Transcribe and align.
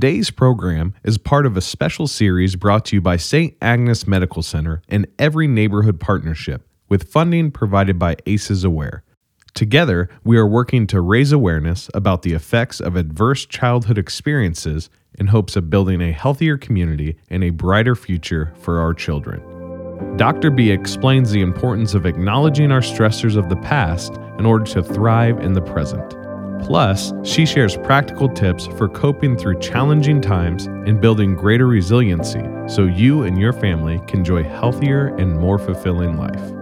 Today's 0.00 0.30
program 0.30 0.94
is 1.04 1.18
part 1.18 1.44
of 1.44 1.58
a 1.58 1.60
special 1.60 2.06
series 2.06 2.56
brought 2.56 2.86
to 2.86 2.96
you 2.96 3.02
by 3.02 3.18
St. 3.18 3.54
Agnes 3.60 4.06
Medical 4.06 4.42
Center 4.42 4.80
and 4.88 5.06
Every 5.18 5.46
Neighborhood 5.46 6.00
Partnership, 6.00 6.66
with 6.88 7.12
funding 7.12 7.50
provided 7.50 7.98
by 7.98 8.16
ACEs 8.24 8.64
Aware. 8.64 9.04
Together, 9.52 10.08
we 10.24 10.38
are 10.38 10.46
working 10.46 10.86
to 10.86 11.02
raise 11.02 11.32
awareness 11.32 11.90
about 11.92 12.22
the 12.22 12.32
effects 12.32 12.80
of 12.80 12.96
adverse 12.96 13.44
childhood 13.44 13.98
experiences 13.98 14.88
in 15.18 15.26
hopes 15.26 15.54
of 15.54 15.68
building 15.68 16.00
a 16.00 16.12
healthier 16.12 16.56
community 16.56 17.18
and 17.28 17.44
a 17.44 17.50
brighter 17.50 17.94
future 17.94 18.54
for 18.58 18.80
our 18.80 18.94
children. 18.94 20.16
Dr. 20.16 20.50
B 20.50 20.70
explains 20.70 21.30
the 21.30 21.42
importance 21.42 21.92
of 21.92 22.06
acknowledging 22.06 22.72
our 22.72 22.80
stressors 22.80 23.36
of 23.36 23.50
the 23.50 23.56
past 23.56 24.14
in 24.38 24.46
order 24.46 24.64
to 24.64 24.82
thrive 24.82 25.38
in 25.40 25.52
the 25.52 25.60
present. 25.60 26.16
Plus, 26.62 27.12
she 27.24 27.46
shares 27.46 27.76
practical 27.78 28.28
tips 28.28 28.66
for 28.78 28.88
coping 28.88 29.36
through 29.36 29.58
challenging 29.58 30.20
times 30.20 30.66
and 30.66 31.00
building 31.00 31.34
greater 31.34 31.66
resiliency 31.66 32.42
so 32.68 32.84
you 32.84 33.22
and 33.22 33.38
your 33.38 33.52
family 33.52 34.00
can 34.06 34.20
enjoy 34.20 34.44
healthier 34.44 35.08
and 35.16 35.38
more 35.38 35.58
fulfilling 35.58 36.16
life. 36.16 36.59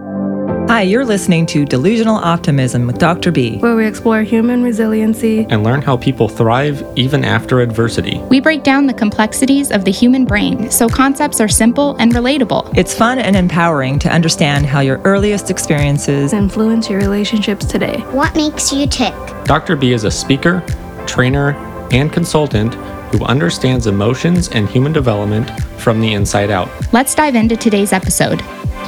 Hi, 0.69 0.83
you're 0.83 1.03
listening 1.03 1.47
to 1.47 1.65
Delusional 1.65 2.17
Optimism 2.17 2.85
with 2.85 2.99
Dr. 2.99 3.31
B. 3.31 3.57
where 3.57 3.75
we 3.75 3.87
explore 3.87 4.21
human 4.21 4.61
resiliency. 4.61 5.47
and 5.49 5.63
learn 5.63 5.81
how 5.81 5.97
people 5.97 6.29
thrive 6.29 6.85
even 6.95 7.25
after 7.25 7.61
adversity. 7.61 8.19
We 8.29 8.39
break 8.39 8.61
down 8.61 8.85
the 8.85 8.93
complexities 8.93 9.71
of 9.71 9.83
the 9.83 9.89
human 9.89 10.25
brain 10.25 10.69
so 10.69 10.87
concepts 10.87 11.41
are 11.41 11.47
simple 11.47 11.95
and 11.95 12.13
relatable. 12.13 12.71
It's 12.77 12.93
fun 12.93 13.17
and 13.17 13.35
empowering 13.35 13.97
to 13.97 14.09
understand 14.09 14.67
how 14.67 14.81
your 14.81 14.99
earliest 15.05 15.49
experiences 15.49 16.33
Influence 16.33 16.87
your 16.87 16.99
relationships 16.99 17.65
today. 17.65 18.01
What 18.11 18.35
makes 18.35 18.71
you 18.71 18.85
tick? 18.85 19.15
Dr. 19.45 19.75
B 19.75 19.93
is 19.93 20.03
a 20.03 20.11
speaker, 20.11 20.63
trainer, 21.07 21.53
and 21.91 22.13
consultant 22.13 22.75
who 23.11 23.25
understands 23.25 23.87
emotions 23.87 24.49
and 24.49 24.69
human 24.69 24.93
development 24.93 25.49
from 25.79 25.99
the 25.99 26.13
inside 26.13 26.51
out. 26.51 26.69
Let's 26.93 27.15
dive 27.15 27.33
into 27.33 27.57
today's 27.57 27.91
episode. 27.91 28.41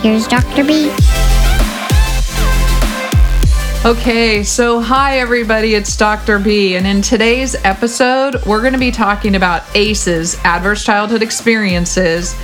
Here's 0.03 0.27
Dr. 0.27 0.63
B. 0.63 0.91
Okay, 3.83 4.43
so 4.43 4.79
hi 4.79 5.17
everybody, 5.17 5.73
it's 5.73 5.97
Dr. 5.97 6.37
B, 6.37 6.75
and 6.75 6.85
in 6.85 7.01
today's 7.01 7.55
episode, 7.65 8.35
we're 8.45 8.61
going 8.61 8.73
to 8.73 8.79
be 8.79 8.91
talking 8.91 9.33
about 9.33 9.63
ACEs, 9.75 10.35
adverse 10.43 10.83
childhood 10.83 11.23
experiences, 11.23 12.35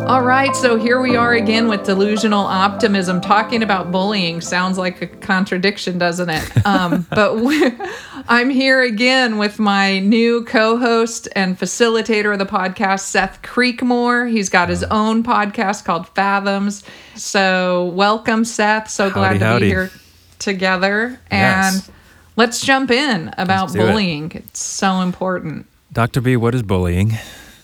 All 0.08 0.22
right, 0.22 0.56
so 0.56 0.78
here 0.78 1.02
we 1.02 1.16
are 1.16 1.34
again 1.34 1.68
with 1.68 1.84
delusional 1.84 2.46
optimism. 2.46 3.20
Talking 3.20 3.62
about 3.62 3.92
bullying 3.92 4.40
sounds 4.40 4.78
like 4.78 5.02
a 5.02 5.06
contradiction, 5.06 5.98
doesn't 5.98 6.30
it? 6.30 6.66
Um, 6.66 7.06
but 7.10 7.34
I'm 8.30 8.50
here 8.50 8.82
again 8.82 9.38
with 9.38 9.58
my 9.58 10.00
new 10.00 10.44
co 10.44 10.76
host 10.76 11.28
and 11.34 11.58
facilitator 11.58 12.30
of 12.30 12.38
the 12.38 12.44
podcast, 12.44 13.00
Seth 13.00 13.40
Creekmore. 13.40 14.30
He's 14.30 14.50
got 14.50 14.68
his 14.68 14.84
own 14.84 15.22
podcast 15.22 15.86
called 15.86 16.06
Fathoms. 16.14 16.84
So, 17.14 17.86
welcome, 17.94 18.44
Seth. 18.44 18.90
So 18.90 19.08
glad 19.08 19.28
Howdy, 19.28 19.38
to 19.38 19.44
howdy. 19.46 19.64
be 19.64 19.68
here 19.70 19.90
together. 20.38 21.18
And 21.30 21.76
Yes. 21.76 21.90
let's 22.36 22.60
jump 22.60 22.90
in 22.90 23.32
about 23.38 23.72
do 23.72 23.80
it. 23.80 23.86
bullying. 23.86 24.30
It's 24.34 24.62
so 24.62 25.00
important. 25.00 25.64
Dr. 25.94 26.20
B, 26.20 26.36
what 26.36 26.54
is 26.54 26.62
bullying? 26.62 27.16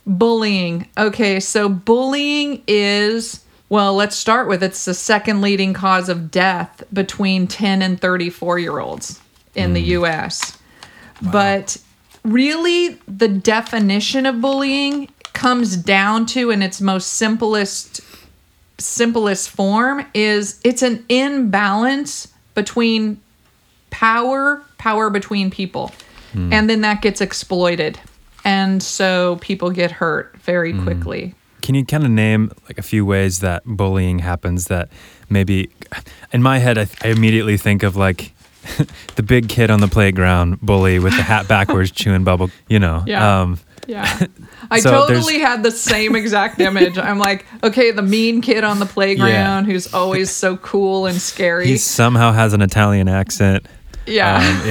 Bullying. 0.06 0.88
Okay, 0.96 1.40
so 1.40 1.68
bullying 1.68 2.62
is, 2.66 3.40
well, 3.68 3.94
let's 3.94 4.16
start 4.16 4.48
with 4.48 4.62
it's 4.62 4.86
the 4.86 4.94
second 4.94 5.42
leading 5.42 5.74
cause 5.74 6.08
of 6.08 6.30
death 6.30 6.82
between 6.90 7.46
10 7.48 7.82
and 7.82 8.00
34 8.00 8.58
year 8.58 8.78
olds 8.78 9.20
in 9.54 9.72
the 9.72 9.82
mm. 9.82 10.02
US. 10.02 10.58
But 11.22 11.76
really, 12.22 12.98
the 13.06 13.28
definition 13.28 14.26
of 14.26 14.40
bullying 14.40 15.08
comes 15.32 15.76
down 15.76 16.26
to, 16.26 16.50
in 16.50 16.62
its 16.62 16.80
most 16.80 17.14
simplest 17.14 18.00
simplest 18.76 19.50
form 19.50 20.04
is 20.14 20.60
it's 20.64 20.82
an 20.82 21.04
imbalance 21.08 22.26
between 22.54 23.20
power 23.90 24.62
power 24.78 25.08
between 25.08 25.50
people. 25.50 25.92
Hmm. 26.32 26.52
And 26.52 26.68
then 26.68 26.82
that 26.82 27.00
gets 27.00 27.20
exploited. 27.20 27.98
And 28.44 28.82
so 28.82 29.38
people 29.40 29.70
get 29.70 29.90
hurt 29.90 30.36
very 30.38 30.72
hmm. 30.72 30.82
quickly. 30.82 31.34
Can 31.62 31.74
you 31.74 31.86
kind 31.86 32.04
of 32.04 32.10
name 32.10 32.52
like 32.66 32.76
a 32.76 32.82
few 32.82 33.06
ways 33.06 33.38
that 33.40 33.62
bullying 33.64 34.18
happens 34.18 34.66
that 34.66 34.90
maybe 35.30 35.70
in 36.32 36.42
my 36.42 36.58
head 36.58 36.76
I, 36.76 36.86
I 37.02 37.08
immediately 37.08 37.56
think 37.56 37.82
of 37.82 37.96
like 37.96 38.33
the 39.16 39.22
big 39.22 39.48
kid 39.48 39.70
on 39.70 39.80
the 39.80 39.88
playground 39.88 40.60
bully 40.60 40.98
with 40.98 41.14
the 41.16 41.22
hat 41.22 41.46
backwards 41.54 41.90
chewing 41.90 42.24
bubble, 42.24 42.50
you 42.68 42.78
know. 42.78 43.02
Yeah. 43.06 43.40
Um 43.42 43.58
yeah 43.86 44.18
i 44.70 44.80
So 44.80 44.90
totally 44.90 45.38
had 45.40 45.62
the 45.62 45.70
same 45.70 46.16
exact 46.16 46.58
image 46.58 46.96
i'm 46.96 47.18
like 47.18 47.44
okay 47.62 47.90
the 47.90 48.00
mean 48.00 48.40
kid 48.40 48.64
on 48.64 48.78
the 48.78 48.86
playground 48.86 49.66
who's 49.66 49.92
always 49.92 50.30
so 50.30 50.56
cool 50.56 51.04
and 51.04 51.20
scary 51.20 51.66
he 51.66 51.76
somehow 51.76 52.32
has 52.32 52.54
an 52.54 52.62
Italian 52.62 53.08
accent. 53.08 53.66
yeah 54.06 54.36
Um, 54.38 54.66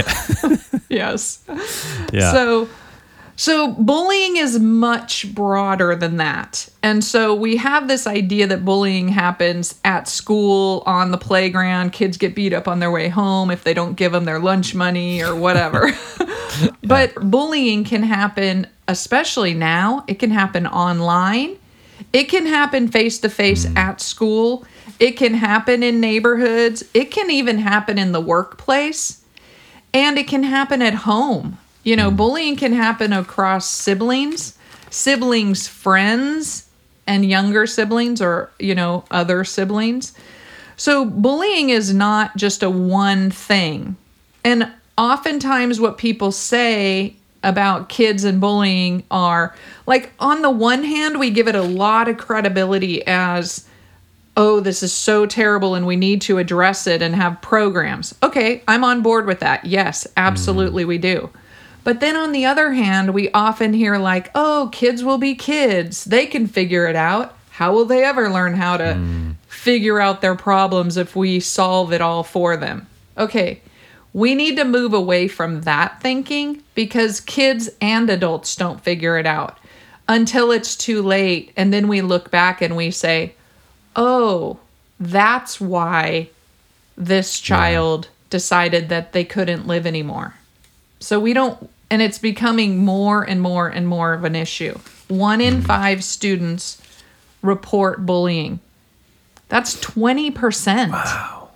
yeah. 0.49 0.57
yes 0.89 1.43
yeah. 2.11 2.31
So 2.31 2.67
so 3.43 3.73
bullying 3.73 4.37
is 4.37 4.59
much 4.59 5.33
broader 5.35 5.95
than 5.95 6.17
that. 6.17 6.69
And 6.81 7.03
so 7.03 7.35
we 7.35 7.57
have 7.57 7.87
this 7.87 8.07
idea 8.07 8.47
that 8.47 8.63
bullying 8.63 9.09
happens 9.09 9.79
at 9.83 10.07
school, 10.07 10.83
on 10.85 11.11
the 11.11 11.17
playground, 11.17 11.91
kids 11.91 12.15
get 12.15 12.35
beat 12.35 12.53
up 12.53 12.67
on 12.67 12.79
their 12.79 12.91
way 12.91 13.09
home 13.09 13.51
if 13.51 13.63
they 13.63 13.73
don't 13.73 13.95
give 13.95 14.13
them 14.13 14.25
their 14.25 14.39
lunch 14.39 14.73
money 14.73 15.21
or 15.21 15.35
whatever. 15.35 15.91
But 16.83 17.15
bullying 17.15 17.83
can 17.83 18.03
happen 18.03 18.67
especially 18.87 19.53
now. 19.53 20.03
It 20.07 20.19
can 20.19 20.31
happen 20.31 20.67
online. 20.67 21.57
It 22.11 22.25
can 22.25 22.45
happen 22.45 22.87
face 22.87 23.19
to 23.19 23.29
face 23.29 23.67
at 23.75 24.01
school. 24.01 24.65
It 24.99 25.11
can 25.11 25.33
happen 25.33 25.83
in 25.83 25.99
neighborhoods. 25.99 26.83
It 26.93 27.11
can 27.11 27.31
even 27.31 27.57
happen 27.57 27.97
in 27.97 28.11
the 28.11 28.21
workplace 28.21 29.23
and 29.93 30.17
it 30.17 30.27
can 30.27 30.43
happen 30.43 30.81
at 30.81 30.93
home. 30.93 31.57
You 31.83 31.95
know, 31.95 32.09
hmm. 32.09 32.15
bullying 32.15 32.55
can 32.55 32.73
happen 32.73 33.13
across 33.13 33.67
siblings, 33.69 34.57
siblings' 34.89 35.67
friends, 35.67 36.69
and 37.05 37.25
younger 37.25 37.67
siblings 37.67 38.21
or, 38.21 38.49
you 38.59 38.75
know, 38.75 39.03
other 39.11 39.43
siblings. 39.43 40.13
So 40.77 41.05
bullying 41.05 41.69
is 41.69 41.93
not 41.93 42.35
just 42.37 42.63
a 42.63 42.69
one 42.69 43.29
thing. 43.29 43.95
And 44.43 44.71
oftentimes, 44.97 45.79
what 45.79 45.97
people 45.97 46.31
say 46.31 47.15
about 47.43 47.89
kids 47.89 48.23
and 48.23 48.39
bullying 48.39 49.03
are 49.11 49.53
like, 49.85 50.13
on 50.19 50.41
the 50.41 50.49
one 50.49 50.83
hand, 50.83 51.19
we 51.19 51.29
give 51.29 51.47
it 51.47 51.55
a 51.55 51.61
lot 51.61 52.07
of 52.07 52.17
credibility 52.17 53.05
as, 53.05 53.67
oh, 54.37 54.61
this 54.61 54.81
is 54.81 54.93
so 54.93 55.25
terrible 55.25 55.75
and 55.75 55.85
we 55.85 55.97
need 55.97 56.21
to 56.21 56.37
address 56.37 56.87
it 56.87 57.01
and 57.01 57.15
have 57.15 57.41
programs. 57.41 58.15
Okay, 58.23 58.63
I'm 58.67 58.83
on 58.83 59.01
board 59.01 59.25
with 59.25 59.41
that. 59.41 59.65
Yes, 59.65 60.03
hmm. 60.03 60.11
absolutely, 60.15 60.85
we 60.85 60.97
do. 60.97 61.29
But 61.83 61.99
then 61.99 62.15
on 62.15 62.31
the 62.31 62.45
other 62.45 62.73
hand, 62.73 63.13
we 63.13 63.31
often 63.31 63.73
hear, 63.73 63.97
like, 63.97 64.31
oh, 64.33 64.69
kids 64.71 65.03
will 65.03 65.17
be 65.17 65.35
kids. 65.35 66.05
They 66.05 66.25
can 66.25 66.47
figure 66.47 66.87
it 66.87 66.95
out. 66.95 67.35
How 67.51 67.73
will 67.73 67.85
they 67.85 68.03
ever 68.03 68.29
learn 68.29 68.55
how 68.55 68.77
to 68.77 68.95
hmm. 68.95 69.31
figure 69.47 69.99
out 69.99 70.21
their 70.21 70.35
problems 70.35 70.97
if 70.97 71.15
we 71.15 71.39
solve 71.39 71.93
it 71.93 72.01
all 72.01 72.23
for 72.23 72.57
them? 72.57 72.87
Okay, 73.17 73.61
we 74.13 74.35
need 74.35 74.57
to 74.57 74.63
move 74.63 74.93
away 74.93 75.27
from 75.27 75.61
that 75.61 76.01
thinking 76.01 76.63
because 76.75 77.19
kids 77.19 77.69
and 77.81 78.09
adults 78.09 78.55
don't 78.55 78.81
figure 78.81 79.17
it 79.17 79.25
out 79.25 79.57
until 80.07 80.51
it's 80.51 80.75
too 80.75 81.01
late. 81.01 81.51
And 81.57 81.73
then 81.73 81.87
we 81.87 82.01
look 82.01 82.29
back 82.31 82.61
and 82.61 82.75
we 82.75 82.91
say, 82.91 83.33
oh, 83.95 84.59
that's 84.99 85.59
why 85.59 86.29
this 86.95 87.39
child 87.39 88.07
decided 88.29 88.89
that 88.89 89.13
they 89.13 89.23
couldn't 89.23 89.67
live 89.67 89.87
anymore. 89.87 90.35
So 90.99 91.19
we 91.19 91.33
don't, 91.33 91.69
and 91.93 92.01
it's 92.01 92.17
becoming 92.17 92.83
more 92.83 93.21
and 93.21 93.39
more 93.39 93.67
and 93.67 93.87
more 93.87 94.13
of 94.13 94.23
an 94.23 94.35
issue. 94.35 94.75
One 95.09 95.39
in 95.39 95.61
five 95.61 96.03
students 96.03 96.81
report 97.43 98.03
bullying. 98.03 98.59
That's 99.47 99.75
20%. 99.79 100.89
Wow. 100.89 101.49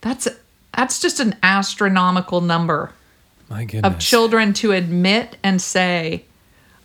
That's 0.00 0.26
that's 0.74 1.00
just 1.00 1.20
an 1.20 1.36
astronomical 1.42 2.40
number. 2.40 2.92
My 3.50 3.66
goodness. 3.66 3.92
of 3.92 3.98
children 3.98 4.54
to 4.54 4.72
admit 4.72 5.36
and 5.42 5.60
say, 5.60 6.24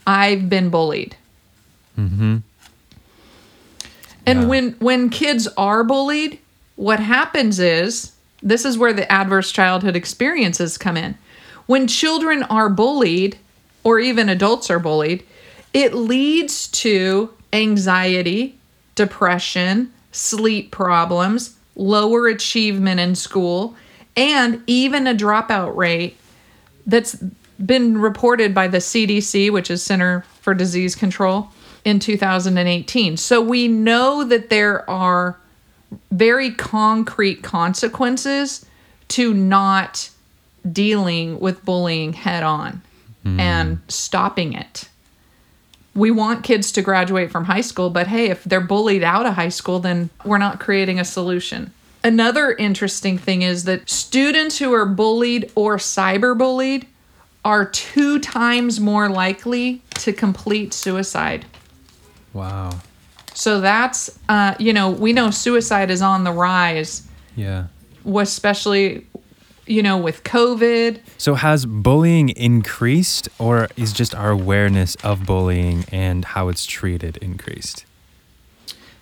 I've 0.06 0.50
been 0.50 0.70
bullied. 0.70 1.16
Mm-hmm. 1.98 2.38
And 4.26 4.42
Yeah. 4.42 4.46
when 4.46 4.72
when 4.80 5.10
kids 5.10 5.48
are 5.56 5.86
bullied, 5.86 6.38
what 6.76 7.00
happens 7.00 7.60
is 7.60 8.12
this 8.42 8.66
is 8.66 8.78
where 8.78 8.92
the 8.92 9.10
adverse 9.10 9.54
childhood 9.54 9.96
experiences 9.96 10.78
come 10.78 10.98
in. 10.98 11.18
When 11.66 11.88
children 11.88 12.44
are 12.44 12.70
bullied 12.70 13.38
or 13.84 14.00
even 14.00 14.30
adults 14.30 14.70
are 14.70 14.80
bullied, 14.80 15.26
it 15.74 15.94
leads 15.94 16.68
to 16.70 17.34
anxiety, 17.52 18.58
depression, 18.96 19.92
sleep 20.12 20.72
problems, 20.72 21.56
lower 21.76 22.28
achievement 22.28 23.00
in 23.00 23.16
school, 23.16 23.76
and 24.16 24.62
even 24.68 25.08
a 25.08 25.16
dropout 25.16 25.76
rate 25.76 26.18
that's 26.86 27.16
been 27.66 27.98
reported 27.98 28.54
by 28.54 28.68
the 28.68 28.78
CDC, 28.78 29.52
which 29.52 29.72
is 29.72 29.82
Center 29.82 30.26
for 30.42 30.54
Disease 30.54 30.96
Control, 30.96 31.50
in 31.86 32.00
2018. 32.00 33.18
So 33.18 33.42
we 33.42 33.68
know 33.68 34.24
that 34.24 34.50
there 34.50 34.90
are 34.90 35.38
very 36.12 36.52
concrete 36.52 37.44
consequences 37.44 38.66
to 39.10 39.34
not 39.34 40.10
dealing 40.72 41.40
with 41.40 41.64
bullying 41.66 42.14
head 42.14 42.44
on 42.44 42.82
and 43.26 43.80
stopping 43.88 44.52
it. 44.54 44.90
We 45.96 46.12
want 46.12 46.44
kids 46.44 46.72
to 46.74 46.82
graduate 46.82 47.32
from 47.32 47.46
high 47.46 47.62
school, 47.62 47.90
but 47.90 48.08
hey, 48.08 48.30
if 48.30 48.44
they're 48.44 48.60
bullied 48.60 49.04
out 49.04 49.26
of 49.26 49.36
high 49.36 49.50
school, 49.50 49.80
then 49.80 50.10
we're 50.26 50.38
not 50.40 50.60
creating 50.60 51.00
a 51.00 51.06
solution. 51.06 51.72
Another 52.04 52.52
interesting 52.52 53.18
thing 53.18 53.44
is 53.44 53.64
that 53.64 53.90
students 53.90 54.58
who 54.60 54.74
are 54.74 54.86
bullied 54.86 55.50
or 55.56 55.78
cyberbullied 55.78 56.86
are 57.46 57.66
two 57.66 58.20
times 58.20 58.80
more 58.80 59.08
likely 59.08 59.82
to 59.96 60.12
complete 60.12 60.74
suicide. 60.74 61.46
Wow. 62.34 62.72
So 63.34 63.62
that's, 63.62 64.20
uh, 64.28 64.56
you 64.60 64.74
know, 64.74 64.90
we 64.90 65.14
know 65.14 65.32
suicide 65.32 65.90
is 65.92 66.02
on 66.02 66.24
the 66.26 66.32
rise, 66.32 67.04
Yeah. 67.38 67.66
especially, 68.06 69.06
you 69.66 69.82
know, 69.82 69.98
with 69.98 70.24
COVID. 70.24 71.00
So 71.18 71.36
has 71.36 71.66
bullying 71.66 72.30
increased, 72.30 73.30
or 73.40 73.70
is 73.78 73.94
just 73.94 74.14
our 74.14 74.32
awareness 74.32 74.96
of 75.04 75.26
bullying 75.26 75.86
and 75.92 76.26
how 76.26 76.50
it's 76.50 76.66
treated 76.66 77.18
increased? 77.18 77.86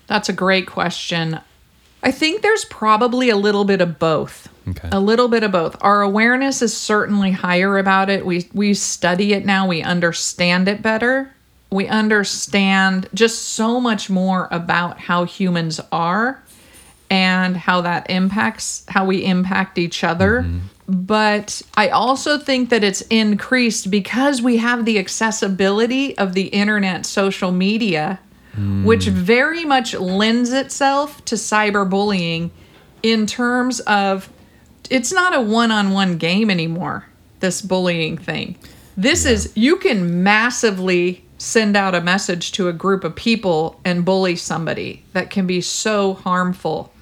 That's 0.08 0.30
a 0.30 0.34
great 0.34 0.68
question. 0.68 1.40
I 2.04 2.12
think 2.12 2.42
there's 2.42 2.66
probably 2.66 3.30
a 3.30 3.38
little 3.38 3.64
bit 3.64 3.80
of 3.80 4.00
both. 4.00 4.50
Okay. 4.68 4.90
A 4.92 5.00
little 5.00 5.28
bit 5.28 5.44
of 5.44 5.52
both. 5.52 5.76
Our 5.82 6.02
awareness 6.02 6.62
is 6.62 6.76
certainly 6.76 7.32
higher 7.32 7.78
about 7.78 8.10
it. 8.10 8.26
We 8.26 8.50
we 8.54 8.74
study 8.74 9.34
it 9.34 9.46
now. 9.46 9.68
We 9.68 9.82
understand 9.82 10.68
it 10.68 10.82
better. 10.82 11.34
We 11.72 11.88
understand 11.88 13.08
just 13.14 13.50
so 13.54 13.80
much 13.80 14.10
more 14.10 14.48
about 14.52 15.00
how 15.00 15.24
humans 15.24 15.80
are 15.92 16.44
and 17.12 17.58
how 17.58 17.82
that 17.82 18.10
impacts 18.10 18.86
how 18.88 19.06
we 19.06 19.26
impact 19.26 19.78
each 19.78 20.04
other. 20.04 20.44
Mm-hmm. 20.44 20.60
But 20.88 21.62
I 21.76 21.90
also 21.90 22.40
think 22.40 22.70
that 22.70 22.84
it's 22.84 23.02
increased 23.02 23.92
because 23.92 24.42
we 24.42 24.58
have 24.58 24.86
the 24.86 24.98
accessibility 24.98 26.18
of 26.18 26.34
the 26.34 26.48
internet, 26.48 27.06
social 27.06 27.52
media, 27.52 28.20
mm. 28.56 28.84
which 28.86 29.06
very 29.06 29.66
much 29.66 29.94
lends 29.94 30.52
itself 30.54 31.24
to 31.26 31.36
cyberbullying 31.36 32.50
in 33.04 33.28
terms 33.28 33.82
of 33.82 34.30
it's 34.90 35.12
not 35.12 35.36
a 35.36 35.42
one-on-one 35.42 36.18
game 36.18 36.50
anymore 36.50 37.06
this 37.40 37.62
bullying 37.62 38.18
thing. 38.18 38.58
This 38.96 39.26
is 39.26 39.52
you 39.56 39.78
can 39.78 40.24
massively 40.24 41.26
send 41.38 41.76
out 41.76 41.96
a 41.96 42.02
message 42.02 42.52
to 42.54 42.68
a 42.68 42.74
group 42.74 43.04
of 43.04 43.16
people 43.16 43.80
and 43.84 44.06
bully 44.06 44.36
somebody 44.36 45.04
that 45.14 45.30
can 45.30 45.48
be 45.48 45.60
so 45.60 46.14
harmful 46.14 46.94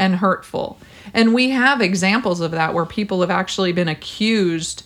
and 0.00 0.16
hurtful. 0.16 0.78
And 1.14 1.34
we 1.34 1.50
have 1.50 1.80
examples 1.80 2.40
of 2.40 2.50
that 2.52 2.74
where 2.74 2.86
people 2.86 3.20
have 3.20 3.30
actually 3.30 3.72
been 3.72 3.86
accused 3.86 4.84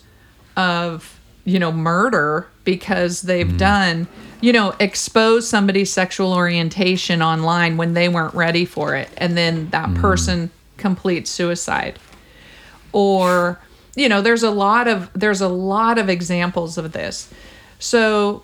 of 0.55 1.19
you 1.45 1.57
know 1.57 1.71
murder 1.71 2.47
because 2.63 3.21
they've 3.23 3.47
mm-hmm. 3.47 3.57
done 3.57 4.07
you 4.41 4.51
know 4.53 4.73
expose 4.79 5.47
somebody's 5.47 5.91
sexual 5.91 6.33
orientation 6.33 7.21
online 7.21 7.77
when 7.77 7.93
they 7.93 8.09
weren't 8.09 8.33
ready 8.33 8.65
for 8.65 8.95
it 8.95 9.09
and 9.17 9.37
then 9.37 9.69
that 9.69 9.89
mm-hmm. 9.89 10.01
person 10.01 10.51
completes 10.77 11.31
suicide. 11.31 11.97
Or 12.91 13.59
you 13.95 14.09
know 14.09 14.21
there's 14.21 14.43
a 14.43 14.51
lot 14.51 14.87
of 14.87 15.09
there's 15.13 15.41
a 15.41 15.49
lot 15.49 15.97
of 15.97 16.09
examples 16.09 16.77
of 16.77 16.91
this. 16.91 17.33
So 17.79 18.43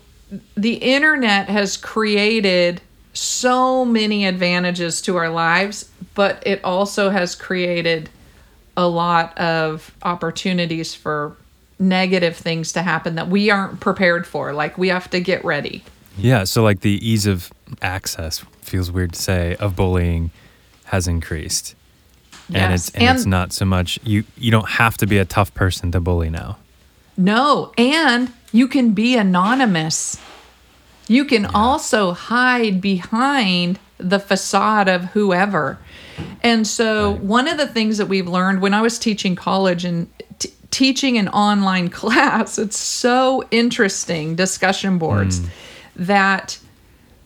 the 0.56 0.76
internet 0.76 1.50
has 1.50 1.76
created 1.76 2.82
so 3.14 3.84
many 3.84 4.26
advantages 4.26 5.02
to 5.02 5.18
our 5.18 5.30
lives 5.30 5.90
but 6.16 6.42
it 6.46 6.64
also 6.64 7.10
has 7.10 7.36
created 7.36 8.10
a 8.78 8.88
lot 8.88 9.38
of 9.38 9.96
opportunities 10.04 10.96
for 10.96 11.36
negative 11.80 12.38
things 12.38 12.74
to 12.74 12.82
happen 12.82 13.16
that 13.16 13.28
we 13.28 13.50
aren't 13.50 13.80
prepared 13.80 14.26
for 14.28 14.54
like 14.54 14.78
we 14.78 14.90
have 14.90 15.10
to 15.10 15.20
get 15.20 15.44
ready 15.44 15.84
Yeah. 16.18 16.44
So 16.44 16.64
like 16.64 16.82
the 16.82 17.06
ease 17.08 17.26
of 17.26 17.52
access 17.82 18.40
feels 18.62 18.92
weird 18.92 19.14
to 19.14 19.22
say 19.22 19.56
of 19.56 19.76
bullying 19.76 20.32
has 20.86 21.08
increased. 21.08 21.76
And 22.48 22.72
Yes, 22.72 22.90
it's 22.90 22.98
and, 22.98 23.18
it's 23.18 23.26
not 23.26 23.54
so 23.54 23.66
much 23.66 24.00
you 24.04 24.24
you 24.38 24.52
don't 24.52 24.70
have 24.70 24.98
to 24.98 25.08
be 25.08 25.18
a 25.18 25.26
tough 25.26 25.54
person 25.54 25.92
to 25.94 26.00
bully 26.00 26.30
now. 26.30 26.58
No, 27.18 27.72
and 27.78 28.32
you 28.52 28.68
can 28.68 28.92
be 28.92 29.16
anonymous. 29.16 30.20
You 31.08 31.26
can 31.26 31.46
also 31.46 32.14
hide 32.14 32.82
behind 32.82 33.80
the 34.02 34.20
facade 34.20 34.88
of 34.88 35.06
whoever. 35.06 35.78
And 36.44 36.68
so, 36.68 37.14
one 37.16 37.48
of 37.48 37.58
the 37.58 37.68
things 37.68 37.98
that 37.98 38.08
we've 38.08 38.28
learned 38.28 38.62
when 38.62 38.74
I 38.74 38.82
was 38.82 39.00
teaching 39.00 39.36
college 39.36 39.86
and 39.86 40.10
t- 40.40 40.54
teaching 40.72 41.18
an 41.18 41.28
online 41.30 41.90
class, 42.02 42.58
it's 42.58 42.78
so 42.78 43.48
interesting 43.52 44.36
discussion 44.36 44.98
boards 44.98 45.40
hmm. 45.40 45.48
that 45.98 46.60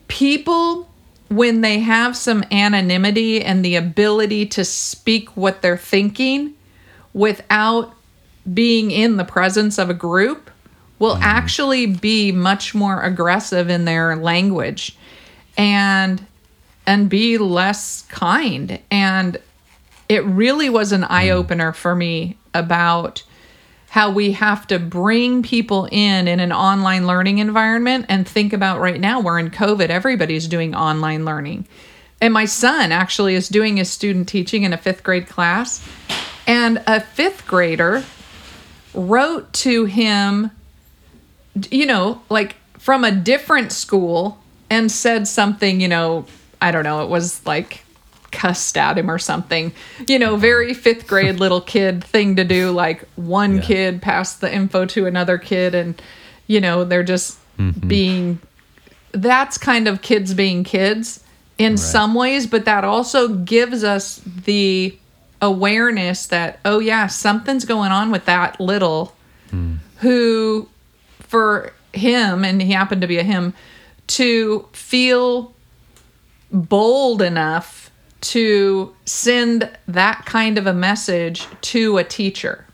people 0.08 0.88
when 1.28 1.60
they 1.60 1.80
have 1.80 2.16
some 2.16 2.44
anonymity 2.52 3.42
and 3.42 3.64
the 3.64 3.74
ability 3.74 4.46
to 4.46 4.64
speak 4.64 5.28
what 5.36 5.60
they're 5.60 5.76
thinking 5.76 6.54
without 7.12 7.92
being 8.54 8.92
in 8.92 9.16
the 9.16 9.24
presence 9.24 9.76
of 9.76 9.90
a 9.90 9.94
group 9.94 10.50
will 10.98 11.16
hmm. 11.16 11.22
actually 11.22 11.86
be 11.86 12.32
much 12.32 12.74
more 12.74 13.02
aggressive 13.02 13.68
in 13.68 13.84
their 13.84 14.16
language. 14.16 14.96
And 15.56 16.24
and 16.86 17.08
be 17.08 17.38
less 17.38 18.02
kind. 18.02 18.80
And 18.90 19.38
it 20.08 20.24
really 20.24 20.70
was 20.70 20.92
an 20.92 21.02
hmm. 21.02 21.12
eye 21.12 21.30
opener 21.30 21.72
for 21.72 21.94
me 21.94 22.36
about 22.54 23.22
how 23.88 24.10
we 24.10 24.32
have 24.32 24.66
to 24.66 24.78
bring 24.78 25.42
people 25.42 25.88
in 25.90 26.28
in 26.28 26.40
an 26.40 26.52
online 26.52 27.06
learning 27.06 27.38
environment 27.38 28.04
and 28.08 28.28
think 28.28 28.52
about 28.52 28.80
right 28.80 29.00
now 29.00 29.20
we're 29.20 29.38
in 29.38 29.48
covid 29.48 29.88
everybody's 29.88 30.48
doing 30.48 30.74
online 30.74 31.24
learning. 31.24 31.66
And 32.20 32.32
my 32.32 32.46
son 32.46 32.92
actually 32.92 33.34
is 33.34 33.48
doing 33.48 33.76
his 33.76 33.90
student 33.90 34.28
teaching 34.28 34.62
in 34.62 34.72
a 34.72 34.78
fifth 34.78 35.02
grade 35.02 35.28
class. 35.28 35.86
And 36.46 36.82
a 36.86 37.00
fifth 37.00 37.46
grader 37.46 38.04
wrote 38.94 39.52
to 39.52 39.84
him 39.84 40.50
you 41.70 41.86
know 41.86 42.20
like 42.28 42.56
from 42.78 43.04
a 43.04 43.10
different 43.10 43.72
school 43.72 44.38
and 44.70 44.90
said 44.90 45.26
something 45.26 45.80
you 45.80 45.88
know 45.88 46.26
i 46.60 46.70
don't 46.70 46.84
know 46.84 47.02
it 47.02 47.08
was 47.08 47.44
like 47.46 47.84
cussed 48.36 48.76
at 48.76 48.98
him 48.98 49.10
or 49.10 49.18
something. 49.18 49.72
You 50.06 50.18
know 50.18 50.36
very 50.36 50.74
fifth 50.74 51.06
grade 51.06 51.40
little 51.40 51.60
kid 51.74 52.04
thing 52.04 52.36
to 52.36 52.44
do 52.44 52.70
like 52.70 53.04
one 53.16 53.56
Yeah. 53.56 53.62
kid 53.62 54.02
passed 54.02 54.40
the 54.40 54.52
info 54.52 54.84
to 54.86 55.06
another 55.06 55.38
kid 55.38 55.74
and 55.74 56.00
you 56.46 56.60
know 56.60 56.84
they're 56.84 57.02
just 57.02 57.38
mm-hmm. 57.58 57.88
being 57.88 58.38
that's 59.12 59.56
kind 59.56 59.88
of 59.88 60.02
kids 60.02 60.34
being 60.34 60.64
kids 60.64 61.24
in 61.56 61.78
some 61.78 62.14
ways 62.14 62.46
but 62.46 62.66
that 62.66 62.84
also 62.84 63.28
gives 63.28 63.82
us 63.82 64.20
the 64.44 64.96
awareness 65.40 66.26
that 66.26 66.60
oh 66.66 66.78
yeah 66.78 67.06
something's 67.06 67.64
going 67.64 67.92
on 67.92 68.10
with 68.10 68.26
that 68.26 68.60
little 68.60 69.14
hmm. 69.50 69.76
who 69.98 70.68
for 71.20 71.72
him 71.94 72.44
and 72.44 72.60
he 72.60 72.72
happened 72.72 73.00
to 73.00 73.06
be 73.06 73.18
a 73.18 73.22
him 73.22 73.54
to 74.06 74.68
feel 74.72 75.54
bold 76.52 77.22
enough 77.22 77.90
to 78.20 78.94
send 79.04 79.70
that 79.86 80.24
kind 80.24 80.58
of 80.58 80.66
a 80.66 80.72
message 80.72 81.46
to 81.60 81.98
a 81.98 82.04
teacher 82.04 82.64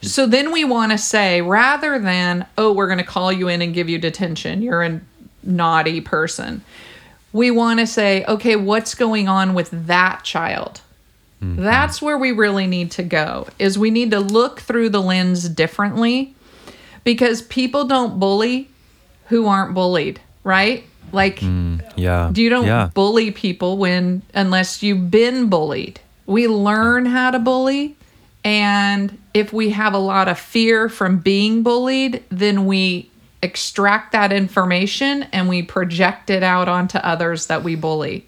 so 0.00 0.26
then 0.26 0.52
we 0.52 0.64
want 0.64 0.92
to 0.92 0.98
say 0.98 1.40
rather 1.40 1.98
than 1.98 2.46
oh 2.58 2.72
we're 2.72 2.86
going 2.86 2.98
to 2.98 3.04
call 3.04 3.32
you 3.32 3.48
in 3.48 3.62
and 3.62 3.74
give 3.74 3.88
you 3.88 3.98
detention 3.98 4.62
you're 4.62 4.82
a 4.82 5.00
naughty 5.42 6.00
person 6.00 6.62
we 7.32 7.50
want 7.50 7.80
to 7.80 7.86
say 7.86 8.24
okay 8.26 8.56
what's 8.56 8.94
going 8.94 9.28
on 9.28 9.54
with 9.54 9.70
that 9.86 10.22
child 10.24 10.80
mm-hmm. 11.42 11.62
That's 11.62 12.00
where 12.00 12.16
we 12.16 12.32
really 12.32 12.66
need 12.66 12.90
to 12.92 13.02
go. 13.02 13.48
Is 13.58 13.78
we 13.78 13.90
need 13.90 14.10
to 14.12 14.20
look 14.20 14.60
through 14.60 14.88
the 14.90 15.02
lens 15.02 15.48
differently 15.48 16.34
because 17.02 17.42
people 17.42 17.84
don't 17.84 18.18
bully 18.18 18.70
who 19.26 19.46
aren't 19.46 19.74
bullied, 19.74 20.20
right? 20.42 20.84
Like 21.14 21.40
mm, 21.40 21.80
Yeah. 21.96 22.30
you 22.34 22.50
don't 22.50 22.66
Yeah. 22.66 22.90
bully 22.92 23.30
people 23.30 23.78
when 23.78 24.22
unless 24.34 24.82
you've 24.82 25.10
been 25.10 25.48
bullied. 25.48 26.00
We 26.26 26.48
learn 26.48 27.06
how 27.06 27.30
to 27.30 27.38
bully 27.38 27.96
and 28.44 29.16
if 29.32 29.52
we 29.52 29.70
have 29.70 29.94
a 29.94 29.98
lot 29.98 30.28
of 30.28 30.38
fear 30.38 30.88
from 30.88 31.18
being 31.18 31.62
bullied, 31.62 32.22
then 32.30 32.66
we 32.66 33.10
extract 33.42 34.12
that 34.12 34.32
information 34.32 35.26
and 35.32 35.48
we 35.48 35.62
project 35.62 36.30
it 36.30 36.42
out 36.42 36.68
onto 36.68 36.98
others 36.98 37.46
that 37.46 37.62
we 37.62 37.74
bully. 37.74 38.26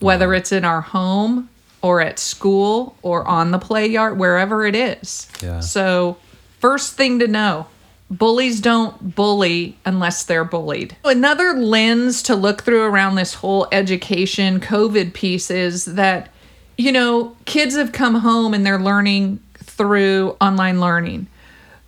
Whether 0.00 0.34
it's 0.34 0.52
in 0.52 0.64
our 0.64 0.80
home 0.80 1.48
or 1.82 2.00
at 2.00 2.18
school 2.18 2.96
or 3.02 3.26
on 3.26 3.50
the 3.50 3.58
play 3.58 3.86
yard, 3.88 4.18
wherever 4.18 4.66
it 4.66 4.74
is. 4.74 5.28
Yeah. 5.42 5.60
So, 5.60 6.16
first 6.60 6.94
thing 6.94 7.18
to 7.20 7.26
know 7.28 7.66
bullies 8.10 8.60
don't 8.60 9.14
bully 9.14 9.76
unless 9.84 10.24
they're 10.24 10.44
bullied. 10.44 10.96
Another 11.04 11.52
lens 11.52 12.22
to 12.24 12.34
look 12.34 12.62
through 12.62 12.82
around 12.82 13.14
this 13.16 13.34
whole 13.34 13.68
education 13.70 14.60
COVID 14.60 15.12
piece 15.12 15.50
is 15.50 15.84
that, 15.84 16.30
you 16.76 16.92
know, 16.92 17.36
kids 17.44 17.76
have 17.76 17.92
come 17.92 18.16
home 18.16 18.54
and 18.54 18.64
they're 18.64 18.78
learning 18.78 19.40
through 19.54 20.36
online 20.40 20.80
learning. 20.80 21.26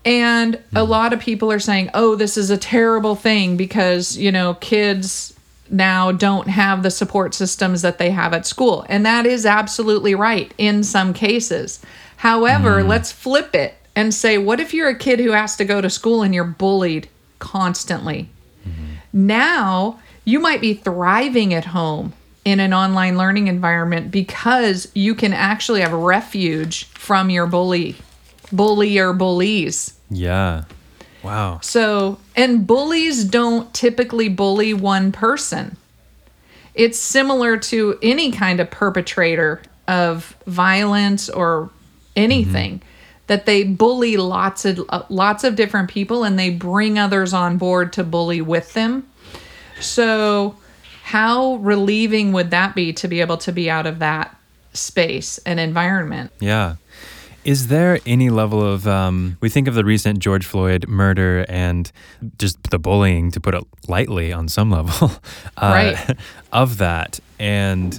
And 0.04 0.56
a 0.74 0.84
hmm. 0.84 0.90
lot 0.90 1.12
of 1.12 1.20
people 1.20 1.52
are 1.52 1.58
saying, 1.58 1.90
oh, 1.94 2.14
this 2.14 2.36
is 2.36 2.50
a 2.50 2.56
terrible 2.56 3.14
thing 3.14 3.56
because, 3.56 4.16
you 4.16 4.32
know, 4.32 4.54
kids 4.54 5.34
now 5.70 6.10
don't 6.10 6.48
have 6.48 6.82
the 6.82 6.90
support 6.90 7.32
systems 7.32 7.82
that 7.82 7.98
they 7.98 8.10
have 8.10 8.32
at 8.32 8.46
school. 8.46 8.84
And 8.88 9.06
that 9.06 9.24
is 9.24 9.46
absolutely 9.46 10.14
right 10.14 10.52
in 10.58 10.82
some 10.82 11.12
cases. 11.14 11.80
However, 12.16 12.82
hmm. 12.82 12.88
let's 12.88 13.12
flip 13.12 13.54
it 13.54 13.74
and 13.96 14.14
say, 14.14 14.38
what 14.38 14.60
if 14.60 14.72
you're 14.72 14.88
a 14.88 14.98
kid 14.98 15.20
who 15.20 15.32
has 15.32 15.56
to 15.56 15.64
go 15.64 15.80
to 15.80 15.90
school 15.90 16.22
and 16.22 16.34
you're 16.34 16.44
bullied 16.44 17.08
constantly? 17.38 18.28
Mm-hmm. 18.66 18.94
Now 19.12 20.00
you 20.24 20.38
might 20.38 20.60
be 20.60 20.74
thriving 20.74 21.52
at 21.54 21.66
home 21.66 22.12
in 22.44 22.60
an 22.60 22.72
online 22.72 23.18
learning 23.18 23.48
environment 23.48 24.10
because 24.10 24.88
you 24.94 25.14
can 25.14 25.32
actually 25.32 25.80
have 25.80 25.92
refuge 25.92 26.86
from 26.86 27.30
your 27.30 27.46
bully, 27.46 27.96
bully 28.52 28.98
or 28.98 29.12
bullies. 29.12 29.94
Yeah. 30.08 30.64
Wow. 31.22 31.60
So, 31.62 32.18
and 32.34 32.66
bullies 32.66 33.24
don't 33.24 33.72
typically 33.74 34.28
bully 34.28 34.72
one 34.72 35.12
person. 35.12 35.76
It's 36.74 36.98
similar 36.98 37.58
to 37.58 37.98
any 38.02 38.32
kind 38.32 38.60
of 38.60 38.70
perpetrator 38.70 39.60
of 39.86 40.36
violence 40.46 41.28
or 41.28 41.70
anything 42.16 42.78
mm-hmm. 42.78 42.89
That 43.30 43.46
they 43.46 43.62
bully 43.62 44.16
lots 44.16 44.64
of 44.64 44.80
uh, 44.88 45.02
lots 45.08 45.44
of 45.44 45.54
different 45.54 45.88
people 45.88 46.24
and 46.24 46.36
they 46.36 46.50
bring 46.50 46.98
others 46.98 47.32
on 47.32 47.58
board 47.58 47.92
to 47.92 48.02
bully 48.02 48.40
with 48.40 48.72
them. 48.74 49.08
So, 49.80 50.56
how 51.04 51.54
relieving 51.56 52.32
would 52.32 52.50
that 52.50 52.74
be 52.74 52.92
to 52.94 53.06
be 53.06 53.20
able 53.20 53.36
to 53.38 53.52
be 53.52 53.70
out 53.70 53.86
of 53.86 54.00
that 54.00 54.36
space 54.72 55.38
and 55.46 55.60
environment? 55.60 56.32
Yeah. 56.40 56.74
Is 57.44 57.68
there 57.68 58.00
any 58.04 58.30
level 58.30 58.62
of, 58.62 58.88
um, 58.88 59.38
we 59.40 59.48
think 59.48 59.68
of 59.68 59.74
the 59.74 59.84
recent 59.84 60.18
George 60.18 60.44
Floyd 60.44 60.88
murder 60.88 61.46
and 61.48 61.90
just 62.36 62.60
the 62.70 62.80
bullying, 62.80 63.30
to 63.30 63.40
put 63.40 63.54
it 63.54 63.62
lightly, 63.86 64.32
on 64.32 64.48
some 64.48 64.72
level, 64.72 65.12
uh, 65.56 65.70
Right. 65.72 66.16
of 66.52 66.78
that. 66.78 67.20
And 67.38 67.98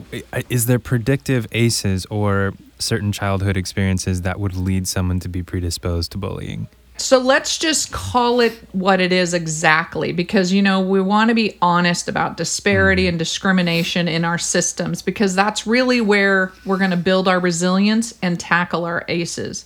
is 0.49 0.65
there 0.65 0.77
predictive 0.77 1.47
ACEs 1.53 2.05
or 2.07 2.53
certain 2.81 3.11
childhood 3.11 3.57
experiences 3.57 4.21
that 4.21 4.39
would 4.39 4.55
lead 4.55 4.87
someone 4.87 5.19
to 5.21 5.29
be 5.29 5.43
predisposed 5.43 6.11
to 6.11 6.17
bullying? 6.17 6.67
So 7.01 7.17
let's 7.17 7.57
just 7.57 7.91
call 7.91 8.41
it 8.41 8.53
what 8.73 9.01
it 9.01 9.11
is 9.11 9.33
exactly 9.33 10.11
because, 10.11 10.53
you 10.53 10.61
know, 10.61 10.79
we 10.79 11.01
want 11.01 11.29
to 11.29 11.35
be 11.35 11.57
honest 11.61 12.07
about 12.07 12.37
disparity 12.37 13.05
mm. 13.05 13.09
and 13.09 13.19
discrimination 13.19 14.07
in 14.07 14.23
our 14.23 14.37
systems 14.37 15.01
because 15.01 15.33
that's 15.33 15.65
really 15.65 15.99
where 15.99 16.51
we're 16.65 16.77
going 16.77 16.91
to 16.91 16.97
build 16.97 17.27
our 17.27 17.39
resilience 17.39 18.13
and 18.21 18.39
tackle 18.39 18.85
our 18.85 19.03
ACEs. 19.07 19.65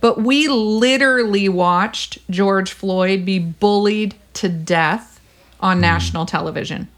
But 0.00 0.20
we 0.20 0.46
literally 0.46 1.48
watched 1.48 2.18
George 2.30 2.70
Floyd 2.72 3.24
be 3.24 3.40
bullied 3.40 4.14
to 4.34 4.48
death 4.48 5.20
on 5.60 5.78
mm. 5.78 5.80
national 5.80 6.24
television. 6.24 6.88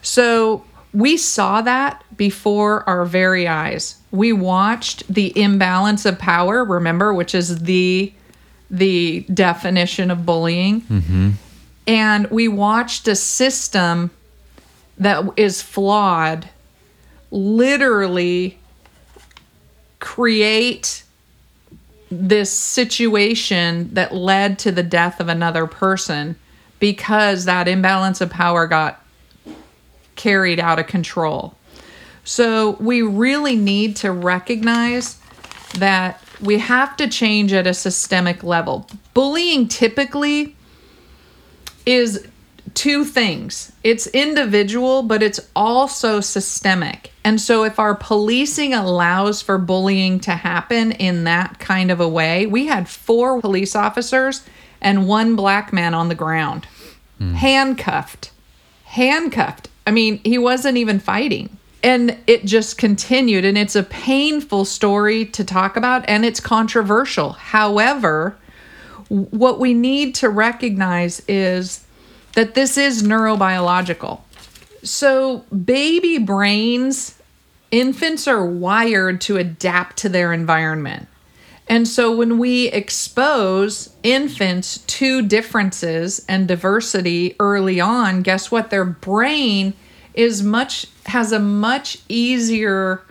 So 0.00 0.64
we 0.94 1.16
saw 1.16 1.60
that 1.62 2.02
before 2.16 2.88
our 2.88 3.04
very 3.04 3.46
eyes. 3.46 3.96
We 4.12 4.32
watched 4.32 5.12
the 5.12 5.36
imbalance 5.36 6.06
of 6.06 6.18
power, 6.18 6.64
remember, 6.64 7.12
which 7.12 7.34
is 7.34 7.64
the 7.64 8.12
the 8.70 9.20
definition 9.34 10.10
of 10.10 10.24
bullying. 10.24 10.80
Mm-hmm. 10.82 11.30
And 11.86 12.30
we 12.30 12.48
watched 12.48 13.06
a 13.08 13.14
system 13.14 14.10
that 14.98 15.24
is 15.36 15.60
flawed 15.60 16.48
literally 17.30 18.58
create 19.98 21.02
this 22.10 22.52
situation 22.52 23.92
that 23.94 24.14
led 24.14 24.58
to 24.60 24.70
the 24.70 24.82
death 24.82 25.18
of 25.18 25.28
another 25.28 25.66
person 25.66 26.36
because 26.78 27.46
that 27.46 27.68
imbalance 27.68 28.20
of 28.20 28.28
power 28.28 28.66
got 28.66 29.02
carried 30.16 30.60
out 30.60 30.78
of 30.78 30.86
control. 30.86 31.54
So 32.24 32.72
we 32.80 33.02
really 33.02 33.56
need 33.56 33.96
to 33.96 34.12
recognize 34.12 35.18
that 35.74 36.22
we 36.40 36.58
have 36.58 36.96
to 36.96 37.08
change 37.08 37.52
at 37.52 37.66
a 37.66 37.74
systemic 37.74 38.42
level. 38.42 38.88
Bullying 39.14 39.68
typically 39.68 40.56
is 41.86 42.26
two 42.74 43.04
things 43.04 43.72
it's 43.82 44.06
individual, 44.08 45.02
but 45.02 45.22
it's 45.22 45.40
also 45.54 46.20
systemic. 46.20 47.10
And 47.24 47.40
so, 47.40 47.64
if 47.64 47.78
our 47.78 47.94
policing 47.94 48.74
allows 48.74 49.42
for 49.42 49.58
bullying 49.58 50.20
to 50.20 50.32
happen 50.32 50.92
in 50.92 51.24
that 51.24 51.58
kind 51.58 51.90
of 51.90 52.00
a 52.00 52.08
way, 52.08 52.46
we 52.46 52.66
had 52.66 52.88
four 52.88 53.40
police 53.40 53.76
officers 53.76 54.44
and 54.80 55.06
one 55.06 55.36
black 55.36 55.72
man 55.72 55.94
on 55.94 56.08
the 56.08 56.14
ground, 56.14 56.66
hmm. 57.18 57.34
handcuffed. 57.34 58.30
Handcuffed. 58.84 59.68
I 59.86 59.90
mean, 59.90 60.18
he 60.24 60.36
wasn't 60.36 60.76
even 60.76 60.98
fighting. 60.98 61.56
And 61.82 62.16
it 62.26 62.44
just 62.44 62.78
continued. 62.78 63.44
And 63.44 63.58
it's 63.58 63.74
a 63.74 63.82
painful 63.82 64.64
story 64.64 65.26
to 65.26 65.44
talk 65.44 65.76
about 65.76 66.04
and 66.08 66.24
it's 66.24 66.40
controversial. 66.40 67.32
However, 67.32 68.36
what 69.08 69.58
we 69.60 69.74
need 69.74 70.14
to 70.16 70.28
recognize 70.28 71.22
is 71.28 71.84
that 72.34 72.54
this 72.54 72.78
is 72.78 73.02
neurobiological. 73.02 74.20
So, 74.82 75.38
baby 75.64 76.18
brains, 76.18 77.18
infants 77.70 78.26
are 78.26 78.44
wired 78.44 79.20
to 79.22 79.36
adapt 79.36 79.98
to 79.98 80.08
their 80.08 80.32
environment. 80.32 81.08
And 81.68 81.86
so, 81.86 82.14
when 82.14 82.38
we 82.38 82.68
expose 82.68 83.94
infants 84.02 84.78
to 84.78 85.22
differences 85.22 86.24
and 86.28 86.48
diversity 86.48 87.36
early 87.38 87.80
on, 87.80 88.22
guess 88.22 88.50
what? 88.50 88.70
Their 88.70 88.84
brain 88.84 89.74
is 90.14 90.42
much, 90.42 90.86
has 91.06 91.32
a 91.32 91.38
much 91.38 91.98
easier 92.08 93.02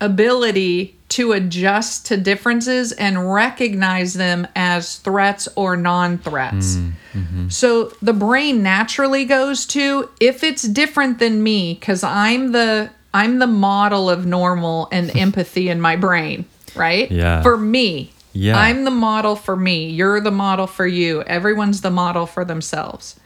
ability 0.00 0.96
to 1.10 1.32
adjust 1.32 2.06
to 2.06 2.16
differences 2.16 2.92
and 2.92 3.32
recognize 3.32 4.14
them 4.14 4.46
as 4.54 4.96
threats 4.98 5.48
or 5.56 5.76
non 5.76 6.18
threats. 6.18 6.76
Mm, 6.76 6.92
mm-hmm. 7.12 7.48
So 7.48 7.92
the 8.00 8.12
brain 8.12 8.62
naturally 8.62 9.24
goes 9.24 9.66
to 9.66 10.08
if 10.20 10.44
it's 10.44 10.62
different 10.62 11.18
than 11.18 11.42
me 11.42 11.74
cuz 11.76 12.04
I'm 12.04 12.52
the 12.52 12.90
I'm 13.12 13.40
the 13.40 13.48
model 13.48 14.08
of 14.08 14.24
normal 14.24 14.88
and 14.92 15.14
empathy 15.16 15.68
in 15.68 15.80
my 15.80 15.96
brain, 15.96 16.44
right? 16.74 17.10
Yeah. 17.10 17.42
For 17.42 17.56
me. 17.56 18.12
Yeah. 18.32 18.56
I'm 18.56 18.84
the 18.84 18.92
model 18.92 19.34
for 19.34 19.56
me. 19.56 19.90
You're 19.90 20.20
the 20.20 20.30
model 20.30 20.68
for 20.68 20.86
you. 20.86 21.22
Everyone's 21.22 21.80
the 21.80 21.90
model 21.90 22.26
for 22.26 22.44
themselves. 22.44 23.18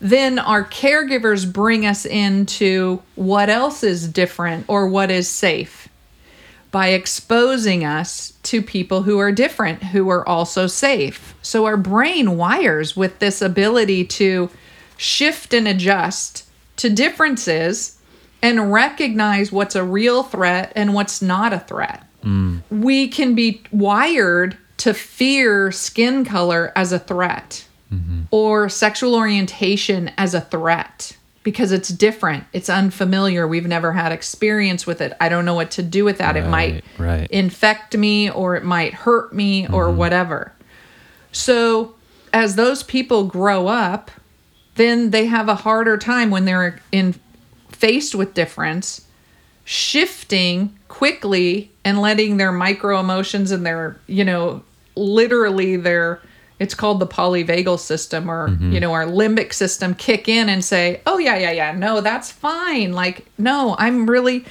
Then 0.00 0.38
our 0.38 0.64
caregivers 0.64 1.50
bring 1.50 1.84
us 1.84 2.06
into 2.06 3.02
what 3.16 3.50
else 3.50 3.82
is 3.82 4.08
different 4.08 4.66
or 4.68 4.88
what 4.88 5.10
is 5.10 5.28
safe 5.28 5.88
by 6.70 6.88
exposing 6.88 7.84
us 7.84 8.32
to 8.44 8.62
people 8.62 9.02
who 9.02 9.18
are 9.18 9.32
different, 9.32 9.82
who 9.82 10.08
are 10.10 10.28
also 10.28 10.66
safe. 10.66 11.34
So 11.42 11.64
our 11.64 11.76
brain 11.76 12.36
wires 12.36 12.96
with 12.96 13.18
this 13.18 13.40
ability 13.40 14.04
to 14.04 14.50
shift 14.96 15.54
and 15.54 15.66
adjust 15.66 16.44
to 16.76 16.90
differences 16.90 17.98
and 18.42 18.72
recognize 18.72 19.50
what's 19.50 19.74
a 19.74 19.82
real 19.82 20.22
threat 20.22 20.72
and 20.76 20.94
what's 20.94 21.22
not 21.22 21.52
a 21.52 21.58
threat. 21.58 22.04
Mm. 22.22 22.62
We 22.70 23.08
can 23.08 23.34
be 23.34 23.62
wired 23.72 24.56
to 24.78 24.94
fear 24.94 25.72
skin 25.72 26.24
color 26.24 26.72
as 26.76 26.92
a 26.92 26.98
threat 26.98 27.66
or 28.30 28.68
sexual 28.68 29.14
orientation 29.14 30.10
as 30.18 30.34
a 30.34 30.40
threat 30.40 31.16
because 31.42 31.72
it's 31.72 31.88
different. 31.88 32.44
It's 32.52 32.68
unfamiliar. 32.68 33.46
We've 33.46 33.66
never 33.66 33.92
had 33.92 34.12
experience 34.12 34.86
with 34.86 35.00
it. 35.00 35.14
I 35.20 35.28
don't 35.28 35.44
know 35.44 35.54
what 35.54 35.70
to 35.72 35.82
do 35.82 36.04
with 36.04 36.18
that. 36.18 36.36
it 36.36 36.46
might 36.46 36.84
Right, 36.98 37.20
right. 37.20 37.30
infect 37.30 37.96
me 37.96 38.30
or 38.30 38.56
it 38.56 38.64
might 38.64 38.92
hurt 38.92 39.32
me 39.32 39.66
or 39.66 39.86
mm-hmm. 39.86 39.96
whatever. 39.96 40.52
So, 41.32 41.94
as 42.32 42.56
those 42.56 42.82
people 42.82 43.24
grow 43.24 43.66
up, 43.68 44.10
then 44.74 45.10
they 45.10 45.26
have 45.26 45.48
a 45.48 45.54
harder 45.54 45.96
time 45.96 46.30
when 46.30 46.44
they're 46.44 46.80
in 46.92 47.14
faced 47.70 48.14
with 48.14 48.34
difference 48.34 49.06
shifting 49.64 50.76
quickly 50.88 51.70
and 51.84 52.00
letting 52.00 52.38
their 52.38 52.50
micro 52.50 52.98
emotions 52.98 53.50
and 53.50 53.64
their, 53.64 53.98
you 54.06 54.24
know, 54.24 54.62
literally 54.96 55.76
their 55.76 56.20
it's 56.60 56.74
called 56.74 56.98
the 57.00 57.06
polyvagal 57.06 57.78
system 57.78 58.30
or 58.30 58.48
mm-hmm. 58.48 58.72
you 58.72 58.80
know 58.80 58.92
our 58.92 59.04
limbic 59.06 59.52
system 59.52 59.94
kick 59.94 60.28
in 60.28 60.48
and 60.48 60.64
say 60.64 61.00
oh 61.06 61.18
yeah 61.18 61.36
yeah 61.36 61.50
yeah 61.52 61.72
no 61.72 62.00
that's 62.00 62.30
fine 62.30 62.92
like 62.92 63.24
no 63.38 63.76
i'm 63.78 64.08
really 64.10 64.44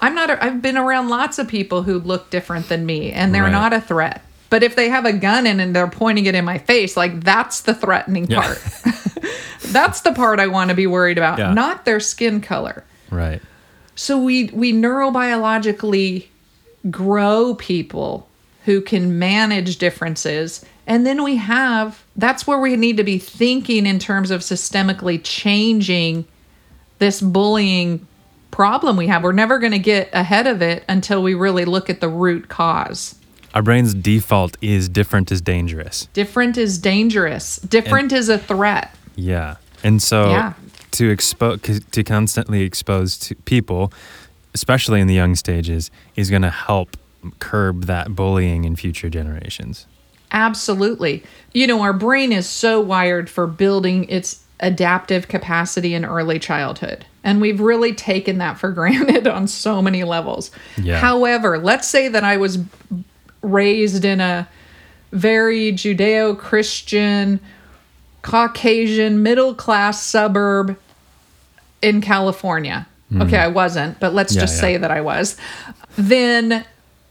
i'm 0.00 0.14
not 0.14 0.30
i've 0.42 0.60
been 0.60 0.76
around 0.76 1.08
lots 1.08 1.38
of 1.38 1.48
people 1.48 1.82
who 1.82 1.98
look 1.98 2.28
different 2.30 2.68
than 2.68 2.84
me 2.84 3.10
and 3.12 3.34
they're 3.34 3.44
Right. 3.44 3.52
not 3.52 3.72
a 3.72 3.80
threat 3.80 4.22
but 4.50 4.62
if 4.62 4.76
they 4.76 4.88
have 4.90 5.04
a 5.06 5.12
gun 5.12 5.46
in 5.46 5.58
and 5.60 5.74
they're 5.74 5.88
pointing 5.88 6.26
it 6.26 6.34
in 6.34 6.44
my 6.44 6.58
face 6.58 6.96
like 6.96 7.22
that's 7.24 7.62
the 7.62 7.74
threatening 7.74 8.26
Yeah. 8.30 8.42
part 8.42 8.58
that's 9.72 10.02
the 10.02 10.12
part 10.12 10.38
i 10.40 10.46
want 10.46 10.68
to 10.70 10.76
be 10.76 10.86
worried 10.86 11.18
about 11.18 11.38
Yeah. 11.38 11.52
not 11.54 11.84
their 11.84 12.00
skin 12.00 12.40
color 12.40 12.84
Right. 13.10 13.40
so 13.94 14.18
we 14.22 14.50
we 14.52 14.72
neurobiologically 14.72 16.26
grow 16.90 17.54
people 17.54 18.28
who 18.64 18.80
can 18.80 19.18
manage 19.18 19.78
differences 19.78 20.64
and 20.86 21.06
then 21.06 21.22
we 21.22 21.36
have 21.36 22.04
that's 22.16 22.46
where 22.46 22.58
we 22.58 22.76
need 22.76 22.96
to 22.96 23.04
be 23.04 23.18
thinking 23.18 23.86
in 23.86 23.98
terms 23.98 24.30
of 24.30 24.40
systemically 24.40 25.20
changing 25.22 26.24
this 26.98 27.20
bullying 27.20 28.06
problem 28.50 28.96
we 28.96 29.06
have. 29.06 29.22
We're 29.22 29.32
never 29.32 29.58
going 29.58 29.72
to 29.72 29.78
get 29.78 30.08
ahead 30.14 30.46
of 30.46 30.62
it 30.62 30.84
until 30.88 31.22
we 31.22 31.34
really 31.34 31.64
look 31.66 31.90
at 31.90 32.00
the 32.00 32.08
root 32.08 32.48
cause. 32.48 33.16
Our 33.54 33.62
brain's 33.62 33.92
default 33.94 34.56
is 34.62 34.88
different 34.88 35.30
is 35.32 35.40
dangerous. 35.40 36.06
Different 36.12 36.56
is 36.56 36.78
dangerous. 36.78 37.56
Different 37.56 38.12
is 38.12 38.28
a 38.28 38.38
threat. 38.38 38.94
Yeah. 39.14 39.56
And 39.82 40.00
so 40.02 40.30
Yeah. 40.30 40.52
to 40.92 41.10
expose 41.10 41.60
to 41.90 42.04
constantly 42.04 42.62
expose 42.62 43.18
to 43.18 43.34
people, 43.34 43.92
especially 44.54 45.00
in 45.00 45.06
the 45.06 45.14
young 45.14 45.34
stages, 45.34 45.90
is 46.16 46.30
going 46.30 46.42
to 46.42 46.50
help 46.50 46.96
curb 47.38 47.84
that 47.86 48.14
bullying 48.14 48.64
in 48.64 48.76
future 48.76 49.10
generations. 49.10 49.86
Absolutely. 50.32 51.22
You 51.52 51.66
know, 51.66 51.82
our 51.82 51.92
brain 51.92 52.32
is 52.32 52.48
so 52.48 52.80
wired 52.80 53.30
for 53.30 53.46
building 53.46 54.08
its 54.08 54.42
adaptive 54.60 55.28
capacity 55.28 55.94
in 55.94 56.04
early 56.04 56.38
childhood. 56.38 57.04
And 57.24 57.40
we've 57.40 57.60
really 57.60 57.92
taken 57.94 58.38
that 58.38 58.58
for 58.58 58.70
granted 58.72 59.26
on 59.26 59.46
so 59.48 59.80
many 59.82 60.04
levels. 60.04 60.50
Yeah. 60.80 60.98
However, 60.98 61.58
let's 61.58 61.88
say 61.88 62.08
that 62.08 62.24
I 62.24 62.36
was 62.36 62.58
raised 63.42 64.04
in 64.04 64.20
a 64.20 64.48
very 65.12 65.72
Judeo 65.72 66.36
Christian, 66.38 67.40
Caucasian, 68.22 69.22
middle 69.22 69.54
class 69.54 70.02
suburb 70.02 70.76
in 71.82 72.00
California. 72.00 72.86
Mm-hmm. 73.12 73.22
Okay, 73.22 73.38
I 73.38 73.48
wasn't, 73.48 74.00
but 74.00 74.14
let's 74.14 74.34
Yeah, 74.34 74.40
just 74.40 74.56
yeah. 74.56 74.60
say 74.60 74.76
that 74.78 74.90
I 74.90 75.00
was. 75.00 75.36
Then 75.96 76.64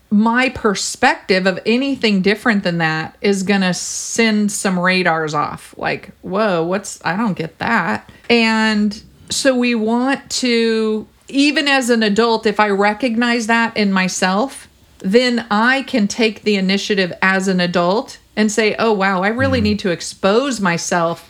my 0.09 0.49
perspective 0.49 1.45
of 1.45 1.59
anything 1.65 2.21
different 2.21 2.63
than 2.63 2.77
that 2.77 3.17
is 3.21 3.43
going 3.43 3.61
to 3.61 3.73
send 3.73 4.51
some 4.51 4.79
radars 4.79 5.33
off. 5.33 5.75
Like, 5.77 6.11
whoa, 6.21 6.63
what's, 6.63 7.03
I 7.03 7.17
don't 7.17 7.37
get 7.37 7.57
that. 7.59 8.09
And 8.29 9.01
so 9.29 9.55
we 9.57 9.75
want 9.75 10.29
to, 10.29 11.07
even 11.27 11.67
as 11.67 11.89
an 11.89 12.03
adult, 12.03 12.45
if 12.45 12.59
I 12.59 12.69
recognize 12.69 13.47
that 13.47 13.75
in 13.75 13.91
myself, 13.91 14.67
then 14.99 15.45
I 15.51 15.83
can 15.83 16.07
take 16.07 16.43
the 16.43 16.55
initiative 16.55 17.11
as 17.21 17.47
an 17.47 17.59
adult 17.59 18.19
and 18.35 18.51
say, 18.51 18.75
oh, 18.77 18.93
wow, 18.93 19.23
I 19.23 19.29
really 19.29 19.59
mm-hmm. 19.59 19.63
need 19.63 19.79
to 19.79 19.91
expose 19.91 20.61
myself 20.61 21.29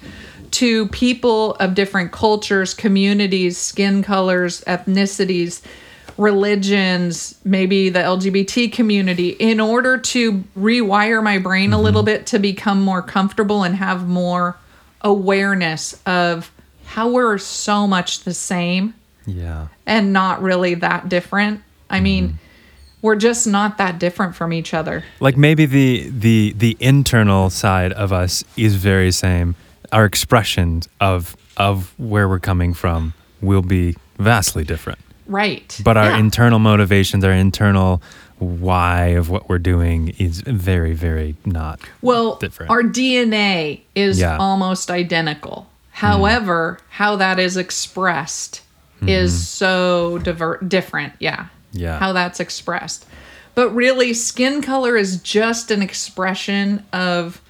to 0.51 0.87
people 0.87 1.55
of 1.55 1.75
different 1.75 2.11
cultures, 2.11 2.73
communities, 2.73 3.57
skin 3.57 4.03
colors, 4.03 4.63
ethnicities, 4.65 5.61
religions, 6.17 7.39
maybe 7.43 7.89
the 7.89 7.99
LGBT 7.99 8.71
community, 8.71 9.29
in 9.29 9.59
order 9.59 9.97
to 9.97 10.43
rewire 10.57 11.23
my 11.23 11.37
brain 11.37 11.73
a 11.73 11.81
little 11.81 12.01
mm-hmm. 12.01 12.05
bit 12.05 12.27
to 12.27 12.39
become 12.39 12.81
more 12.81 13.01
comfortable 13.01 13.63
and 13.63 13.75
have 13.75 14.07
more 14.07 14.57
awareness 15.01 15.99
of 16.05 16.51
how 16.85 17.09
we're 17.09 17.37
so 17.37 17.85
much 17.87 18.21
the 18.21 18.33
same 18.33 18.93
Yeah. 19.25 19.67
and 19.85 20.13
not 20.13 20.41
really 20.41 20.75
that 20.75 21.09
different. 21.09 21.61
I 21.89 21.99
mean, 21.99 22.29
mm-hmm. 22.29 22.37
we're 23.01 23.15
just 23.15 23.45
not 23.45 23.77
that 23.77 23.99
different 23.99 24.35
from 24.35 24.53
each 24.53 24.73
other. 24.73 25.03
Like 25.19 25.37
maybe 25.37 25.65
the 25.65 26.09
the 26.09 26.53
the 26.57 26.77
internal 26.79 27.49
side 27.49 27.91
of 27.93 28.11
us 28.11 28.43
is 28.57 28.75
very 28.75 29.11
same. 29.11 29.55
Our 29.91 30.05
expressions 30.05 30.89
of 30.99 31.35
of 31.57 31.93
where 31.97 32.27
we're 32.27 32.39
coming 32.39 32.73
from 32.73 33.13
will 33.41 33.61
be 33.61 33.95
vastly 34.17 34.63
different. 34.63 34.99
Right. 35.27 35.79
But 35.83 35.97
our 35.97 36.11
Yeah. 36.11 36.17
internal 36.17 36.59
motivations, 36.59 37.23
our 37.23 37.31
internal 37.31 38.01
why 38.39 39.07
of 39.07 39.29
what 39.29 39.47
we're 39.47 39.59
doing 39.59 40.09
is 40.17 40.41
very, 40.41 40.93
very 40.93 41.35
not. 41.45 41.79
Well, 42.01 42.35
different. 42.35 42.69
our 42.69 42.83
DNA 42.83 43.81
is 43.95 44.19
Yeah. 44.19 44.37
almost 44.37 44.91
identical. 44.91 45.67
Mm. 45.69 45.97
However, 45.99 46.79
how 46.89 47.15
that 47.15 47.39
is 47.39 47.55
expressed 47.55 48.61
mm-hmm. 48.97 49.07
is 49.09 49.47
so 49.47 50.17
diver- 50.19 50.59
different. 50.67 51.13
Yeah. 51.19 51.45
Yeah. 51.71 51.97
How 51.97 52.11
that's 52.13 52.39
expressed. 52.39 53.05
But 53.53 53.69
really, 53.73 54.13
skin 54.13 54.61
color 54.61 54.97
is 54.97 55.17
just 55.21 55.71
an 55.71 55.81
expression 55.81 56.83
of, 56.91 57.41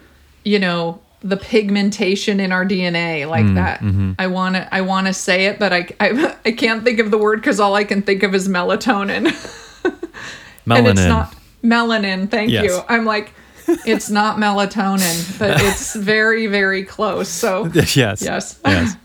you 0.44 0.60
know, 0.60 1.00
the 1.22 1.38
pigmentation 1.38 2.40
in 2.40 2.52
our 2.52 2.66
DNA, 2.66 3.28
like 3.28 3.46
mm, 3.46 3.56
that. 3.56 3.80
Mm-hmm. 3.80 4.14
I 4.20 4.28
want 4.28 4.56
to, 4.56 4.74
I 4.74 4.82
want 4.82 5.08
to 5.08 5.14
say 5.14 5.48
it, 5.48 5.60
but 5.60 5.74
I, 5.74 5.88
I, 6.00 6.36
I 6.46 6.52
can't 6.52 6.84
think 6.84 7.00
of 7.00 7.12
the 7.12 7.18
word 7.18 7.42
because 7.42 7.60
all 7.60 7.76
I 7.76 7.84
can 7.84 8.02
think 8.02 8.24
of 8.24 8.36
is 8.36 8.48
melatonin. 8.48 9.28
Melanin. 9.28 9.98
and 10.78 10.88
it's 10.88 11.06
not 11.06 11.36
melanin. 11.64 12.30
Thank 12.30 12.52
Yes. 12.52 12.66
you. 12.66 12.82
I'm 12.88 13.06
like, 13.06 13.34
it's 13.86 14.10
not 14.10 14.38
melatonin, 14.38 15.40
but 15.40 15.62
it's 15.62 15.96
very, 15.96 16.48
very 16.48 16.84
close. 16.84 17.30
So 17.30 17.66
yes. 17.74 17.96
Yes. 18.22 18.60
yes. 18.66 18.96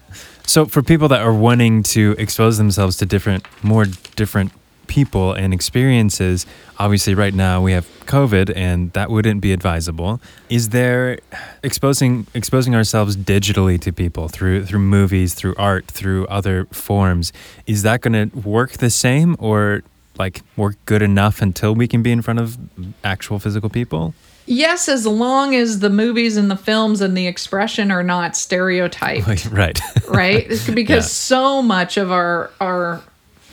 So 0.45 0.67
for 0.67 0.83
people 0.83 1.09
that 1.09 1.21
are 1.21 1.33
wanting 1.33 1.83
to 1.85 2.15
expose 2.19 2.59
themselves 2.59 2.97
to 2.99 3.07
different, 3.07 3.47
more 3.63 3.87
different 4.17 4.53
people 4.91 5.33
and 5.33 5.55
experiences, 5.55 6.45
obviously 6.79 7.15
right 7.15 7.33
now 7.33 7.63
we 7.63 7.73
have 7.73 7.87
COVID 8.07 8.53
and 8.57 8.93
that 8.93 9.09
wouldn't 9.09 9.41
be 9.41 9.53
advisable. 9.53 10.21
Is 10.49 10.71
there 10.71 11.19
exposing 11.63 12.27
exposing 12.35 12.75
ourselves 12.75 13.17
digitally 13.17 13.81
to 13.81 13.93
people 13.93 14.29
through 14.29 14.67
through 14.67 14.81
movies, 14.81 15.35
through 15.35 15.55
art, 15.57 15.87
through 15.87 16.27
other 16.27 16.67
forms, 16.73 17.33
is 17.67 17.83
that 17.83 18.01
going 18.03 18.31
to 18.31 18.37
work 18.39 18.73
the 18.73 18.91
same 18.91 19.37
or 19.39 19.83
like 20.19 20.43
work 20.57 20.77
good 20.87 21.03
enough 21.03 21.41
until 21.41 21.75
we 21.75 21.87
can 21.89 22.03
be 22.03 22.11
in 22.13 22.21
front 22.21 22.41
of 22.41 22.59
actual 23.05 23.39
physical 23.39 23.71
people? 23.71 24.13
yes, 24.47 24.89
as 24.89 25.07
long 25.07 25.55
as 25.55 25.79
the 25.79 25.91
movies 25.91 26.37
and 26.37 26.51
the 26.51 26.57
films 26.57 27.01
and 27.01 27.17
the 27.17 27.29
expression 27.29 27.93
are 27.93 28.03
not 28.03 28.35
stereotyped, 28.37 29.47
right. 29.53 29.81
right? 30.09 30.49
Because 30.75 31.05
Yeah. 31.05 31.37
so 31.37 31.63
much 31.63 31.97
of 31.97 32.11
our 32.11 32.51
our 32.61 33.01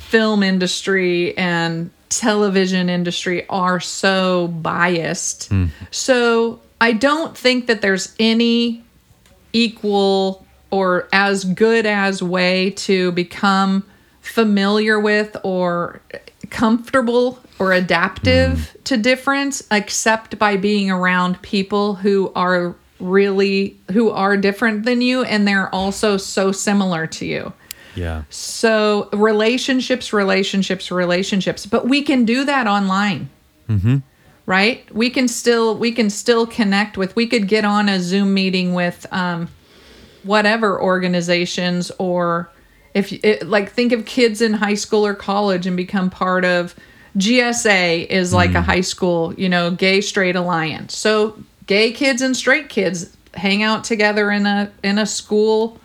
film 0.07 0.41
industry 0.41 1.37
and 1.37 1.89
television 2.07 2.89
industry 2.89 3.47
are 3.49 3.81
so 3.81 4.47
biased. 4.47 5.49
Hmm. 5.49 5.65
So 5.91 6.61
I 6.79 6.93
don't 6.93 7.37
think 7.37 7.67
that 7.67 7.81
there's 7.81 8.15
any 8.17 8.83
equal 9.51 10.45
or 10.71 11.09
as 11.11 11.43
good 11.43 11.85
as 11.85 12.23
way 12.23 12.71
to 12.71 13.11
become 13.11 13.83
familiar 14.21 14.97
with 14.99 15.35
or 15.43 16.01
comfortable 16.49 17.39
or 17.59 17.73
adaptive 17.73 18.71
hmm. 18.71 18.83
to 18.85 18.95
difference 18.95 19.61
except 19.71 20.39
by 20.39 20.55
being 20.55 20.89
around 20.89 21.41
people 21.41 21.95
who 21.95 22.31
are 22.33 22.75
really 22.99 23.77
who 23.91 24.09
are 24.09 24.37
different 24.37 24.83
than 24.83 25.01
you 25.01 25.21
and 25.23 25.47
they're 25.47 25.73
also 25.75 26.15
so 26.15 26.53
similar 26.53 27.05
to 27.07 27.25
you. 27.25 27.51
Yeah. 27.97 28.23
So 28.29 29.09
relationships, 29.11 30.13
relationships, 30.13 30.91
relationships. 30.91 31.65
But 31.65 31.87
we 31.87 32.03
can 32.03 32.25
do 32.25 32.45
that 32.45 32.67
online. 32.67 33.29
Right? 34.45 34.89
We 34.93 35.09
can 35.09 35.27
still 35.27 35.75
we 35.75 35.91
can 35.91 36.09
still 36.09 36.45
connect 36.47 36.97
with. 36.97 37.15
We 37.15 37.27
could 37.27 37.47
get 37.47 37.65
on 37.65 37.89
a 37.89 37.99
Zoom 37.99 38.33
meeting 38.33 38.73
with 38.73 39.05
um, 39.11 39.49
whatever 40.23 40.81
organizations 40.81 41.91
or 41.97 42.49
if 42.93 43.11
it, 43.11 43.47
like 43.47 43.71
think 43.71 43.91
of 43.91 44.05
kids 44.05 44.41
in 44.41 44.53
high 44.53 44.75
school 44.75 45.05
or 45.05 45.13
college 45.13 45.65
and 45.65 45.75
become 45.75 46.09
part 46.09 46.45
of 46.45 46.75
GSA 47.17 48.07
is 48.07 48.31
like 48.31 48.53
a 48.53 48.61
high 48.61 48.81
school, 48.81 49.33
you 49.33 49.49
know, 49.49 49.71
gay 49.71 50.01
straight 50.01 50.35
alliance. 50.35 50.95
So 50.95 51.37
gay 51.65 51.91
kids 51.91 52.21
and 52.21 52.37
straight 52.37 52.69
kids 52.69 53.15
hang 53.33 53.63
out 53.63 53.83
together 53.83 54.31
in 54.31 54.45
a 54.45 54.71
in 54.83 54.97
a 54.97 55.05
school 55.05 55.79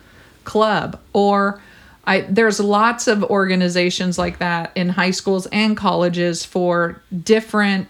club 0.44 1.00
or 1.12 1.60
I 2.04 2.22
there's 2.22 2.58
lots 2.58 3.06
of 3.06 3.22
organizations 3.24 4.18
like 4.18 4.38
that 4.38 4.72
in 4.74 4.88
high 4.88 5.12
schools 5.12 5.46
and 5.52 5.76
colleges 5.76 6.44
for 6.44 7.00
different 7.22 7.88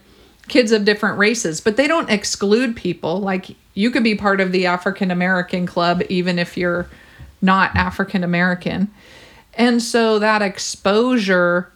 kids 0.48 0.72
of 0.72 0.85
different 0.85 1.18
races, 1.18 1.61
but 1.61 1.77
they 1.77 1.87
don't 1.87 2.11
exclude 2.11 2.77
people. 2.77 3.20
Like 3.20 3.57
you 3.75 3.90
could 3.90 4.05
be 4.05 4.14
part 4.14 4.40
of 4.40 4.53
the 4.53 4.66
African 4.66 5.11
American 5.11 5.66
club 5.66 6.03
even 6.09 6.38
if 6.38 6.57
you're 6.57 6.87
not 7.40 7.75
African 7.75 8.22
American. 8.22 8.90
And 9.55 9.83
so 9.83 10.18
that 10.18 10.42
exposure 10.42 11.70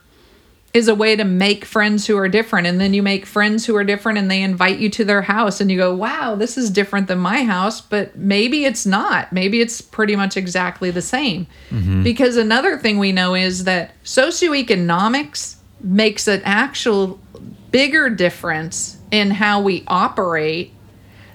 is 0.76 0.88
a 0.88 0.94
way 0.94 1.16
to 1.16 1.24
make 1.24 1.64
friends 1.64 2.06
who 2.06 2.18
are 2.18 2.28
different. 2.28 2.66
And 2.66 2.78
then 2.78 2.92
you 2.92 3.02
make 3.02 3.24
friends 3.24 3.64
who 3.64 3.74
are 3.76 3.82
different 3.82 4.18
and 4.18 4.30
they 4.30 4.42
invite 4.42 4.78
you 4.78 4.90
to 4.90 5.06
their 5.06 5.22
house 5.22 5.58
and 5.58 5.70
you 5.70 5.78
go, 5.78 5.96
wow, 5.96 6.34
this 6.34 6.58
is 6.58 6.68
different 6.68 7.08
than 7.08 7.18
my 7.18 7.44
house. 7.44 7.80
But 7.80 8.14
maybe 8.16 8.66
it's 8.66 8.84
not. 8.84 9.32
Maybe 9.32 9.62
it's 9.62 9.80
pretty 9.80 10.16
much 10.16 10.36
exactly 10.36 10.90
the 10.90 11.00
same. 11.00 11.46
Mm-hmm. 11.70 12.02
Because 12.02 12.36
another 12.36 12.76
thing 12.76 12.98
we 12.98 13.10
know 13.10 13.34
is 13.34 13.64
that 13.64 13.92
socioeconomics 14.04 15.56
makes 15.80 16.28
an 16.28 16.42
actual 16.44 17.18
bigger 17.70 18.10
difference 18.10 18.98
in 19.10 19.30
how 19.30 19.62
we 19.62 19.82
operate 19.86 20.74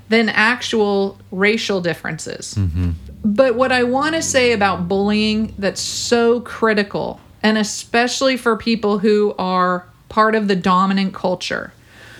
than 0.09 0.29
actual 0.29 1.17
racial 1.31 1.81
differences. 1.81 2.53
Mm-hmm. 2.53 2.91
But 3.23 3.55
what 3.55 3.71
I 3.71 3.83
want 3.83 4.13
to 4.13 4.21
say 4.21 4.51
about 4.51 4.87
bullying 4.87 5.55
that's 5.57 5.81
so 5.81 6.41
critical, 6.41 7.19
and 7.43 7.57
especially 7.57 8.37
for 8.37 8.55
people 8.55 8.99
who 8.99 9.33
are 9.37 9.85
part 10.09 10.35
of 10.35 10.47
the 10.47 10.55
dominant 10.55 11.13
culture. 11.13 11.73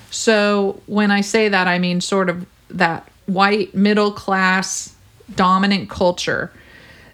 So 0.10 0.82
when 0.88 1.12
I 1.12 1.22
say 1.22 1.50
that, 1.50 1.68
I 1.68 1.80
mean 1.80 2.02
sort 2.02 2.30
of 2.30 2.46
that 2.70 3.08
white 3.26 3.76
middle 3.76 4.12
class 4.12 4.96
dominant 5.36 5.90
culture 5.90 6.52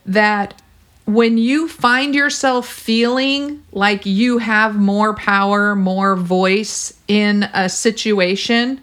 that 0.05 0.59
when 1.05 1.37
you 1.37 1.67
find 1.67 2.13
yourself 2.13 2.67
feeling 2.67 3.63
like 3.71 4.05
you 4.05 4.39
have 4.39 4.75
more 4.75 5.13
power, 5.13 5.75
more 5.75 6.15
voice 6.15 6.93
in 7.07 7.43
a 7.53 7.69
situation, 7.69 8.81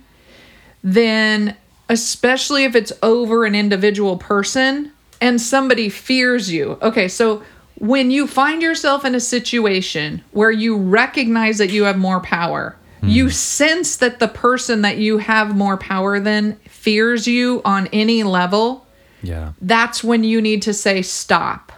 then 0.82 1.56
especially 1.88 2.64
if 2.64 2.74
it's 2.74 2.92
over 3.02 3.44
an 3.44 3.54
individual 3.54 4.16
person 4.16 4.90
and 5.20 5.40
somebody 5.40 5.88
fears 5.88 6.50
you. 6.50 6.78
Okay, 6.80 7.08
so 7.08 7.42
when 7.78 8.10
you 8.10 8.26
find 8.26 8.62
yourself 8.62 9.04
in 9.04 9.14
a 9.14 9.20
situation 9.20 10.22
where 10.30 10.50
you 10.50 10.76
recognize 10.76 11.58
that 11.58 11.70
you 11.70 11.84
have 11.84 11.98
more 11.98 12.20
power, 12.20 12.76
hmm. 13.00 13.08
you 13.08 13.30
sense 13.30 13.96
that 13.96 14.18
the 14.20 14.28
person 14.28 14.82
that 14.82 14.98
you 14.98 15.18
have 15.18 15.56
more 15.56 15.76
power 15.76 16.20
than 16.20 16.56
fears 16.68 17.26
you 17.26 17.62
on 17.64 17.88
any 17.88 18.22
level, 18.22 18.86
Yeah. 19.22 19.52
that's 19.60 20.04
when 20.04 20.24
you 20.24 20.40
need 20.40 20.62
to 20.62 20.74
say 20.74 21.02
stop. 21.02 21.72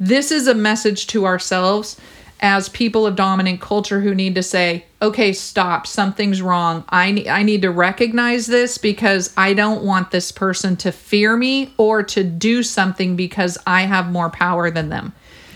This 0.00 0.32
is 0.32 0.48
a 0.48 0.54
message 0.54 1.06
to 1.08 1.26
ourselves 1.26 1.96
as 2.42 2.68
people 2.68 3.06
of 3.06 3.14
dominant 3.14 3.60
culture 3.60 4.00
who 4.00 4.14
need 4.14 4.34
to 4.34 4.42
say, 4.42 4.84
okay, 5.00 5.32
stop, 5.32 5.86
something's 5.86 6.42
wrong. 6.42 6.84
I, 6.88 7.12
ne- 7.12 7.28
I 7.28 7.44
need 7.44 7.62
to 7.62 7.70
recognize 7.70 8.48
this 8.48 8.78
because 8.78 9.32
I 9.36 9.54
don't 9.54 9.84
want 9.84 10.10
this 10.10 10.32
person 10.32 10.76
to 10.78 10.90
fear 10.90 11.36
me 11.36 11.72
or 11.78 12.02
to 12.02 12.24
do 12.24 12.64
something 12.64 13.14
because 13.14 13.56
I 13.64 13.82
have 13.82 14.10
more 14.10 14.28
power 14.28 14.72
than 14.72 14.88
them. 14.88 15.12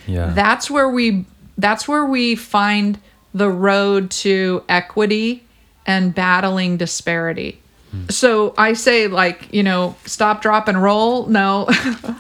Yeah. 0.07 0.31
That's 0.31 0.71
where 0.71 0.89
we 0.89 1.27
that's 1.59 1.89
where 1.89 2.05
we 2.05 2.37
find 2.37 3.01
the 3.35 3.49
road 3.51 4.11
to 4.11 4.63
equity 4.69 5.43
and 5.87 6.15
battling 6.15 6.77
disparity. 6.77 7.61
Hmm. 7.91 8.09
So 8.11 8.55
I 8.57 8.75
say 8.75 9.09
like, 9.09 9.53
you 9.53 9.63
know, 9.63 9.97
stop, 10.05 10.43
drop 10.43 10.69
and 10.69 10.81
roll. 10.81 11.27
No. 11.27 11.67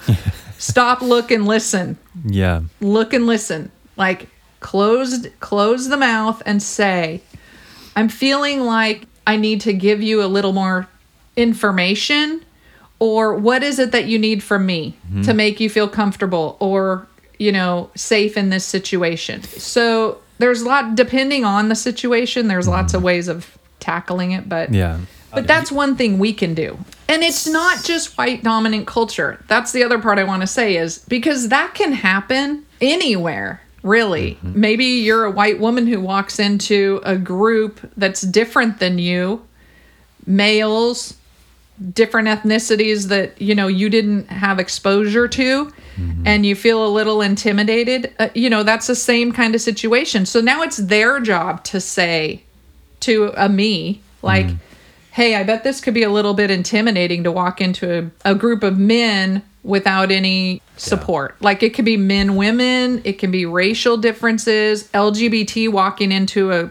stop, 0.58 1.02
look 1.02 1.30
and 1.30 1.46
listen. 1.46 1.96
yeah. 2.24 2.62
Look 2.80 3.12
and 3.12 3.26
listen. 3.26 3.70
Like 3.96 4.28
closed 4.60 5.28
close 5.40 5.88
the 5.88 5.96
mouth 5.96 6.42
and 6.46 6.62
say, 6.62 7.20
I'm 7.94 8.08
feeling 8.08 8.60
like 8.60 9.06
I 9.26 9.36
need 9.36 9.60
to 9.62 9.72
give 9.72 10.02
you 10.02 10.22
a 10.22 10.26
little 10.26 10.52
more 10.52 10.88
information 11.36 12.42
or 12.98 13.34
what 13.34 13.62
is 13.62 13.78
it 13.78 13.92
that 13.92 14.06
you 14.06 14.18
need 14.18 14.42
from 14.42 14.64
me 14.64 14.96
mm-hmm. 15.06 15.22
to 15.22 15.34
make 15.34 15.60
you 15.60 15.68
feel 15.68 15.88
comfortable 15.88 16.56
or 16.60 17.06
you 17.38 17.52
know 17.52 17.90
safe 17.94 18.38
in 18.38 18.48
this 18.48 18.64
situation 18.64 19.42
so 19.42 20.18
there's 20.38 20.62
a 20.62 20.64
lot 20.66 20.94
depending 20.94 21.44
on 21.44 21.68
the 21.68 21.74
situation 21.74 22.48
there's 22.48 22.66
lots 22.66 22.94
of 22.94 22.98
mm-hmm. 22.98 23.06
ways 23.06 23.28
of 23.28 23.58
tackling 23.80 24.32
it 24.32 24.48
but 24.48 24.72
Yeah. 24.72 24.98
but 25.32 25.46
that's 25.46 25.70
one 25.70 25.96
thing 25.96 26.18
we 26.18 26.32
can 26.32 26.54
do. 26.54 26.78
And 27.08 27.22
it's 27.22 27.46
not 27.46 27.84
just 27.84 28.16
white 28.18 28.42
dominant 28.42 28.86
culture. 28.86 29.44
That's 29.46 29.70
the 29.70 29.84
other 29.84 29.98
part 29.98 30.18
I 30.18 30.24
want 30.24 30.40
to 30.42 30.46
say 30.46 30.76
is 30.76 30.98
because 31.06 31.50
that 31.50 31.74
can 31.74 31.92
happen 31.92 32.66
anywhere, 32.80 33.60
really. 33.86 34.32
Mm-hmm. 34.34 34.60
Maybe 34.60 34.84
you're 34.84 35.24
a 35.24 35.30
white 35.30 35.58
woman 35.58 35.86
who 35.86 36.00
walks 36.00 36.38
into 36.38 37.00
a 37.04 37.16
group 37.16 37.80
that's 37.96 38.22
different 38.22 38.78
than 38.78 38.98
you, 38.98 39.46
males, 40.26 41.16
different 41.92 42.28
ethnicities 42.28 43.08
that, 43.08 43.40
you 43.40 43.54
know, 43.54 43.66
you 43.68 43.88
didn't 43.88 44.28
have 44.28 44.58
exposure 44.58 45.28
to 45.28 45.66
mm-hmm. 45.66 46.22
and 46.26 46.44
you 46.46 46.54
feel 46.56 46.84
a 46.84 46.88
little 46.88 47.20
intimidated. 47.20 48.14
Uh, 48.18 48.28
you 48.34 48.50
know, 48.50 48.62
that's 48.62 48.86
the 48.86 48.94
same 48.94 49.32
kind 49.32 49.54
of 49.54 49.60
situation. 49.60 50.26
So 50.26 50.40
now 50.40 50.62
it's 50.62 50.78
their 50.78 51.20
job 51.20 51.64
to 51.64 51.80
say 51.80 52.42
to 53.00 53.32
a 53.36 53.48
me 53.48 54.00
like 54.22 54.46
mm-hmm. 54.46 54.56
hey 55.12 55.34
i 55.34 55.42
bet 55.42 55.64
this 55.64 55.80
could 55.80 55.94
be 55.94 56.02
a 56.02 56.10
little 56.10 56.34
bit 56.34 56.50
intimidating 56.50 57.24
to 57.24 57.32
walk 57.32 57.60
into 57.60 58.10
a, 58.24 58.30
a 58.30 58.34
group 58.34 58.62
of 58.62 58.78
men 58.78 59.42
without 59.66 60.10
any 60.10 60.62
support 60.76 61.34
like 61.40 61.62
it 61.62 61.74
could 61.74 61.84
be 61.84 61.96
men 61.96 62.36
women 62.36 63.00
it 63.04 63.18
can 63.18 63.30
be 63.30 63.44
racial 63.44 63.96
differences 63.96 64.88
lgbt 64.92 65.68
walking 65.70 66.12
into 66.12 66.52
a 66.52 66.70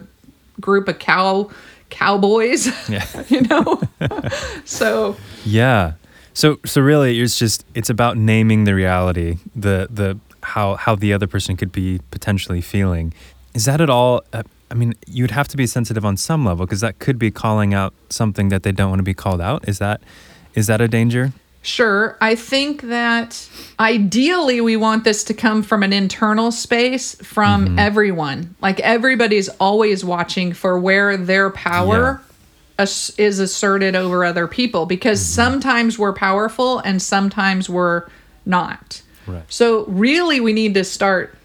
group 0.62 0.88
of 0.88 0.98
cow 1.00 1.50
cowboys 1.90 2.68
Yeah. 2.90 3.06
you 3.28 3.42
know 3.42 3.82
so 4.66 5.16
Yeah. 5.46 5.94
So 6.34 6.60
so 6.66 6.82
really 6.82 7.22
it's 7.22 7.40
just 7.40 7.66
it's 7.76 7.90
about 7.90 8.18
naming 8.18 8.66
the 8.66 8.76
reality, 8.76 9.38
the 9.56 9.88
the 9.90 10.20
how 10.44 10.76
how 10.76 10.96
the 10.96 11.14
other 11.14 11.28
person 11.28 11.56
could 11.56 11.72
be 11.72 12.02
potentially 12.12 12.60
feeling. 12.62 13.14
Is 13.54 13.64
that 13.66 13.80
at 13.80 13.90
all 13.90 14.22
uh, 14.34 14.44
I 14.70 14.74
mean, 14.74 14.96
you'd 15.08 15.32
have 15.32 15.48
to 15.50 15.58
be 15.58 15.66
sensitive 15.66 16.04
on 16.04 16.18
some 16.18 16.44
level 16.44 16.66
because 16.66 16.82
that 16.82 17.00
could 17.00 17.18
be 17.18 17.32
calling 17.32 17.74
out 17.74 17.94
something 18.10 18.50
that 18.50 18.64
they 18.64 18.74
don't 18.74 18.90
want 18.90 19.00
to 19.00 19.04
be 19.04 19.14
called 19.14 19.40
out. 19.40 19.68
Is 19.68 19.80
that 19.80 20.02
is 20.56 20.68
that 20.68 20.82
a 20.82 20.90
danger? 20.90 21.32
Sure. 21.66 22.16
I 22.22 22.36
think 22.36 22.84
that 22.84 23.50
ideally 23.80 24.62
we 24.62 24.78
want 24.78 25.04
this 25.04 25.24
to 25.26 25.34
come 25.34 25.64
from 25.64 25.82
an 25.82 25.94
internal 25.94 26.52
space 26.52 27.16
from 27.16 27.66
mm-hmm. 27.66 27.80
everyone. 27.80 28.56
Like 28.62 28.80
everybody's 28.82 29.50
always 29.50 30.06
watching 30.06 30.54
for 30.54 30.80
where 30.80 31.18
their 31.18 31.50
power 31.50 32.22
as- 32.78 33.16
is 33.18 33.40
asserted 33.40 33.96
over 33.96 34.24
other 34.24 34.48
people 34.48 34.86
because 34.86 35.20
mm-hmm. 35.20 35.34
sometimes 35.34 35.98
we're 35.98 36.14
powerful 36.14 36.78
and 36.80 37.02
sometimes 37.02 37.68
we're 37.68 38.06
not. 38.46 39.02
Right. 39.26 39.44
So 39.52 39.86
really 39.86 40.40
we 40.40 40.54
need 40.54 40.76
to 40.76 40.84
start 40.84 41.36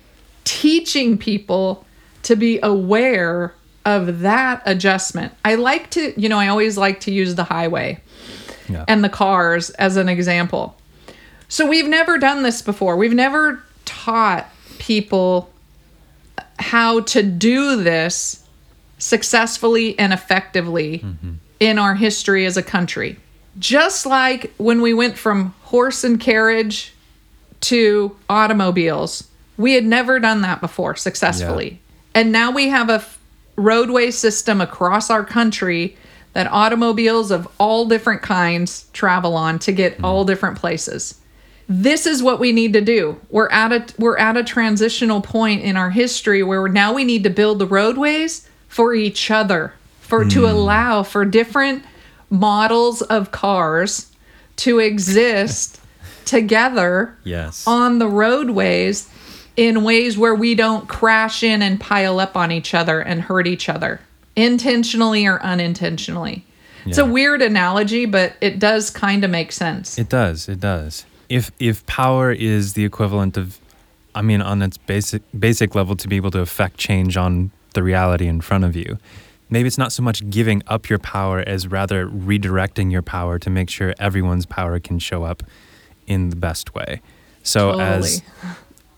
teaching 0.44 1.16
people 1.16 1.86
to 2.24 2.36
be 2.36 2.60
aware 2.62 3.54
of 3.86 4.20
that 4.20 4.62
adjustment. 4.66 5.32
I 5.46 5.54
like 5.54 5.88
to, 5.92 6.12
you 6.20 6.28
know, 6.28 6.38
I 6.38 6.48
always 6.48 6.76
like 6.76 7.00
to 7.00 7.10
use 7.10 7.36
the 7.36 7.44
highway 7.44 8.02
Yeah. 8.70 8.84
and 8.88 9.04
the 9.04 9.08
cars 9.08 9.70
as 9.70 9.96
an 9.96 10.08
example. 10.08 10.76
So 11.48 11.66
we've 11.66 11.88
never 11.88 12.18
done 12.18 12.42
this 12.42 12.62
before. 12.62 12.96
We've 12.96 13.14
never 13.14 13.62
taught 13.84 14.48
people 14.78 15.50
how 16.58 17.00
to 17.00 17.22
do 17.22 17.82
this 17.82 18.44
successfully 18.98 19.98
and 19.98 20.12
effectively 20.12 20.98
mm-hmm. 20.98 21.32
in 21.58 21.78
our 21.78 21.94
history 21.94 22.46
as 22.46 22.56
a 22.56 22.62
country. 22.62 23.18
Just 23.58 24.06
like 24.06 24.52
when 24.58 24.80
we 24.80 24.94
went 24.94 25.18
from 25.18 25.54
horse 25.62 26.04
and 26.04 26.20
carriage 26.20 26.94
to 27.62 28.16
automobiles, 28.28 29.28
we 29.56 29.72
had 29.72 29.84
never 29.84 30.20
done 30.20 30.42
that 30.42 30.60
before 30.60 30.96
successfully. 30.96 31.80
And 32.14 32.32
now 32.32 32.50
we 32.50 32.68
have 32.68 32.88
a 32.88 32.94
f- 32.94 33.18
roadway 33.56 34.10
system 34.10 34.60
across 34.60 35.10
our 35.10 35.24
country 35.24 35.96
that 36.32 36.46
automobiles 36.50 37.30
of 37.30 37.48
all 37.58 37.86
different 37.86 38.22
kinds 38.22 38.86
travel 38.92 39.34
on 39.36 39.58
to 39.60 39.72
get 39.72 39.96
hmm. 39.96 40.04
all 40.04 40.24
different 40.24 40.58
places. 40.58 41.16
This 41.68 42.06
is 42.06 42.22
what 42.22 42.40
we 42.40 42.52
need 42.52 42.72
to 42.72 42.80
do. 42.80 43.20
We're 43.30 43.48
at 43.50 43.72
a 43.72 43.94
we're 43.98 44.18
at 44.18 44.36
a 44.36 44.44
transitional 44.44 45.20
point 45.20 45.62
in 45.62 45.76
our 45.76 45.90
history 45.90 46.42
where 46.42 46.66
now 46.68 46.92
we 46.92 47.04
need 47.04 47.22
to 47.24 47.30
build 47.30 47.58
the 47.58 47.66
roadways 47.66 48.48
for 48.68 48.94
each 48.94 49.30
other, 49.30 49.74
for 50.00 50.24
to 50.24 50.40
hmm. 50.40 50.46
allow 50.46 51.02
for 51.02 51.24
different 51.24 51.84
models 52.28 53.02
of 53.02 53.30
cars 53.30 54.12
to 54.56 54.78
exist 54.78 55.80
together 56.24 57.16
Yes. 57.24 57.66
on 57.66 57.98
the 57.98 58.08
roadways 58.08 59.08
in 59.56 59.82
ways 59.82 60.16
where 60.16 60.34
we 60.34 60.54
don't 60.54 60.88
crash 60.88 61.42
in 61.42 61.60
and 61.60 61.80
pile 61.80 62.20
up 62.20 62.36
on 62.36 62.52
each 62.52 62.72
other 62.72 63.00
and 63.00 63.22
hurt 63.22 63.46
each 63.46 63.68
other 63.68 64.00
intentionally 64.40 65.26
or 65.26 65.42
unintentionally. 65.42 66.44
It's 66.86 66.98
a 66.98 67.04
weird 67.04 67.42
analogy, 67.42 68.06
but 68.06 68.34
it 68.40 68.58
does 68.58 68.90
kind 68.90 69.22
of 69.22 69.30
make 69.30 69.52
sense. 69.52 69.98
It 69.98 70.08
does. 70.08 70.48
It 70.48 70.60
does. 70.60 71.04
If 71.28 71.50
if 71.58 71.84
power 71.86 72.32
is 72.32 72.72
the 72.72 72.84
equivalent 72.84 73.36
of 73.36 73.58
I 74.14 74.22
mean, 74.22 74.42
on 74.42 74.62
its 74.62 74.76
basic 74.76 75.22
basic 75.38 75.74
level, 75.74 75.96
to 75.96 76.08
be 76.08 76.16
able 76.16 76.30
to 76.32 76.40
affect 76.40 76.78
change 76.78 77.16
on 77.16 77.50
the 77.74 77.82
reality 77.82 78.26
in 78.26 78.40
front 78.40 78.64
of 78.64 78.74
you. 78.74 78.98
Maybe 79.48 79.66
it's 79.66 79.78
not 79.78 79.92
so 79.92 80.02
much 80.02 80.28
giving 80.30 80.62
up 80.68 80.88
your 80.88 80.98
power 80.98 81.40
as 81.40 81.66
rather 81.66 82.06
redirecting 82.06 82.92
your 82.92 83.02
power 83.02 83.38
to 83.40 83.50
make 83.50 83.68
sure 83.68 83.94
everyone's 83.98 84.46
power 84.46 84.78
can 84.78 84.98
show 85.00 85.24
up 85.24 85.42
in 86.06 86.30
the 86.30 86.36
best 86.36 86.74
way. 86.74 87.00
So, 87.42 87.80
as 87.80 88.22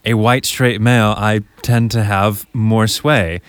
a 0.05 0.15
white 0.15 0.45
straight 0.45 0.81
male, 0.81 1.15
I 1.17 1.43
tend 1.63 1.91
to 1.93 2.03
have 2.03 2.47
more 2.53 2.87
sway, 2.87 3.41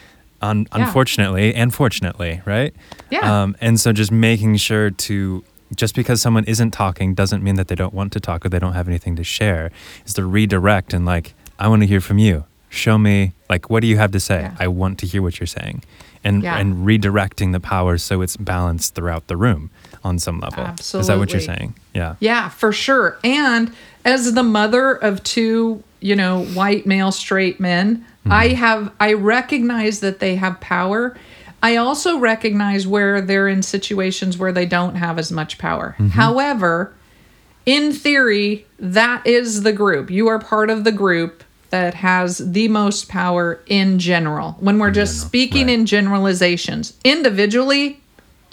un- 0.43 0.67
Yeah. 0.75 0.85
unfortunately 0.85 1.55
and 1.55 1.73
fortunately, 1.73 2.41
right? 2.45 2.73
Yeah. 3.09 3.43
Um, 3.43 3.55
and 3.61 3.79
so 3.79 3.91
just 3.93 4.11
making 4.11 4.57
sure 4.57 4.91
to, 4.91 5.43
just 5.75 5.95
because 5.95 6.21
someone 6.21 6.43
isn't 6.43 6.71
talking 6.71 7.13
doesn't 7.15 7.41
mean 7.43 7.55
that 7.55 7.67
they 7.67 7.75
don't 7.75 7.93
want 7.93 8.11
to 8.13 8.19
talk 8.19 8.45
or 8.45 8.49
they 8.49 8.59
don't 8.59 8.73
have 8.73 8.87
anything 8.87 9.15
to 9.15 9.23
share, 9.23 9.71
is 10.05 10.13
to 10.15 10.23
redirect 10.25 10.93
and 10.93 11.05
like, 11.05 11.33
I 11.57 11.67
want 11.67 11.81
to 11.81 11.87
hear 11.87 12.01
from 12.01 12.17
you. 12.19 12.43
Show 12.69 12.97
me, 12.97 13.33
like, 13.49 13.69
what 13.69 13.81
do 13.81 13.87
you 13.87 13.97
have 13.97 14.11
to 14.11 14.19
say? 14.19 14.41
Yeah. 14.41 14.55
I 14.59 14.67
want 14.67 14.97
to 14.99 15.05
hear 15.07 15.21
what 15.21 15.39
you're 15.39 15.47
saying. 15.47 15.83
And, 16.23 16.41
Yeah. 16.41 16.57
and 16.57 16.85
redirecting 16.87 17.51
the 17.51 17.59
power 17.59 17.97
so 17.97 18.21
it's 18.21 18.37
balanced 18.37 18.95
throughout 18.95 19.27
the 19.27 19.35
room 19.37 19.69
on 20.03 20.17
some 20.19 20.39
level. 20.39 20.63
Absolutely. 20.63 21.01
Is 21.01 21.07
that 21.07 21.17
what 21.19 21.31
you're 21.33 21.41
saying? 21.41 21.75
Yeah. 21.93 22.15
Yeah, 22.19 22.49
for 22.49 22.71
sure. 22.71 23.17
And 23.23 23.71
as 24.05 24.33
the 24.33 24.43
mother 24.43 24.93
of 24.93 25.23
two, 25.23 25.83
you 25.99 26.15
know, 26.15 26.45
white 26.45 26.85
male 26.85 27.11
straight 27.11 27.59
men, 27.59 27.97
mm-hmm. 27.97 28.31
I 28.31 28.49
have 28.49 28.91
I 28.99 29.13
recognize 29.13 29.99
that 30.01 30.19
they 30.19 30.35
have 30.35 30.59
power. 30.59 31.17
I 31.61 31.77
also 31.77 32.17
recognize 32.17 32.85
where 32.85 33.21
they're 33.21 33.47
in 33.47 33.63
situations 33.63 34.37
where 34.37 34.51
they 34.51 34.65
don't 34.65 34.95
have 34.95 35.17
as 35.17 35.31
much 35.31 35.57
power. 35.57 35.95
Mm-hmm. 35.97 36.09
However, 36.09 36.93
in 37.65 37.93
theory, 37.93 38.65
that 38.79 39.25
is 39.25 39.63
the 39.63 39.71
group. 39.71 40.11
You 40.11 40.27
are 40.27 40.39
part 40.39 40.69
of 40.69 40.83
the 40.83 40.91
group 40.91 41.43
that 41.69 41.95
has 41.95 42.37
the 42.37 42.67
most 42.67 43.09
power 43.09 43.59
in 43.65 43.97
general. 43.97 44.57
When 44.59 44.77
we're 44.77 44.91
just 44.91 45.21
speaking 45.21 45.69
in 45.69 45.87
generalizations, 45.87 46.95
individually, 47.03 48.02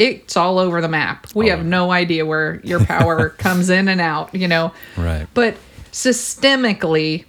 it's 0.00 0.34
all 0.34 0.58
over 0.58 0.80
the 0.80 0.88
map. 0.88 1.26
We 1.34 1.48
have 1.48 1.60
oh. 1.60 1.64
no 1.64 1.92
idea 1.92 2.24
where 2.24 2.60
your 2.64 2.82
power 2.84 3.28
comes 3.38 3.68
in 3.68 3.86
and 3.86 4.00
out, 4.00 4.34
you 4.34 4.48
know. 4.48 4.72
Right. 4.96 5.26
But 5.34 5.56
systemically, 5.92 7.26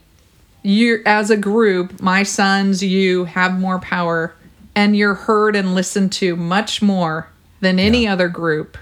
you 0.64 1.04
as 1.06 1.30
a 1.30 1.38
group, 1.38 2.02
my 2.02 2.24
sons, 2.24 2.82
you 2.82 3.26
have 3.26 3.60
more 3.60 3.80
power 3.80 4.34
and 4.74 4.96
you're 4.96 5.16
heard 5.16 5.56
and 5.56 5.76
listened 5.76 6.14
to 6.14 6.38
much 6.38 6.82
more 6.82 7.28
than 7.60 7.78
any 7.78 8.08
other 8.08 8.30
group 8.30 8.78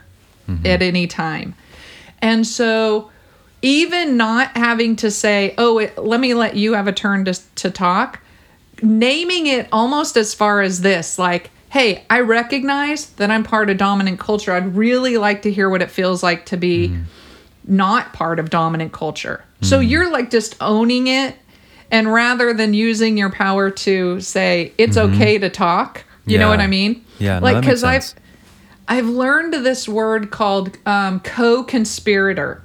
mm-hmm. 0.47 0.67
at 0.67 0.83
any 0.83 1.07
time. 1.07 1.55
And 2.21 2.45
so 2.45 3.09
even 3.63 4.17
not 4.17 4.55
having 4.55 4.97
to 4.97 5.09
say, 5.09 5.55
"Oh, 5.57 5.79
it, 5.79 5.97
let 5.97 6.19
me 6.19 6.35
let 6.35 6.55
you 6.55 6.73
have 6.73 6.87
a 6.87 6.93
turn 6.93 7.25
to 7.25 7.33
to 7.55 7.71
talk," 7.71 8.19
naming 8.83 9.47
it 9.47 9.67
almost 9.71 10.15
as 10.15 10.35
far 10.35 10.61
as 10.61 10.81
this, 10.81 11.17
like, 11.17 11.49
"Hey, 11.69 12.03
I 12.09 12.19
recognize 12.21 13.07
that 13.11 13.31
I'm 13.31 13.43
part 13.43 13.69
of 13.69 13.77
dominant 13.77 14.19
culture. 14.19 14.51
I'd 14.51 14.75
really 14.75 15.17
like 15.17 15.43
to 15.43 15.51
hear 15.51 15.69
what 15.69 15.81
it 15.81 15.91
feels 15.91 16.21
like 16.23 16.45
to 16.47 16.57
be 16.57 16.89
mm. 16.89 17.03
not 17.65 18.13
part 18.13 18.39
of 18.39 18.49
dominant 18.49 18.91
culture." 18.91 19.43
So 19.61 19.79
mm. 19.79 19.89
you're 19.89 20.11
like 20.11 20.29
just 20.29 20.55
owning 20.61 21.07
it 21.07 21.35
and 21.91 22.11
rather 22.11 22.53
than 22.53 22.73
using 22.73 23.17
your 23.17 23.31
power 23.31 23.69
to 23.71 24.21
say 24.21 24.73
it's 24.77 24.97
mm-hmm. 24.97 25.15
okay 25.15 25.37
to 25.37 25.49
talk, 25.49 26.03
you 26.25 26.37
know 26.37 26.49
what 26.49 26.59
I 26.59 26.67
mean? 26.67 27.03
Yeah, 27.17 27.39
like 27.39 27.59
because 27.59 27.83
makes 27.83 28.13
I've. 28.13 28.19
I've 28.91 29.05
learned 29.05 29.53
this 29.53 29.87
word 29.87 30.31
called 30.31 30.75
um, 30.87 31.19
co-conspirator, 31.19 32.63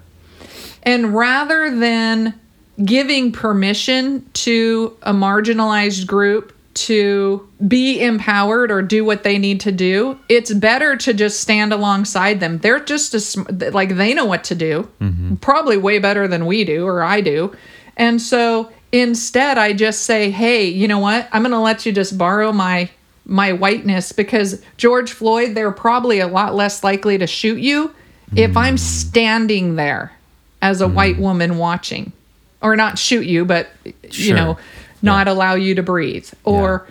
and 0.82 1.14
rather 1.14 1.74
than 1.76 2.40
giving 2.82 3.30
permission 3.30 4.26
to 4.32 4.96
a 5.02 5.12
marginalized 5.12 6.06
group 6.06 6.53
to 6.74 7.48
be 7.66 8.00
empowered 8.00 8.70
or 8.70 8.82
do 8.82 9.04
what 9.04 9.22
they 9.22 9.38
need 9.38 9.60
to 9.60 9.72
do, 9.72 10.18
it's 10.28 10.52
better 10.52 10.96
to 10.96 11.14
just 11.14 11.40
stand 11.40 11.72
alongside 11.72 12.40
them. 12.40 12.58
They're 12.58 12.80
just 12.80 13.14
as 13.14 13.36
like 13.72 13.96
they 13.96 14.12
know 14.12 14.24
what 14.24 14.44
to 14.44 14.54
do, 14.54 14.88
mm-hmm. 15.00 15.36
probably 15.36 15.76
way 15.76 15.98
better 15.98 16.26
than 16.26 16.46
we 16.46 16.64
do 16.64 16.86
or 16.86 17.02
I 17.02 17.20
do. 17.20 17.54
And 17.96 18.20
so 18.20 18.72
instead 18.92 19.56
I 19.56 19.72
just 19.72 20.02
say, 20.02 20.30
"Hey, 20.30 20.66
you 20.66 20.88
know 20.88 20.98
what? 20.98 21.28
I'm 21.32 21.42
going 21.42 21.52
to 21.52 21.58
let 21.58 21.86
you 21.86 21.92
just 21.92 22.18
borrow 22.18 22.52
my 22.52 22.90
my 23.24 23.52
whiteness 23.52 24.12
because 24.12 24.62
George 24.76 25.12
Floyd, 25.12 25.54
they're 25.54 25.72
probably 25.72 26.20
a 26.20 26.26
lot 26.26 26.54
less 26.54 26.84
likely 26.84 27.16
to 27.18 27.26
shoot 27.26 27.58
you 27.58 27.94
if 28.36 28.52
mm. 28.52 28.56
I'm 28.56 28.76
standing 28.76 29.76
there 29.76 30.12
as 30.60 30.80
a 30.80 30.88
white 30.88 31.16
mm. 31.16 31.20
woman 31.20 31.56
watching 31.58 32.12
or 32.60 32.76
not 32.76 32.98
shoot 32.98 33.26
you, 33.26 33.44
but 33.44 33.68
you 33.84 34.10
Sure. 34.10 34.36
know, 34.36 34.58
not 35.04 35.28
allow 35.28 35.54
you 35.54 35.74
to 35.74 35.82
breathe 35.82 36.28
or 36.44 36.86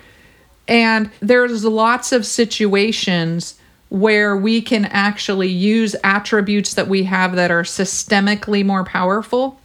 and 0.67 1.11
there's 1.19 1.65
lots 1.65 2.11
of 2.11 2.25
situations 2.25 3.55
where 3.89 4.35
we 4.35 4.61
can 4.61 4.85
actually 4.85 5.49
use 5.49 5.95
attributes 6.03 6.73
that 6.73 6.87
we 6.87 7.03
have 7.03 7.35
that 7.35 7.51
are 7.51 7.63
systemically 7.63 8.65
more 8.65 8.83
powerful 8.83 9.59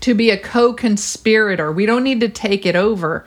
to 0.00 0.14
be 0.14 0.30
a 0.30 0.36
co-conspirator. 0.36 1.70
We 1.70 1.86
don't 1.86 2.02
need 2.02 2.20
to 2.20 2.28
take 2.28 2.66
it 2.66 2.74
over. 2.74 3.24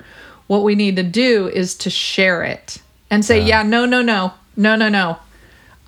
What 0.48 0.64
we 0.64 0.76
need 0.76 0.98
to 0.98 1.04
do 1.04 1.48
is 1.48 1.76
to 1.76 1.90
share 1.90 2.44
it 2.44 2.80
and 3.10 3.24
say, 3.24 3.42
"Yeah, 3.42 3.64
no, 3.64 3.86
no, 3.86 4.02
no. 4.02 4.34
No, 4.58 4.76
no, 4.76 4.90
no. 4.90 5.18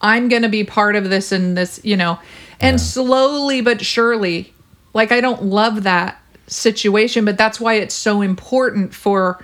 I'm 0.02 0.30
going 0.30 0.44
to 0.44 0.50
be 0.50 0.64
part 0.64 0.96
of 0.96 1.10
this 1.10 1.32
and 1.32 1.58
this, 1.58 1.80
you 1.84 1.98
know." 1.98 2.20
And 2.60 2.80
slowly 2.80 3.62
but 3.62 3.86
surely, 3.86 4.54
like 4.94 5.12
I 5.12 5.20
don't 5.22 5.44
love 5.44 5.84
that 5.84 6.20
situation, 6.48 7.26
but 7.26 7.38
that's 7.38 7.60
why 7.60 7.76
it's 7.76 7.96
so 7.96 8.22
important 8.22 8.94
for 8.94 9.44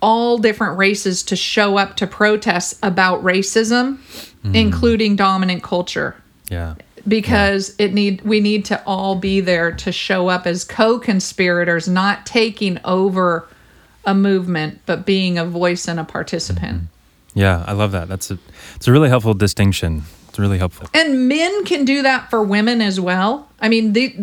all 0.00 0.38
different 0.38 0.78
races 0.78 1.22
to 1.24 1.36
show 1.36 1.76
up 1.76 1.96
to 1.96 2.06
protests 2.06 2.78
about 2.82 3.22
racism, 3.24 3.98
mm. 4.44 4.54
including 4.54 5.16
dominant 5.16 5.62
culture 5.62 6.14
Yeah. 6.48 6.74
because 7.06 7.74
it 7.78 7.92
need 7.94 8.22
we 8.22 8.38
need 8.40 8.64
to 8.66 8.80
all 8.86 9.16
be 9.16 9.40
there 9.40 9.72
to 9.72 9.90
show 9.90 10.28
up 10.28 10.46
as 10.46 10.64
co-conspirators 10.64 11.88
not 11.88 12.26
taking 12.26 12.78
over 12.84 13.48
a 14.04 14.14
movement 14.14 14.78
but 14.86 15.04
being 15.04 15.36
a 15.36 15.44
voice 15.44 15.88
and 15.88 15.98
a 16.00 16.04
participant 16.04 16.76
mm-hmm. 16.76 16.84
Yeah, 17.34 17.62
I 17.68 17.72
love 17.72 17.92
that. 17.92 18.08
That's 18.08 18.30
a 18.32 18.38
it's 18.74 18.88
a 18.88 18.92
really 18.92 19.08
helpful 19.10 19.34
distinction. 19.34 20.02
It's 20.28 20.38
really 20.40 20.58
helpful. 20.58 20.88
and 20.94 21.28
men 21.28 21.64
can 21.66 21.84
do 21.84 22.02
that 22.02 22.30
for 22.30 22.42
women 22.42 22.80
as 22.80 23.00
well 23.00 23.48
i 23.60 23.68
mean 23.68 23.92
the 23.92 24.14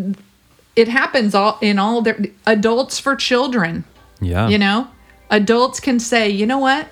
it 0.75 0.88
happens 0.88 1.33
all 1.33 1.57
in 1.61 1.79
all 1.79 2.01
their 2.01 2.19
adults 2.45 2.99
for 2.99 3.15
children. 3.15 3.83
Yeah. 4.21 4.47
you 4.47 4.57
know? 4.57 4.88
Adults 5.29 5.79
can 5.79 5.99
say 5.99 6.29
you 6.29 6.45
know 6.45 6.59
what? 6.59 6.88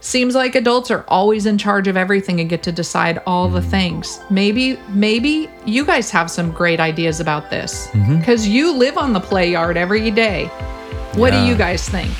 Seems 0.00 0.34
like 0.34 0.54
adults 0.54 0.90
are 0.90 1.04
always 1.08 1.46
in 1.46 1.58
charge 1.58 1.88
of 1.88 1.96
everything 1.96 2.38
and 2.38 2.48
get 2.48 2.62
to 2.64 2.72
decide 2.72 3.20
all 3.26 3.48
the 3.48 3.60
mm-hmm. 3.60 3.70
things. 3.70 4.20
Maybe 4.30 4.78
maybe 4.88 5.48
you 5.64 5.84
guys 5.84 6.10
have 6.10 6.30
some 6.30 6.52
great 6.52 6.80
ideas 6.80 7.18
about 7.18 7.50
this. 7.50 7.88
Mm-hmm. 7.88 8.18
Because 8.18 8.46
you 8.46 8.72
live 8.72 8.98
on 8.98 9.12
the 9.12 9.20
play 9.20 9.50
yard 9.50 9.76
every 9.76 10.10
day. 10.10 10.46
What 11.14 11.32
do 11.32 11.38
you 11.38 11.56
guys 11.56 11.88
think 11.88 12.10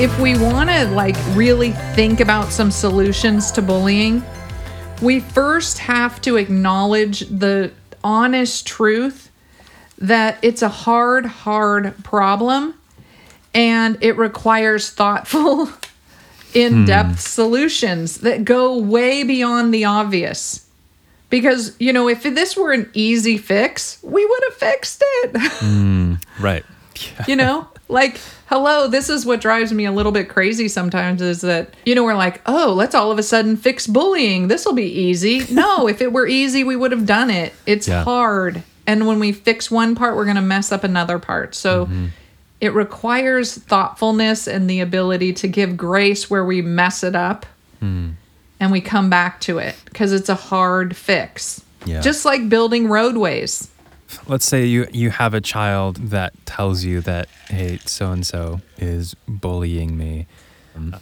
if 0.00 0.18
we 0.18 0.34
want 0.38 0.70
to 0.70 0.86
like 0.92 1.14
really 1.36 1.72
think 1.94 2.20
about 2.20 2.50
some 2.50 2.70
solutions 2.70 3.52
to 3.52 3.60
bullying, 3.60 4.24
we 5.02 5.20
first 5.20 5.76
have 5.76 6.22
to 6.22 6.38
acknowledge 6.38 7.20
the 7.28 7.70
honest 8.02 8.66
truth 8.66 9.30
that 9.98 10.38
it's 10.40 10.62
a 10.62 10.70
hard, 10.70 11.26
hard 11.26 12.02
problem 12.02 12.72
and 13.52 13.98
it 14.00 14.16
requires 14.16 14.88
thoughtful, 14.88 15.68
in 16.54 16.86
depth 16.86 17.10
hmm. 17.10 17.16
solutions 17.16 18.20
that 18.20 18.46
go 18.46 18.78
way 18.78 19.22
beyond 19.22 19.74
the 19.74 19.84
obvious. 19.84 20.66
Because, 21.28 21.76
you 21.78 21.92
know, 21.92 22.08
if 22.08 22.22
this 22.22 22.56
were 22.56 22.72
an 22.72 22.90
easy 22.94 23.36
fix, 23.36 24.02
we 24.02 24.24
would 24.24 24.42
have 24.44 24.54
fixed 24.54 25.04
it. 25.04 25.30
Hmm, 25.36 26.14
right. 26.40 26.64
you 27.28 27.36
know 27.36 27.66
like 27.88 28.20
hello 28.50 28.88
this 28.88 29.08
is 29.08 29.24
what 29.24 29.40
drives 29.40 29.72
me 29.72 29.84
a 29.84 29.92
little 29.92 30.10
bit 30.10 30.28
crazy 30.28 30.66
sometimes 30.66 31.22
is 31.22 31.40
that 31.40 31.72
you 31.86 31.94
know 31.94 32.02
we're 32.02 32.16
like 32.16 32.42
oh 32.46 32.74
let's 32.76 32.96
all 32.96 33.12
of 33.12 33.18
a 33.18 33.22
sudden 33.22 33.56
fix 33.56 33.86
bullying. 33.86 34.48
This 34.48 34.66
will 34.66 34.74
be 34.74 34.90
easy. 34.90 35.46
No 35.54 35.86
if 35.92 36.02
it 36.02 36.12
were 36.12 36.26
easy 36.26 36.64
we 36.64 36.74
would 36.74 36.90
have 36.90 37.06
done 37.06 37.30
it. 37.30 37.54
It's 37.64 37.86
Yeah. 37.86 38.02
hard. 38.02 38.64
And 38.88 39.06
when 39.06 39.20
we 39.20 39.30
fix 39.30 39.70
one 39.70 39.94
part 39.94 40.16
we're 40.16 40.24
going 40.24 40.34
to 40.34 40.42
mess 40.42 40.72
up 40.72 40.82
another 40.82 41.20
part. 41.20 41.54
So 41.54 41.86
mm-hmm. 41.86 42.06
it 42.60 42.74
requires 42.74 43.54
thoughtfulness 43.54 44.48
and 44.48 44.68
the 44.68 44.80
ability 44.80 45.32
to 45.34 45.48
give 45.48 45.76
grace 45.76 46.28
where 46.28 46.44
we 46.44 46.60
mess 46.60 47.04
it 47.04 47.14
up 47.14 47.46
mm. 47.80 48.14
and 48.58 48.72
we 48.72 48.80
come 48.80 49.08
back 49.08 49.40
to 49.42 49.58
it 49.58 49.76
because 49.84 50.12
it's 50.12 50.28
a 50.28 50.34
hard 50.34 50.96
fix. 50.96 51.62
Yeah. 51.86 52.00
just 52.02 52.26
like 52.26 52.50
building 52.50 52.88
roadways 52.88 53.69
Let's 54.26 54.44
say 54.46 54.64
you 54.66 54.86
you 54.92 55.10
have 55.10 55.34
a 55.34 55.40
child 55.40 55.96
that 56.10 56.32
tells 56.46 56.84
you 56.84 57.00
that 57.02 57.28
hey, 57.48 57.78
so 57.84 58.12
and 58.12 58.26
so 58.26 58.60
is 58.78 59.14
bullying 59.28 59.96
me. 59.96 60.26
Um, 60.76 60.96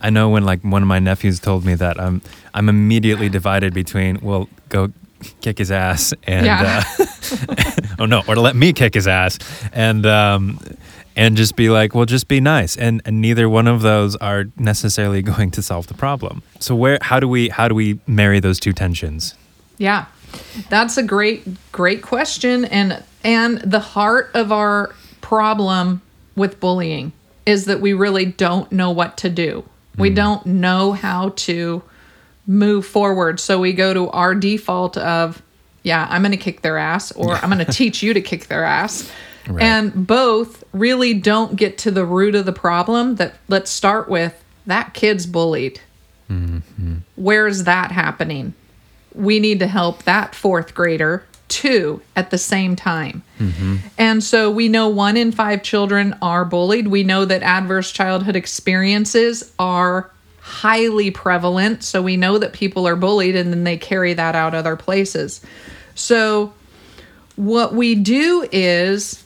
I 0.00 0.10
know 0.10 0.28
when 0.30 0.44
like 0.44 0.62
one 0.62 0.82
of 0.82 0.88
my 0.88 0.98
nephews 0.98 1.38
told 1.40 1.64
me 1.64 1.74
that 1.76 2.00
I'm 2.00 2.22
I'm 2.54 2.68
immediately 2.68 3.28
divided 3.28 3.72
between 3.74 4.18
well 4.20 4.48
go 4.68 4.92
kick 5.40 5.58
his 5.58 5.70
ass 5.70 6.12
and 6.24 6.46
Yeah. 6.46 6.82
uh, 6.98 7.46
oh 8.00 8.06
no 8.06 8.22
or 8.26 8.34
let 8.36 8.56
me 8.56 8.72
kick 8.72 8.94
his 8.94 9.06
ass 9.06 9.38
and 9.72 10.04
um 10.04 10.58
and 11.14 11.36
just 11.36 11.54
be 11.54 11.68
like 11.68 11.94
well 11.94 12.06
just 12.06 12.26
be 12.26 12.40
nice 12.40 12.76
and 12.76 13.00
and 13.04 13.20
neither 13.20 13.48
one 13.48 13.68
of 13.68 13.82
those 13.82 14.16
are 14.16 14.46
necessarily 14.56 15.22
going 15.32 15.50
to 15.52 15.62
solve 15.62 15.86
the 15.86 15.94
problem. 15.94 16.42
So 16.58 16.74
where 16.74 16.98
how 17.02 17.20
do 17.20 17.28
we 17.28 17.48
how 17.50 17.68
do 17.68 17.74
we 17.74 18.00
marry 18.06 18.40
those 18.40 18.58
two 18.58 18.72
tensions? 18.72 19.34
Yeah. 19.78 20.06
That's 20.68 20.96
a 20.96 21.02
great 21.02 21.42
great 21.72 22.02
question 22.02 22.64
and 22.66 23.02
and 23.24 23.58
the 23.58 23.80
heart 23.80 24.30
of 24.34 24.52
our 24.52 24.94
problem 25.20 26.02
with 26.34 26.60
bullying 26.60 27.12
is 27.46 27.66
that 27.66 27.80
we 27.80 27.92
really 27.92 28.24
don't 28.24 28.70
know 28.72 28.90
what 28.90 29.16
to 29.18 29.30
do. 29.30 29.64
We 29.96 30.08
hmm. 30.08 30.14
don't 30.14 30.46
know 30.46 30.92
how 30.92 31.30
to 31.30 31.82
move 32.46 32.86
forward. 32.86 33.40
So 33.40 33.60
we 33.60 33.72
go 33.72 33.94
to 33.94 34.08
our 34.10 34.34
default 34.34 34.96
of 34.96 35.42
yeah, 35.82 36.06
I'm 36.08 36.22
going 36.22 36.32
to 36.32 36.38
kick 36.38 36.62
their 36.62 36.78
ass 36.78 37.12
or 37.12 37.34
I'm 37.42 37.50
going 37.50 37.64
to 37.64 37.72
teach 37.72 38.02
you 38.02 38.14
to 38.14 38.20
kick 38.20 38.46
their 38.46 38.64
ass. 38.64 39.10
Right. 39.48 39.62
And 39.62 40.06
both 40.06 40.62
really 40.72 41.14
don't 41.14 41.56
get 41.56 41.78
to 41.78 41.90
the 41.90 42.04
root 42.04 42.36
of 42.36 42.46
the 42.46 42.52
problem 42.52 43.16
that 43.16 43.34
let's 43.48 43.70
start 43.70 44.08
with 44.08 44.42
that 44.66 44.94
kid's 44.94 45.26
bullied. 45.26 45.80
Mm-hmm. 46.30 46.98
Where's 47.16 47.64
that 47.64 47.90
happening? 47.90 48.54
We 49.14 49.40
need 49.40 49.58
to 49.60 49.66
help 49.66 50.02
that 50.04 50.34
fourth 50.34 50.74
grader 50.74 51.24
too 51.48 52.00
at 52.16 52.30
the 52.30 52.38
same 52.38 52.74
time. 52.74 53.22
Mm-hmm. 53.38 53.76
And 53.98 54.24
so 54.24 54.50
we 54.50 54.68
know 54.68 54.88
one 54.88 55.16
in 55.16 55.32
five 55.32 55.62
children 55.62 56.16
are 56.22 56.44
bullied. 56.44 56.88
We 56.88 57.04
know 57.04 57.24
that 57.26 57.42
adverse 57.42 57.92
childhood 57.92 58.36
experiences 58.36 59.52
are 59.58 60.10
highly 60.40 61.10
prevalent. 61.10 61.84
So 61.84 62.00
we 62.00 62.16
know 62.16 62.38
that 62.38 62.52
people 62.52 62.88
are 62.88 62.96
bullied 62.96 63.36
and 63.36 63.52
then 63.52 63.64
they 63.64 63.76
carry 63.76 64.14
that 64.14 64.34
out 64.34 64.54
other 64.54 64.76
places. 64.76 65.40
So 65.94 66.54
what 67.36 67.74
we 67.74 67.94
do 67.94 68.48
is 68.50 69.22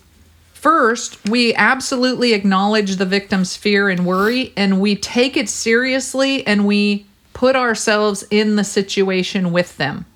first, 0.52 1.28
we 1.28 1.54
absolutely 1.54 2.34
acknowledge 2.34 2.96
the 2.96 3.06
victim's 3.06 3.56
fear 3.56 3.88
and 3.88 4.04
worry, 4.04 4.52
and 4.56 4.80
we 4.80 4.96
take 4.96 5.36
it 5.36 5.48
seriously 5.48 6.44
and 6.46 6.66
we 6.66 7.06
put 7.36 7.54
ourselves 7.54 8.24
in 8.30 8.56
the 8.56 8.64
situation 8.64 9.52
with 9.52 9.76
them. 9.76 10.06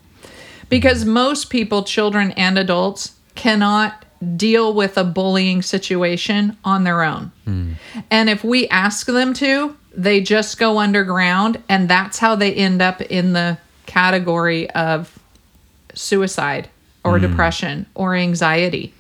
Because 0.71 1.05
most 1.05 1.51
people, 1.51 1.83
children 1.83 2.31
and 2.31 2.59
adults, 2.59 3.15
cannot 3.35 4.07
deal 4.39 4.73
with 4.73 4.97
a 4.97 5.05
bullying 5.05 5.61
situation 5.61 6.57
on 6.65 6.85
their 6.85 7.03
own. 7.03 7.31
Hmm. 7.45 7.73
And 8.11 8.31
if 8.31 8.43
we 8.43 8.69
ask 8.69 9.07
them 9.07 9.35
to, 9.35 9.77
they 9.95 10.23
just 10.23 10.59
go 10.59 10.79
underground, 10.79 11.63
and 11.69 11.91
that's 11.91 12.19
how 12.19 12.37
they 12.37 12.55
end 12.55 12.81
up 12.81 13.03
in 13.03 13.35
the 13.35 13.59
category 13.85 14.71
of 14.71 15.19
suicide 15.93 16.71
or 17.05 17.19
hmm. 17.19 17.27
depression 17.27 17.85
or 17.95 18.15
anxiety. 18.15 18.95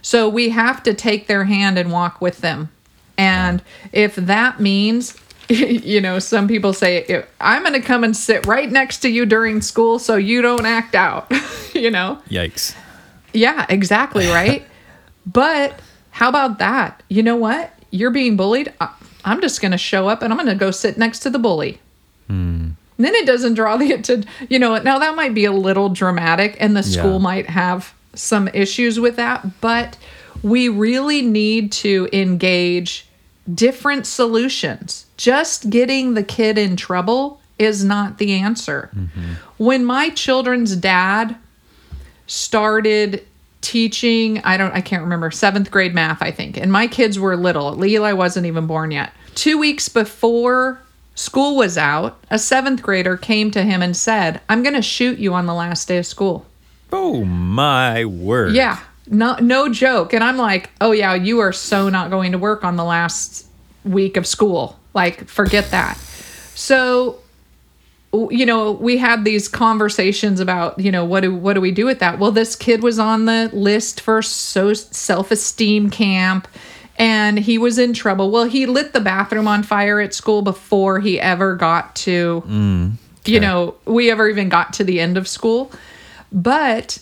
So 0.00 0.30
we 0.30 0.48
have 0.48 0.82
to 0.84 0.94
take 0.94 1.26
their 1.26 1.44
hand 1.44 1.76
and 1.76 1.92
walk 1.92 2.22
with 2.22 2.38
them. 2.38 2.70
And 3.18 3.62
if 3.92 4.16
that 4.16 4.60
means, 4.60 5.14
you 5.84 6.00
know, 6.00 6.18
some 6.18 6.46
people 6.46 6.72
say, 6.72 7.24
I'm 7.40 7.62
going 7.62 7.72
to 7.80 7.86
come 7.86 8.04
and 8.04 8.16
sit 8.16 8.46
right 8.46 8.70
next 8.70 8.98
to 9.00 9.08
you 9.08 9.26
during 9.26 9.60
school 9.60 9.98
so 9.98 10.16
you 10.16 10.42
don't 10.42 10.64
act 10.66 10.94
out, 10.94 11.30
you 11.74 11.90
know? 11.90 12.20
Yikes. 12.28 12.74
Yeah, 13.32 13.66
exactly, 13.68 14.28
right? 14.28 14.64
but 15.26 15.78
how 16.10 16.28
about 16.28 16.58
that? 16.58 17.02
You 17.08 17.22
know 17.22 17.36
what? 17.36 17.72
You're 17.90 18.10
being 18.10 18.36
bullied. 18.36 18.72
I- 18.80 18.94
I'm 19.24 19.40
just 19.40 19.60
going 19.60 19.72
to 19.72 19.78
show 19.78 20.08
up 20.08 20.22
and 20.22 20.32
I'm 20.32 20.38
going 20.38 20.48
to 20.48 20.54
go 20.54 20.70
sit 20.70 20.96
next 20.96 21.18
to 21.20 21.30
the 21.30 21.38
bully. 21.38 21.80
Hmm. 22.28 22.70
Then 22.96 23.14
it 23.14 23.26
doesn't 23.26 23.54
draw 23.54 23.76
the 23.76 23.92
attention. 23.92 24.30
You 24.48 24.58
know, 24.58 24.78
now 24.78 24.98
that 24.98 25.16
might 25.16 25.34
be 25.34 25.44
a 25.46 25.52
little 25.52 25.88
dramatic 25.88 26.56
and 26.60 26.76
the 26.76 26.82
school 26.82 27.12
Yeah. 27.14 27.18
might 27.18 27.46
have 27.50 27.92
some 28.14 28.48
issues 28.48 29.00
with 29.00 29.16
that, 29.16 29.60
but 29.60 29.96
we 30.42 30.68
really 30.68 31.22
need 31.22 31.72
to 31.72 32.08
engage 32.12 33.06
different 33.54 34.06
solutions. 34.06 35.06
Just 35.16 35.70
getting 35.70 36.14
the 36.14 36.22
kid 36.22 36.58
in 36.58 36.76
trouble 36.76 37.40
is 37.58 37.84
not 37.84 38.18
the 38.18 38.32
answer. 38.34 38.90
Mm-hmm. 38.94 39.32
When 39.58 39.84
my 39.84 40.08
children's 40.10 40.76
dad 40.76 41.36
started 42.26 43.26
teaching 43.60 44.38
i 44.44 44.56
don't 44.56 44.72
i 44.72 44.80
can't 44.80 45.02
remember 45.02 45.30
seventh 45.30 45.70
grade 45.70 45.94
math 45.94 46.22
i 46.22 46.30
think 46.30 46.56
and 46.56 46.72
my 46.72 46.86
kids 46.86 47.18
were 47.18 47.36
little 47.36 47.76
leeli 47.76 48.16
wasn't 48.16 48.46
even 48.46 48.66
born 48.66 48.90
yet 48.90 49.12
two 49.34 49.58
weeks 49.58 49.86
before 49.88 50.80
school 51.14 51.56
was 51.56 51.76
out 51.76 52.18
a 52.30 52.38
seventh 52.38 52.80
grader 52.80 53.18
came 53.18 53.50
to 53.50 53.62
him 53.62 53.82
and 53.82 53.94
said 53.94 54.40
i'm 54.48 54.62
going 54.62 54.74
to 54.74 54.80
shoot 54.80 55.18
you 55.18 55.34
on 55.34 55.44
the 55.44 55.52
last 55.52 55.88
day 55.88 55.98
of 55.98 56.06
school 56.06 56.46
Oh 56.92 57.22
my 57.24 58.04
word. 58.06 58.54
yeah 58.54 58.80
no 59.10 59.36
no 59.40 59.68
joke. 59.68 60.14
And 60.14 60.24
i'm 60.24 60.36
like 60.36 60.70
oh 60.80 60.92
yeah 60.92 61.14
you 61.14 61.40
are 61.40 61.52
so 61.52 61.88
not 61.88 62.10
going 62.10 62.32
to 62.32 62.38
work 62.38 62.64
on 62.64 62.76
the 62.76 62.84
last 62.84 63.46
week 63.84 64.16
of 64.16 64.26
school. 64.26 64.78
Like 64.94 65.26
forget 65.28 65.70
that. 65.70 65.96
So 66.54 67.18
you 68.12 68.44
know 68.44 68.72
we 68.72 68.96
had 68.96 69.24
these 69.24 69.48
conversations 69.48 70.40
about 70.40 70.78
you 70.80 70.90
know 70.90 71.04
what 71.04 71.20
do 71.20 71.34
what 71.34 71.54
do 71.54 71.60
we 71.60 71.70
do 71.70 71.86
with 71.86 71.98
that? 72.00 72.18
Well 72.18 72.32
this 72.32 72.56
kid 72.56 72.82
was 72.82 72.98
on 72.98 73.26
the 73.26 73.50
list 73.52 74.00
for 74.00 74.22
so 74.22 74.72
self-esteem 74.72 75.90
camp 75.90 76.48
and 76.98 77.38
he 77.38 77.56
was 77.56 77.78
in 77.78 77.92
trouble. 77.92 78.30
Well 78.30 78.44
he 78.44 78.66
lit 78.66 78.92
the 78.92 79.00
bathroom 79.00 79.46
on 79.46 79.62
fire 79.62 80.00
at 80.00 80.14
school 80.14 80.42
before 80.42 81.00
he 81.00 81.20
ever 81.20 81.54
got 81.54 81.94
to 81.96 82.42
mm, 82.46 82.92
you 83.24 83.40
know 83.40 83.76
we 83.84 84.10
ever 84.10 84.28
even 84.28 84.48
got 84.48 84.72
to 84.74 84.84
the 84.84 85.00
end 85.00 85.16
of 85.16 85.28
school. 85.28 85.72
But 86.32 87.00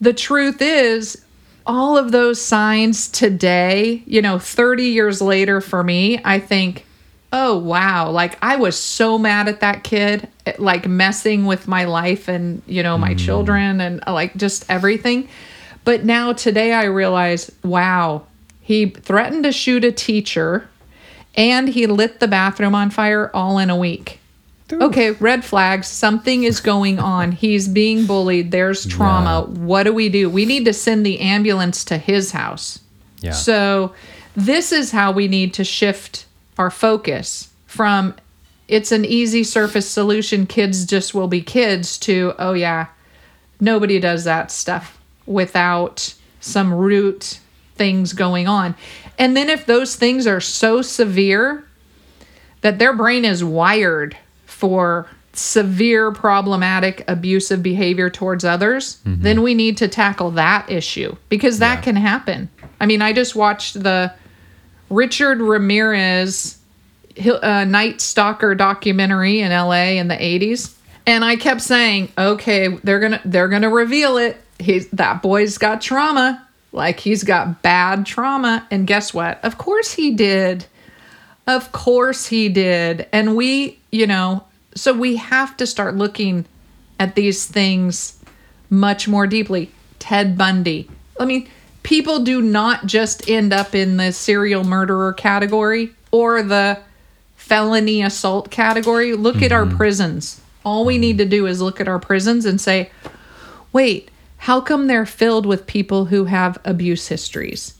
the 0.00 0.12
truth 0.12 0.60
is 0.60 1.22
all 1.66 1.96
of 1.98 2.12
those 2.12 2.40
signs 2.40 3.08
today 3.08 4.02
you 4.06 4.22
know 4.22 4.38
30 4.38 4.84
years 4.84 5.20
later 5.20 5.60
for 5.60 5.82
me 5.82 6.20
i 6.24 6.38
think 6.38 6.86
oh 7.32 7.58
wow. 7.58 8.10
Like 8.10 8.38
i 8.42 8.56
was 8.56 8.78
so 8.78 9.18
mad 9.18 9.48
at 9.48 9.60
that 9.60 9.84
kid 9.84 10.28
eh, 10.46 10.54
like 10.58 10.86
messing 10.86 11.44
with 11.44 11.68
my 11.68 11.84
life 11.84 12.28
and 12.28 12.62
you 12.66 12.82
know 12.82 12.96
my 12.96 13.14
children 13.14 13.80
and 13.80 14.02
uh, 14.06 14.12
like 14.12 14.36
just 14.36 14.64
everything. 14.70 15.28
But 15.84 16.04
now 16.04 16.32
today 16.32 16.72
i 16.72 16.84
realize 16.84 17.50
wow 17.62 18.26
he 18.60 18.86
threatened 18.86 19.44
to 19.44 19.52
shoot 19.52 19.84
a 19.84 19.92
teacher 19.92 20.68
and 21.36 21.68
he 21.68 21.86
lit 21.86 22.18
the 22.18 22.28
bathroom 22.28 22.74
on 22.74 22.90
fire 22.90 23.30
all 23.34 23.58
in 23.58 23.70
a 23.70 23.76
week 23.76 24.18
okay 24.72 25.12
red 25.12 25.44
flags. 25.44 25.86
Something 25.86 26.44
is 26.44 26.60
going 26.60 26.98
on. 26.98 27.32
He's 27.32 27.68
being 27.68 28.06
bullied. 28.06 28.50
There's 28.50 28.86
trauma. 28.86 29.42
What 29.42 29.84
do 29.84 29.92
we 29.92 30.08
do? 30.08 30.28
We 30.28 30.44
need 30.44 30.64
to 30.64 30.72
send 30.72 31.04
the 31.04 31.20
ambulance 31.20 31.84
to 31.86 31.98
his 31.98 32.32
house. 32.32 32.80
Yeah. 33.20 33.32
so 33.32 33.94
this 34.36 34.72
is 34.72 34.90
how 34.90 35.10
we 35.10 35.26
need 35.26 35.54
to 35.54 35.64
shift 35.64 36.26
our 36.58 36.70
focus 36.70 37.48
from 37.66 38.14
it's 38.68 38.92
an 38.92 39.04
easy 39.04 39.42
surface 39.42 39.88
solution. 39.88 40.46
Kids 40.46 40.84
just 40.84 41.14
will 41.14 41.28
be 41.28 41.40
kids 41.40 41.98
to 41.98 42.34
oh 42.38 42.52
yeah 42.52 42.86
nobody 43.60 43.98
does 43.98 44.24
that 44.24 44.50
stuff 44.50 44.98
without 45.24 46.14
some 46.40 46.72
root 46.72 47.40
things 47.74 48.12
going 48.12 48.46
on. 48.46 48.74
And 49.18 49.36
then 49.36 49.48
if 49.48 49.66
those 49.66 49.96
things 49.96 50.26
are 50.26 50.40
so 50.40 50.82
severe 50.82 51.66
that 52.60 52.78
their 52.78 52.92
brain 52.92 53.24
is 53.24 53.42
wired 53.42 54.16
for 54.46 55.08
severe 55.32 56.10
problematic 56.10 57.04
abusive 57.08 57.62
behavior 57.62 58.08
towards 58.08 58.44
others, 58.44 59.00
then 59.04 59.42
we 59.42 59.54
need 59.54 59.76
to 59.76 59.88
tackle 59.88 60.30
that 60.32 60.70
issue 60.70 61.14
because 61.28 61.58
that 61.58 61.82
can 61.82 61.96
happen. 61.96 62.48
I 62.80 62.86
mean, 62.86 63.02
I 63.02 63.12
just 63.12 63.36
watched 63.36 63.82
the 63.82 64.12
Richard 64.88 65.40
Ramirez 65.40 66.58
uh, 67.18 67.64
Night 67.64 68.00
Stalker 68.00 68.54
documentary 68.54 69.40
in 69.40 69.50
LA 69.50 69.98
in 69.98 70.08
the 70.08 70.16
80s. 70.16 70.74
And 71.06 71.24
I 71.24 71.36
kept 71.36 71.60
saying, 71.60 72.10
okay, 72.18 72.68
they're 72.68 72.98
gonna 72.98 73.20
they're 73.24 73.48
gonna 73.48 73.70
reveal 73.70 74.16
it. 74.16 74.40
He's 74.58 74.88
that 74.88 75.22
boy's 75.22 75.56
got 75.56 75.80
trauma, 75.80 76.46
like 76.72 76.98
he's 76.98 77.22
got 77.22 77.62
bad 77.62 78.06
trauma. 78.06 78.66
And 78.72 78.86
guess 78.86 79.14
what? 79.14 79.42
Of 79.44 79.56
course 79.56 79.92
he 79.92 80.10
did. 80.12 80.66
Of 81.46 81.72
course 81.72 82.26
he 82.26 82.48
did. 82.48 83.06
And 83.12 83.36
we, 83.36 83.78
you 83.90 84.06
know, 84.06 84.44
so 84.74 84.92
we 84.92 85.16
have 85.16 85.56
to 85.58 85.66
start 85.66 85.96
looking 85.96 86.44
at 86.98 87.14
these 87.14 87.46
things 87.46 88.18
much 88.68 89.06
more 89.06 89.26
deeply. 89.26 89.70
Ted 89.98 90.36
Bundy. 90.36 90.88
I 91.18 91.24
mean, 91.24 91.48
people 91.82 92.20
do 92.20 92.42
not 92.42 92.86
just 92.86 93.28
end 93.28 93.52
up 93.52 93.74
in 93.74 93.96
the 93.96 94.12
serial 94.12 94.64
murderer 94.64 95.12
category 95.12 95.92
or 96.10 96.42
the 96.42 96.78
felony 97.36 98.02
assault 98.02 98.50
category. 98.50 99.14
Look 99.14 99.40
at 99.40 99.52
our 99.52 99.64
mm-hmm. 99.64 99.76
prisons. 99.76 100.40
All 100.64 100.84
we 100.84 100.98
need 100.98 101.18
to 101.18 101.24
do 101.24 101.46
is 101.46 101.62
look 101.62 101.80
at 101.80 101.88
our 101.88 102.00
prisons 102.00 102.44
and 102.44 102.60
say, 102.60 102.90
wait, 103.72 104.10
how 104.38 104.60
come 104.60 104.86
they're 104.86 105.06
filled 105.06 105.46
with 105.46 105.66
people 105.66 106.06
who 106.06 106.24
have 106.24 106.58
abuse 106.64 107.06
histories? 107.08 107.74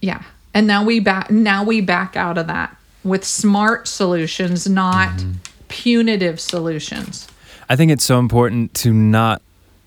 Yeah. 0.00 0.22
And 0.52 0.66
now 0.66 0.84
we 0.84 1.00
back 1.00 1.30
now 1.30 1.64
we 1.64 1.80
back 1.80 2.16
out 2.16 2.38
of 2.38 2.46
that. 2.46 2.76
With 3.06 3.24
smart 3.24 3.88
solutions, 3.88 4.68
not 4.68 5.24
punitive 5.68 6.40
solutions. 6.40 7.28
I 7.68 7.76
think 7.76 7.90
it's 7.90 8.04
so 8.04 8.18
important 8.18 8.74
to 8.74 8.92
not 8.92 9.42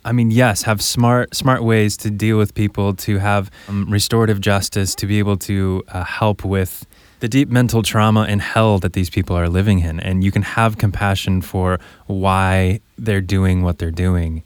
I 0.06 0.14
mean, 0.14 0.32
yes, 0.32 0.64
have 0.64 0.82
smart 0.82 1.36
smart 1.36 1.62
ways 1.62 1.98
to 1.98 2.10
deal 2.10 2.38
with 2.38 2.56
people, 2.56 2.94
to 2.96 3.18
have 3.18 3.52
um, 3.68 3.86
restorative 3.90 4.40
justice, 4.40 4.96
to 4.96 5.06
be 5.06 5.20
able 5.20 5.38
to 5.38 5.84
uh, 5.90 6.04
help 6.06 6.46
with 6.46 6.86
the 7.20 7.28
deep 7.28 7.50
mental 7.50 7.84
trauma 7.84 8.22
and 8.22 8.42
hell 8.42 8.80
that 8.80 8.94
these 8.94 9.10
people 9.10 9.36
are 9.36 9.50
living 9.50 9.80
in, 9.80 10.00
and 10.00 10.24
you 10.24 10.32
can 10.32 10.42
have 10.42 10.78
compassion 10.78 11.42
for 11.42 11.80
why 12.08 12.80
they're 12.98 13.20
doing 13.20 13.62
what 13.62 13.78
they're 13.78 13.92
doing, 13.92 14.42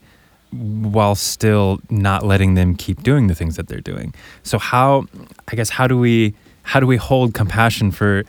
while 0.50 1.14
still 1.14 1.80
not 1.88 2.26
letting 2.26 2.54
them 2.54 2.74
keep 2.74 3.04
doing 3.04 3.28
the 3.28 3.34
things 3.34 3.54
that 3.54 3.68
they're 3.68 3.80
doing. 3.80 4.12
So 4.42 4.58
how, 4.58 5.06
I 5.46 5.54
guess, 5.54 5.70
how 5.70 5.86
do 5.86 5.96
we 5.96 6.34
how 6.64 6.80
do 6.80 6.86
we 6.86 6.96
hold 6.96 7.32
compassion 7.32 7.92
for 7.92 8.24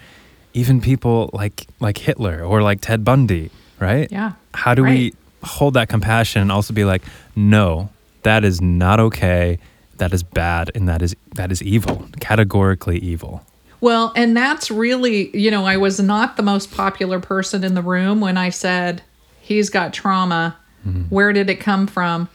even 0.55 0.81
people 0.81 1.29
like 1.33 1.67
like 1.79 1.97
Hitler 1.99 2.43
or 2.43 2.63
like 2.63 2.81
Ted 2.81 3.03
Bundy, 3.03 3.51
right? 3.79 4.11
Yeah, 4.11 4.31
How 4.55 4.73
do 4.73 4.83
right. 4.83 4.95
we 4.97 5.13
hold 5.43 5.75
that 5.75 5.89
compassion 5.89 6.41
and 6.41 6.51
also 6.51 6.73
be 6.73 6.85
like, 6.85 7.03
no, 7.35 7.89
that 8.23 8.43
is 8.43 8.61
not 8.61 8.99
okay. 8.99 9.59
That 9.97 10.13
is 10.13 10.23
bad, 10.23 10.71
and 10.75 10.89
that 10.89 11.01
is 11.01 11.15
that 11.35 11.51
is 11.51 11.61
evil, 11.61 12.07
categorically 12.19 12.97
evil. 12.97 13.45
Well, 13.81 14.11
and 14.15 14.35
that's 14.35 14.71
really, 14.71 15.35
you 15.37 15.51
know, 15.51 15.65
I 15.65 15.77
was 15.77 15.99
not 15.99 16.37
the 16.37 16.43
most 16.43 16.71
popular 16.73 17.19
person 17.19 17.63
in 17.63 17.75
the 17.75 17.81
room 17.81 18.19
when 18.19 18.35
I 18.37 18.49
said 18.49 19.03
he's 19.41 19.69
got 19.69 19.93
trauma. 19.93 20.57
Mm. 20.87 21.09
Where 21.11 21.31
did 21.33 21.49
it 21.49 21.57
come 21.59 21.85
from? 21.87 22.27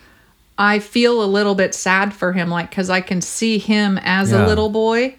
I 0.59 0.79
feel 0.79 1.23
a 1.23 1.27
little 1.27 1.55
bit 1.55 1.75
sad 1.75 2.13
for 2.15 2.33
him, 2.33 2.51
like, 2.51 2.69
because 2.71 2.89
I 2.91 3.01
can 3.01 3.21
see 3.21 3.59
him 3.59 3.99
as 4.03 4.31
Yeah. 4.31 4.45
a 4.45 4.47
little 4.47 4.69
boy 4.69 5.17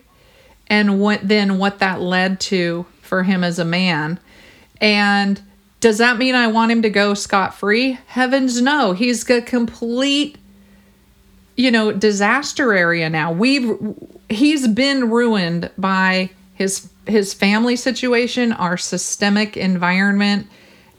and 0.72 1.01
what 1.01 1.28
then 1.28 1.57
what 1.57 1.80
that 1.80 1.99
led 1.99 2.39
to 2.39 2.86
for 3.01 3.24
him 3.24 3.43
as 3.43 3.59
a 3.59 3.65
man. 3.65 4.17
And 4.80 5.39
does 5.82 5.97
that 5.97 6.17
mean 6.17 6.34
I 6.34 6.47
want 6.47 6.72
him 6.72 6.82
to 6.84 6.89
go 6.89 7.13
scot 7.13 7.53
free? 7.53 7.99
Heavens 8.07 8.61
no. 8.61 8.93
He's 8.93 9.30
a 9.30 9.41
complete 9.41 10.38
you 11.57 11.69
know 11.69 11.91
disaster 11.91 12.74
area 12.74 13.09
now 13.09 13.30
we've 13.30 13.78
he's 14.30 14.69
been 14.69 15.09
ruined 15.09 15.69
by 15.78 16.30
his 16.55 16.89
his 17.05 17.34
family 17.34 17.76
situation 17.76 18.53
our 18.53 18.78
systemic 18.78 19.57
environment 19.57 20.47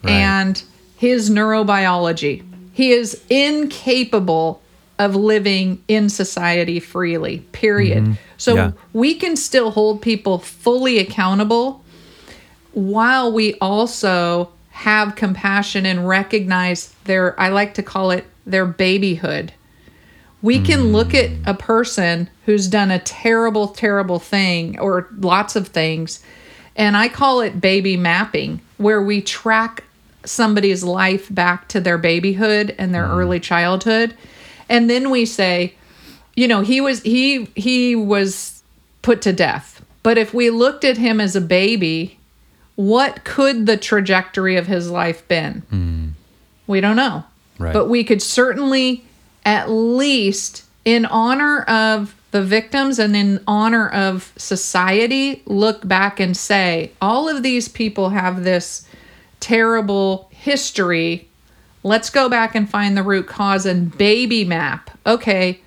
and 0.05 0.63
his 0.99 1.31
neurobiology 1.31 2.45
he 2.75 2.93
is 2.93 3.21
incapable 3.31 4.62
of 5.03 5.17
living 5.17 5.83
in 5.89 6.09
society 6.09 6.81
freely 6.81 7.39
period 7.53 8.05
mm-hmm. 8.05 8.13
so 8.37 8.55
Yeah. 8.55 8.73
we 8.93 9.15
can 9.15 9.37
still 9.37 9.71
hold 9.71 10.01
people 10.03 10.39
fully 10.39 10.99
accountable 10.99 11.85
while 12.73 13.33
we 13.33 13.55
also 13.61 14.51
have 14.71 15.17
compassion 15.17 15.85
and 15.85 16.09
recognize 16.09 16.95
their 17.05 17.39
i 17.41 17.49
like 17.49 17.75
to 17.75 17.83
call 17.83 18.11
it 18.11 18.25
their 18.47 18.67
babyhood 18.67 19.53
we 20.43 20.61
can 20.61 20.81
mm. 20.81 20.93
look 20.93 21.15
at 21.15 21.31
a 21.47 21.55
person 21.55 22.29
who's 22.45 22.67
done 22.67 22.91
a 22.91 22.99
terrible, 22.99 23.69
terrible 23.69 24.19
thing 24.19 24.79
or 24.81 25.09
lots 25.19 25.55
of 25.55 25.69
things, 25.69 26.23
and 26.75 26.97
I 26.97 27.09
call 27.09 27.41
it 27.41 27.61
baby 27.61 27.97
mapping, 27.97 28.61
where 28.77 29.01
we 29.01 29.23
track 29.23 29.85
somebody's 30.25 30.83
life 30.83 31.33
back 31.33 31.69
to 31.69 31.81
their 31.81 31.99
babyhood 31.99 32.75
and 32.77 32.93
their 32.93 33.07
mm. 33.07 33.17
early 33.17 33.41
childhood. 33.41 34.17
And 34.73 34.89
then 34.89 35.11
we 35.11 35.27
say, 35.27 35.75
you 36.35 36.49
know, 36.49 36.63
he 36.63 36.81
was 36.81 37.03
he 37.03 37.45
he 37.55 37.95
was 37.95 38.63
put 39.03 39.21
to 39.23 39.33
death. 39.33 39.85
But 40.03 40.17
if 40.17 40.33
we 40.33 40.49
looked 40.49 40.83
at 40.85 40.97
him 40.97 41.21
as 41.21 41.37
a 41.37 41.41
baby, 41.43 42.19
what 42.75 43.23
could 43.23 43.67
the 43.67 43.77
trajectory 43.77 44.57
of 44.57 44.67
his 44.67 44.91
life 44.91 45.29
been? 45.29 45.61
Hmm. 45.69 46.09
We 46.67 46.81
don't 46.81 46.97
know. 46.97 47.25
Right. 47.59 47.75
But 47.75 47.89
we 47.89 48.03
could 48.03 48.23
certainly, 48.23 49.05
at 49.45 49.71
least 49.71 50.65
in 50.85 51.05
honor 51.05 51.63
of 51.63 52.17
the 52.31 52.43
victims 52.43 52.99
and 52.99 53.15
in 53.15 53.45
honor 53.47 53.89
of 53.91 54.33
society, 54.39 55.43
look 55.45 55.87
back 55.87 56.19
and 56.19 56.35
say, 56.35 56.93
all 57.01 57.29
of 57.29 57.43
these 57.43 57.69
people 57.69 58.09
have 58.09 58.43
this 58.43 58.89
terrible 59.39 60.31
history. 60.33 61.29
Let's 61.85 62.11
go 62.11 62.29
back 62.29 62.55
and 62.55 62.69
find 62.69 62.97
the 62.97 63.03
root 63.03 63.27
cause 63.27 63.67
and 63.67 63.97
baby 63.97 64.45
map. 64.45 64.91
Okay, 65.07 65.61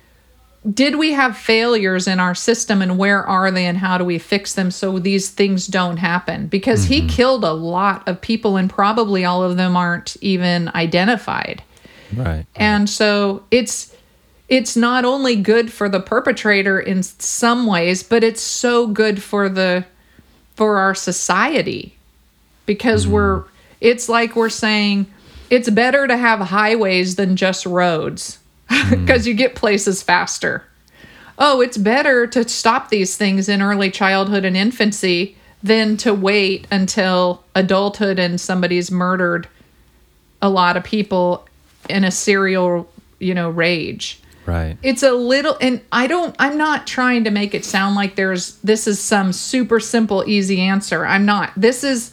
did 0.72 0.96
we 0.96 1.12
have 1.12 1.36
failures 1.36 2.08
in 2.08 2.18
our 2.18 2.34
system 2.34 2.82
and 2.82 2.98
where 2.98 3.24
are 3.24 3.50
they 3.50 3.66
and 3.66 3.78
how 3.78 3.98
do 3.98 4.04
we 4.04 4.18
fix 4.18 4.54
them 4.54 4.70
so 4.70 4.98
these 4.98 5.30
things 5.30 5.66
don't 5.66 5.98
happen? 5.98 6.48
Because 6.48 6.84
he 6.84 7.00
mm-hmm. 7.00 7.08
killed 7.08 7.44
a 7.44 7.52
lot 7.52 8.06
of 8.08 8.20
people 8.20 8.56
and 8.56 8.68
probably 8.68 9.24
all 9.24 9.42
of 9.42 9.56
them 9.56 9.76
aren't 9.76 10.16
even 10.20 10.70
identified. 10.74 11.62
Right. 12.14 12.46
and 12.54 12.88
so 12.88 13.42
it's 13.50 13.92
it's 14.48 14.76
not 14.76 15.04
only 15.04 15.34
good 15.34 15.72
for 15.72 15.88
the 15.88 15.98
perpetrator 15.98 16.78
in 16.78 17.02
some 17.02 17.66
ways 17.66 18.04
but 18.04 18.22
it's 18.22 18.40
so 18.40 18.86
good 18.86 19.20
for 19.20 19.48
the 19.48 19.84
for 20.54 20.78
our 20.78 20.94
society. 20.94 21.96
Because 22.64 23.04
mm-hmm. 23.04 23.14
we're 23.14 23.44
it's 23.80 24.08
like 24.08 24.34
we're 24.34 24.48
saying 24.48 25.06
it's 25.50 25.70
better 25.70 26.06
to 26.06 26.16
have 26.16 26.40
highways 26.40 27.16
than 27.16 27.36
just 27.36 27.66
roads 27.66 28.38
hmm. 28.70 29.04
because 29.04 29.26
you 29.26 29.34
get 29.34 29.54
places 29.54 30.02
faster. 30.02 30.64
Oh 31.38 31.60
it's 31.60 31.76
better 31.76 32.26
to 32.28 32.48
stop 32.48 32.88
these 32.88 33.16
things 33.16 33.48
in 33.48 33.62
early 33.62 33.90
childhood 33.90 34.44
and 34.44 34.56
infancy 34.56 35.36
than 35.62 35.96
to 35.98 36.14
wait 36.14 36.66
until 36.70 37.44
adulthood 37.54 38.18
and 38.18 38.40
somebody's 38.40 38.90
murdered 38.90 39.48
a 40.40 40.48
lot 40.48 40.76
of 40.76 40.84
people 40.84 41.46
in 41.88 42.04
a 42.04 42.10
serial 42.10 42.88
you 43.18 43.34
know 43.34 43.50
rage. 43.50 44.20
Right. 44.46 44.78
it's 44.80 45.02
a 45.02 45.10
little 45.10 45.56
and 45.60 45.80
i 45.90 46.06
don't 46.06 46.36
i'm 46.38 46.56
not 46.56 46.86
trying 46.86 47.24
to 47.24 47.32
make 47.32 47.52
it 47.52 47.64
sound 47.64 47.96
like 47.96 48.14
there's 48.14 48.58
this 48.58 48.86
is 48.86 49.00
some 49.00 49.32
super 49.32 49.80
simple 49.80 50.22
easy 50.24 50.60
answer. 50.60 51.04
I'm 51.04 51.26
not. 51.26 51.50
This 51.56 51.82
is 51.82 52.12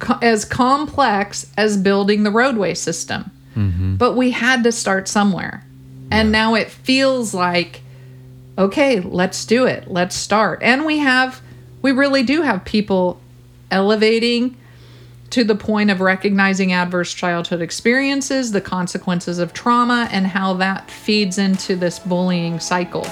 co- 0.00 0.18
as 0.20 0.44
complex 0.44 1.50
as 1.56 1.76
building 1.76 2.24
the 2.24 2.30
roadway 2.30 2.74
system. 2.74 3.30
Mm-hmm. 3.54 3.96
But 3.96 4.16
we 4.16 4.32
had 4.32 4.64
to 4.64 4.72
start 4.72 5.06
somewhere. 5.06 5.64
And 6.10 6.32
now 6.32 6.56
it 6.56 6.68
feels 6.70 7.32
like 7.32 7.82
okay 8.58 9.00
let's 9.00 9.44
do 9.44 9.66
it. 9.66 9.88
Let's 9.88 10.16
start. 10.16 10.60
And 10.62 10.84
we 10.84 10.98
have 10.98 11.40
we 11.82 11.92
really 11.92 12.24
do 12.24 12.42
have 12.42 12.64
people 12.64 13.20
elevating 13.70 14.56
to 15.30 15.44
the 15.44 15.54
point 15.54 15.90
of 15.90 16.00
recognizing 16.00 16.72
adverse 16.72 17.14
childhood 17.14 17.62
experiences, 17.62 18.50
the 18.50 18.60
consequences 18.60 19.38
of 19.38 19.52
trauma, 19.52 20.08
and 20.10 20.26
how 20.26 20.54
that 20.54 20.90
feeds 20.90 21.38
into 21.38 21.76
this 21.76 22.00
bullying 22.00 22.58
cycle. 22.58 23.06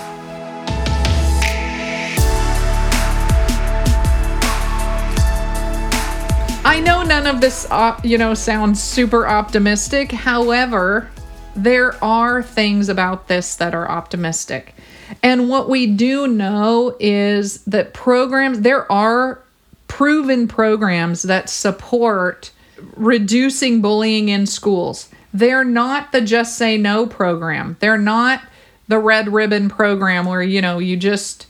I 6.69 6.81
know 6.81 7.03
none 7.03 7.27
of 7.27 7.41
this, 7.41 7.67
op- 7.71 8.05
you 8.05 8.19
know, 8.19 8.35
sounds 8.35 8.83
super 8.83 9.27
optimistic. 9.27 10.13
However, 10.13 11.09
there 11.57 11.95
are 12.05 12.43
things 12.43 12.91
about 12.91 13.27
this 13.27 13.55
that 13.55 13.75
are 13.75 13.91
optimistic. 13.91 14.75
And 15.23 15.49
what 15.49 15.71
we 15.71 15.87
do 15.87 16.27
know 16.27 16.95
is 17.01 17.65
that 17.65 17.95
programs, 17.95 18.61
there 18.61 18.91
are 18.93 19.41
proven 19.87 20.47
programs 20.47 21.23
that 21.23 21.49
support 21.49 22.51
reducing 22.97 23.81
bullying 23.81 24.29
in 24.29 24.45
schools. 24.45 25.09
They're 25.33 25.65
not 25.65 26.13
the 26.13 26.21
Just 26.21 26.59
Say 26.59 26.77
No 26.77 27.07
program. 27.07 27.79
They're 27.81 27.97
not 27.97 28.43
the 28.89 28.99
red 28.99 29.33
ribbon 29.33 29.71
program 29.71 30.27
where, 30.27 30.43
you 30.43 30.61
know, 30.61 30.79
you 30.81 30.99
just 30.99 31.47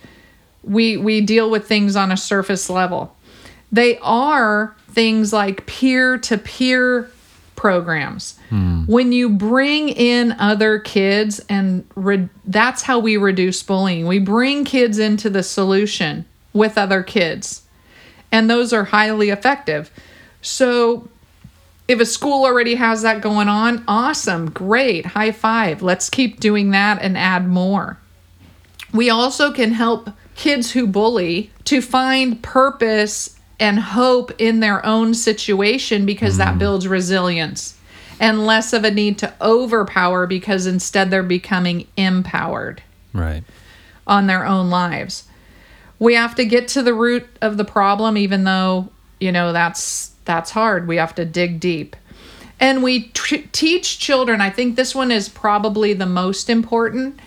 we 0.63 0.97
we 0.97 1.21
deal 1.21 1.51
with 1.51 1.67
things 1.67 1.97
on 1.97 2.13
a 2.13 2.17
surface 2.17 2.71
level. 2.71 3.17
They 3.73 3.99
are 3.99 4.77
things 4.99 5.33
like 5.33 5.65
peer-to-peer 5.67 7.09
programs. 7.55 8.37
Hmm. 8.49 8.83
When 8.87 9.13
you 9.13 9.29
bring 9.29 9.91
in 9.91 10.33
other 10.41 10.81
kids 10.81 11.39
and 11.49 11.85
re- 11.95 12.29
that's 12.45 12.83
how 12.83 12.99
we 12.99 13.17
reduce 13.17 13.63
bullying. 13.63 14.09
We 14.09 14.19
bring 14.19 14.65
kids 14.65 14.99
into 14.99 15.31
the 15.31 15.45
solution 15.45 16.25
with 16.53 16.77
other 16.77 17.05
kids 17.05 17.63
and 18.33 18.51
those 18.51 18.73
are 18.73 18.83
highly 18.83 19.31
effective. 19.31 19.93
So 20.43 21.09
if 21.87 22.01
a 22.01 22.05
school 22.05 22.45
already 22.45 22.75
has 22.75 23.03
that 23.03 23.21
going 23.21 23.47
on, 23.47 23.85
awesome, 23.87 24.51
great, 24.51 25.07
high 25.07 25.31
five. 25.31 25.81
Let's 25.81 26.11
keep 26.11 26.41
doing 26.41 26.73
that 26.73 27.01
and 27.03 27.17
add 27.17 27.47
more. 27.47 28.01
We 28.93 29.11
also 29.11 29.53
can 29.53 29.71
help 29.71 30.11
kids 30.35 30.73
who 30.73 30.89
bully 30.89 31.53
to 31.67 31.81
find 31.81 32.43
purpose 32.43 33.38
and 33.61 33.79
hope 33.79 34.33
in 34.39 34.61
their 34.61 34.85
own 34.87 35.15
situation 35.15 36.07
because 36.07 36.37
that 36.37 36.55
mm. 36.55 36.59
builds 36.59 36.87
resilience 36.87 37.77
and 38.21 38.47
less 38.47 38.73
of 38.73 38.85
a 38.85 38.91
need 38.91 39.19
to 39.19 39.33
overpower 39.41 40.27
because 40.27 40.67
instead 40.67 41.11
they're 41.11 41.23
becoming 41.23 41.87
empowered 41.97 42.83
Right. 43.13 43.43
on 44.07 44.27
their 44.27 44.45
own 44.47 44.71
lives. 44.71 45.25
we 45.99 46.15
have 46.15 46.35
to 46.37 46.45
get 46.45 46.69
to 46.69 46.83
the 46.83 46.95
root 46.95 47.27
of 47.41 47.57
the 47.57 47.65
problem 47.65 48.17
even 48.17 48.45
though 48.45 48.89
you 49.21 49.33
know 49.33 49.53
that's 49.53 50.13
that's 50.29 50.51
hard. 50.51 50.87
We 50.87 50.97
have 50.97 51.15
to 51.15 51.25
dig 51.25 51.59
deep. 51.59 51.97
And 52.61 52.83
we 52.83 53.09
tr- 53.09 53.47
teach 53.51 53.99
children. 53.99 54.43
I 54.43 54.51
think 54.51 54.77
this 54.77 54.95
one 54.95 55.11
is 55.11 55.27
probably 55.29 55.95
the 55.95 56.07
most 56.07 56.51
important 56.51 57.19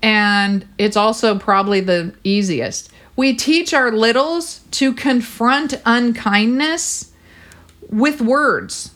and 0.00 0.66
it's 0.78 0.96
also 0.96 1.38
probably 1.38 1.80
the 1.80 2.14
easiest 2.22 2.90
we 3.16 3.34
teach 3.34 3.72
our 3.72 3.92
littles 3.92 4.60
to 4.72 4.92
confront 4.92 5.80
unkindness 5.84 7.12
with 7.90 8.20
words. 8.20 8.90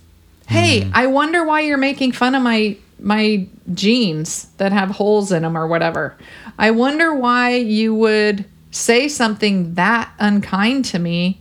Hey 0.46 0.84
hmm. 0.84 0.90
i 0.94 1.06
wonder 1.06 1.44
why 1.44 1.60
you're 1.60 1.76
making 1.76 2.12
fun 2.12 2.34
of 2.34 2.42
my 2.42 2.76
my 2.98 3.46
jeans 3.74 4.46
that 4.56 4.72
have 4.72 4.90
holes 4.90 5.30
in 5.30 5.42
them 5.42 5.56
or 5.56 5.66
whatever. 5.66 6.16
I 6.58 6.72
wonder 6.72 7.14
why 7.14 7.56
you 7.56 7.94
would 7.94 8.44
say 8.70 9.08
something 9.08 9.74
that 9.74 10.10
unkind 10.18 10.84
to 10.86 10.98
me 10.98 11.40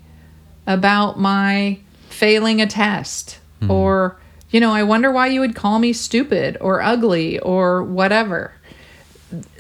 about 0.67 1.19
my 1.19 1.79
failing 2.09 2.61
a 2.61 2.67
test. 2.67 3.39
Hmm. 3.61 3.71
Or 3.71 4.17
you 4.49 4.59
know 4.59 4.71
i 4.71 4.83
wonder 4.83 5.11
why 5.11 5.27
you 5.27 5.39
would 5.39 5.55
call 5.55 5.79
me 5.79 5.93
stupid 5.93 6.57
or 6.61 6.81
ugly 6.81 7.39
or 7.39 7.83
whatever 7.83 8.53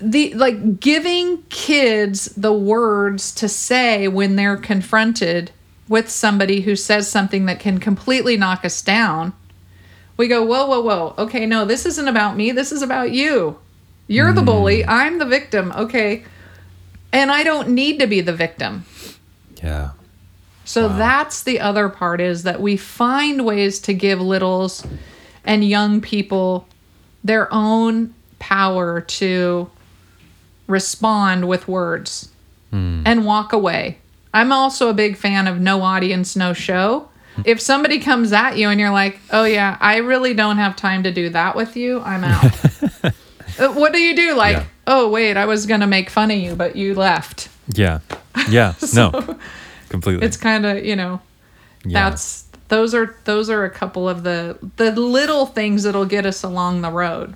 the 0.01 0.33
like 0.33 0.79
giving 0.79 1.43
kids 1.43 2.25
the 2.35 2.53
words 2.53 3.33
to 3.35 3.49
say 3.49 4.07
when 4.07 4.35
they're 4.35 4.57
confronted 4.57 5.51
with 5.89 6.09
somebody 6.09 6.61
who 6.61 6.75
says 6.75 7.09
something 7.09 7.45
that 7.45 7.59
can 7.59 7.77
completely 7.79 8.37
knock 8.37 8.63
us 8.63 8.81
down 8.81 9.33
we 10.17 10.27
go 10.27 10.43
whoa 10.43 10.65
whoa 10.65 10.81
whoa. 10.81 11.13
Okay 11.17 11.45
no 11.45 11.63
this 11.63 11.85
isn't 11.85 12.07
about 12.07 12.35
me. 12.35 12.51
This 12.51 12.71
is 12.71 12.81
about 12.81 13.11
you. 13.11 13.57
You're 14.07 14.33
the 14.33 14.41
hmm. 14.41 14.47
bully. 14.47 14.85
I'm 14.85 15.19
the 15.19 15.25
victim. 15.25 15.71
Okay. 15.71 16.25
And 17.13 17.31
i 17.31 17.43
don't 17.43 17.69
need 17.69 17.99
to 17.99 18.07
be 18.07 18.21
the 18.21 18.33
victim. 18.33 18.85
Yeah. 19.63 19.91
so 20.65 20.87
that's 20.87 21.41
the 21.43 21.59
other 21.59 21.89
part 21.89 22.21
is 22.21 22.43
that 22.43 22.61
we 22.61 22.77
find 22.77 23.43
ways 23.43 23.79
to 23.79 23.93
give 23.93 24.21
littles 24.21 24.85
and 25.43 25.63
young 25.63 25.99
people 25.99 26.67
their 27.23 27.51
own 27.51 28.13
power 28.39 29.01
to 29.01 29.69
respond 30.67 31.47
with 31.47 31.67
words 31.67 32.29
and 32.71 33.25
walk 33.25 33.53
away. 33.53 33.97
I'm 34.33 34.51
also 34.51 34.89
a 34.89 34.93
big 34.93 35.17
fan 35.17 35.47
of 35.47 35.59
no 35.59 35.81
audience, 35.81 36.35
no 36.35 36.53
show. 36.53 37.09
If 37.43 37.59
somebody 37.59 37.99
comes 37.99 38.31
at 38.33 38.57
you 38.57 38.69
and 38.69 38.79
you're 38.79 38.91
like, 38.91 39.19
oh, 39.31 39.45
yeah, 39.45 39.77
I 39.79 39.97
really 39.97 40.33
don't 40.35 40.57
have 40.57 40.75
time 40.75 41.01
to 41.03 41.11
do 41.11 41.29
that 41.29 41.55
with 41.55 41.75
you, 41.75 42.01
I'm 42.01 42.23
out. 42.23 43.13
Uh, 43.59 43.69
what 43.73 43.91
do 43.91 43.97
you 43.97 44.15
do? 44.15 44.35
Like, 44.35 44.57
Yeah. 44.57 44.65
oh, 44.85 45.09
wait, 45.09 45.35
I 45.35 45.45
was 45.45 45.65
going 45.65 45.79
to 45.79 45.87
make 45.87 46.11
fun 46.11 46.29
of 46.29 46.37
you, 46.37 46.55
but 46.55 46.75
you 46.75 46.93
left. 46.93 47.49
Yeah. 47.73 48.01
Yeah. 48.49 48.75
no. 48.93 49.39
Completely. 49.89 50.23
It's 50.27 50.37
kind 50.37 50.63
of, 50.63 50.85
you 50.85 50.95
know, 50.95 51.21
yeah. 51.83 52.09
that's 52.09 52.45
those 52.67 52.93
are 52.93 53.15
those 53.23 53.49
are 53.49 53.63
a 53.65 53.69
couple 53.71 54.07
of 54.07 54.21
the 54.23 54.59
the 54.75 54.91
little 54.91 55.47
things 55.47 55.83
that'll 55.83 56.05
get 56.05 56.25
us 56.27 56.43
along 56.43 56.81
the 56.81 56.91
road 56.91 57.35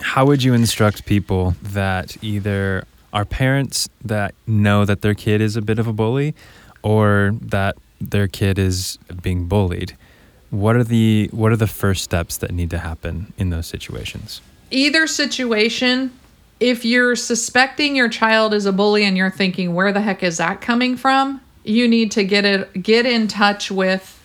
How 0.00 0.24
would 0.26 0.42
you 0.42 0.54
instruct 0.54 1.06
people 1.06 1.54
that 1.62 2.16
either 2.22 2.84
are 3.12 3.24
parents 3.24 3.88
that 4.04 4.34
know 4.46 4.84
that 4.84 5.02
their 5.02 5.14
kid 5.14 5.40
is 5.40 5.56
a 5.56 5.62
bit 5.62 5.78
of 5.78 5.86
a 5.86 5.92
bully 5.92 6.34
or 6.82 7.32
that 7.40 7.76
their 8.00 8.28
kid 8.28 8.58
is 8.58 8.98
being 9.22 9.46
bullied? 9.46 9.96
What 10.50 10.76
are 10.76 10.84
the 10.84 11.28
what 11.32 11.52
are 11.52 11.56
the 11.56 11.66
first 11.66 12.04
steps 12.04 12.36
that 12.38 12.52
need 12.52 12.70
to 12.70 12.78
happen 12.78 13.32
in 13.36 13.50
those 13.50 13.66
situations? 13.66 14.40
either 14.70 15.06
situation 15.06 16.12
if 16.60 16.84
you're 16.84 17.16
suspecting 17.16 17.94
your 17.94 18.08
child 18.08 18.52
is 18.52 18.66
a 18.66 18.72
bully 18.72 19.04
and 19.04 19.16
you're 19.16 19.30
thinking 19.30 19.74
where 19.74 19.92
the 19.92 20.00
heck 20.00 20.22
is 20.22 20.38
that 20.38 20.60
coming 20.60 20.96
from 20.96 21.40
you 21.64 21.88
need 21.88 22.10
to 22.10 22.24
get 22.24 22.44
it 22.44 22.82
get 22.82 23.06
in 23.06 23.28
touch 23.28 23.70
with 23.70 24.17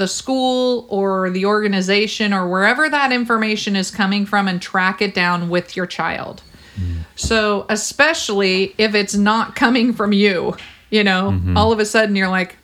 the 0.00 0.08
school 0.08 0.86
or 0.88 1.30
the 1.30 1.46
organization 1.46 2.32
or 2.32 2.48
wherever 2.48 2.88
that 2.88 3.12
information 3.12 3.76
is 3.76 3.92
coming 3.92 4.26
from 4.26 4.48
and 4.48 4.60
track 4.60 5.00
it 5.00 5.14
down 5.14 5.48
with 5.48 5.76
your 5.76 5.86
child. 5.86 6.42
So 7.14 7.66
especially 7.68 8.74
if 8.78 8.94
it's 8.94 9.14
not 9.14 9.54
coming 9.54 9.92
from 9.92 10.12
you 10.12 10.56
you 10.90 11.04
know 11.04 11.30
mm-hmm. 11.32 11.56
all 11.56 11.72
of 11.72 11.78
a 11.78 11.84
sudden 11.84 12.16
you're 12.16 12.28
like 12.28 12.56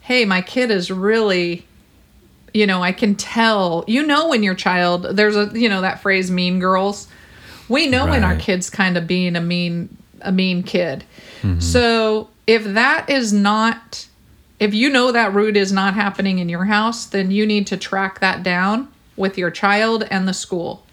hey 0.00 0.24
my 0.24 0.40
kid 0.40 0.70
is 0.70 0.90
really 0.90 1.64
you 2.54 2.66
know 2.66 2.82
i 2.82 2.92
can 2.92 3.14
tell. 3.14 3.84
You 3.86 4.06
know 4.06 4.28
when 4.28 4.42
your 4.42 4.54
child 4.54 5.02
there's 5.02 5.36
a 5.36 5.50
you 5.54 5.68
know 5.68 5.82
that 5.82 6.00
phrase 6.00 6.30
mean 6.30 6.58
girls. 6.58 7.08
We 7.68 7.86
know 7.86 8.06
when 8.06 8.24
our 8.24 8.36
kids 8.36 8.70
kind 8.70 8.96
of 8.96 9.06
being 9.06 9.36
a 9.36 9.42
mean 9.42 9.94
a 10.22 10.32
mean 10.32 10.62
kid. 10.62 11.04
Mm-hmm. 11.42 11.60
So 11.60 12.30
if 12.46 12.64
that 12.64 13.10
is 13.10 13.32
not 13.34 14.07
if 14.60 14.74
you 14.74 14.90
know 14.90 15.12
that 15.12 15.34
root 15.34 15.56
is 15.56 15.72
not 15.72 15.94
happening 15.94 16.38
in 16.38 16.48
your 16.48 16.64
house 16.64 17.06
then 17.06 17.30
you 17.30 17.46
need 17.46 17.66
to 17.66 17.76
track 17.76 18.20
that 18.20 18.42
down 18.42 18.88
with 19.16 19.38
your 19.38 19.50
child 19.50 20.04
and 20.10 20.26
the 20.26 20.34
school 20.34 20.84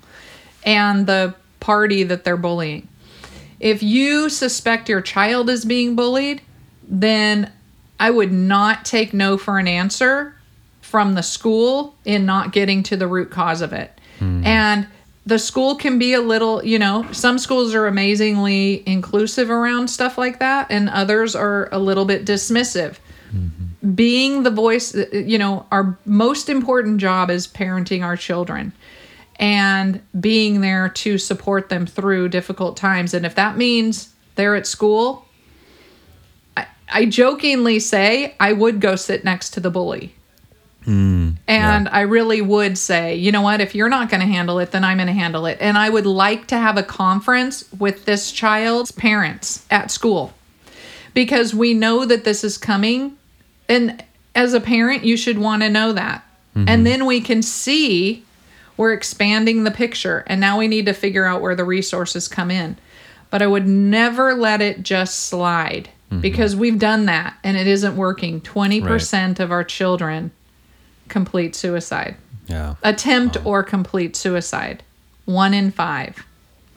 and 0.64 1.08
the 1.08 1.34
party 1.60 2.04
that 2.04 2.24
they're 2.24 2.38
bullying 2.38 2.88
if 3.60 3.82
you 3.82 4.30
suspect 4.30 4.90
your 4.90 5.02
child 5.02 5.50
is 5.50 5.66
being 5.66 5.96
bullied 5.96 6.42
then 6.88 7.52
i 8.00 8.10
would 8.10 8.32
not 8.32 8.86
take 8.86 9.14
no 9.14 9.38
for 9.38 9.58
an 9.58 9.68
answer 9.68 10.36
from 10.86 11.16
the 11.16 11.24
school 11.24 11.94
in 12.06 12.26
not 12.26 12.54
getting 12.54 12.84
to 12.84 12.96
the 12.96 13.08
root 13.08 13.32
cause 13.32 13.62
of 13.62 13.74
it. 13.74 13.92
Hmm. 14.20 14.46
And 14.46 14.88
the 15.26 15.40
school 15.40 15.76
can 15.76 15.98
be 16.00 16.14
a 16.14 16.22
little, 16.22 16.64
you 16.64 16.78
know, 16.80 17.06
some 17.12 17.38
schools 17.40 17.74
are 17.74 17.88
amazingly 17.88 18.82
inclusive 18.88 19.50
around 19.50 19.90
stuff 19.90 20.18
like 20.18 20.40
that, 20.40 20.68
and 20.70 20.88
others 20.90 21.36
are 21.36 21.68
a 21.74 21.80
little 21.80 22.06
bit 22.06 22.24
dismissive. 22.24 22.96
Being 23.94 24.44
the 24.44 24.50
voice, 24.50 24.96
you 25.14 25.38
know, 25.38 25.66
our 25.72 25.98
most 26.06 26.50
important 26.50 27.00
job 27.00 27.30
is 27.30 27.48
parenting 27.48 28.04
our 28.04 28.18
children 28.18 28.74
and 29.38 30.02
being 30.20 30.62
there 30.62 30.90
to 30.90 31.18
support 31.18 31.70
them 31.70 31.86
through 31.86 32.30
difficult 32.30 32.78
times. 32.78 33.14
And 33.14 33.26
if 33.26 33.36
that 33.36 33.58
means 33.58 34.14
they're 34.36 34.56
at 34.56 34.66
school, 34.66 35.28
I, 36.56 36.68
I 36.90 37.06
jokingly 37.06 37.80
say 37.80 38.36
I 38.40 38.54
would 38.54 38.80
go 38.80 38.96
sit 38.96 39.24
next 39.24 39.52
to 39.52 39.60
the 39.60 39.70
bully. 39.70 40.16
Hmm, 40.86 41.32
and 41.48 41.90
I 41.90 42.02
really 42.02 42.42
would 42.42 42.78
say, 42.78 43.16
you 43.16 43.32
know 43.32 43.42
what, 43.42 43.60
if 43.60 43.74
you're 43.74 43.90
not 43.90 44.10
going 44.10 44.22
to 44.22 44.28
handle 44.28 44.60
it, 44.60 44.70
then 44.70 44.84
I'm 44.84 44.98
going 44.98 45.08
to 45.08 45.14
handle 45.14 45.48
it. 45.48 45.58
And 45.60 45.80
I 45.80 45.90
would 45.90 46.06
like 46.06 46.46
to 46.48 46.58
have 46.58 46.78
a 46.78 46.84
conference 46.84 47.66
with 47.78 48.06
this 48.06 48.32
child's 48.32 48.92
parents 48.92 49.66
at 49.72 49.90
school 49.90 50.34
because 51.16 51.56
we 51.56 51.74
know 51.74 52.06
that 52.06 52.24
this 52.24 52.44
is 52.44 52.60
coming. 52.60 53.18
And 53.68 54.04
as 54.34 54.54
a 54.54 54.62
parent, 54.62 55.04
you 55.04 55.18
should 55.18 55.38
want 55.38 55.62
to 55.62 55.70
know 55.70 55.94
that. 55.94 56.26
Mm-hmm. 56.56 56.70
And 56.70 56.86
then 56.86 57.06
we 57.06 57.22
can 57.22 57.42
see 57.42 58.24
we're 58.78 58.94
expanding 58.94 59.64
the 59.64 59.72
picture. 59.72 60.24
And 60.28 60.42
now 60.42 60.58
we 60.58 60.68
need 60.68 60.86
to 60.86 60.94
figure 60.94 61.26
out 61.26 61.42
where 61.42 61.56
the 61.56 61.64
resources 61.64 62.28
come 62.28 62.52
in. 62.52 62.78
But 63.30 63.42
I 63.42 63.48
would 63.48 63.68
never 63.68 64.34
let 64.34 64.62
it 64.62 64.84
just 64.84 65.28
slide 65.28 65.90
mm-hmm. 66.12 66.22
because 66.22 66.56
we've 66.56 66.80
done 66.80 67.06
that 67.06 67.38
and 67.44 67.58
it 67.58 67.68
isn't 67.68 67.96
working. 67.96 68.42
20% 68.42 69.40
of 69.40 69.52
our 69.52 69.64
children 69.64 70.32
complete 71.08 71.56
suicide, 71.56 72.16
Yeah. 72.48 72.76
attempt 72.84 73.38
or 73.46 73.64
complete 73.64 74.16
suicide. 74.16 74.84
One 75.26 75.54
in 75.54 75.72
five. 75.72 76.26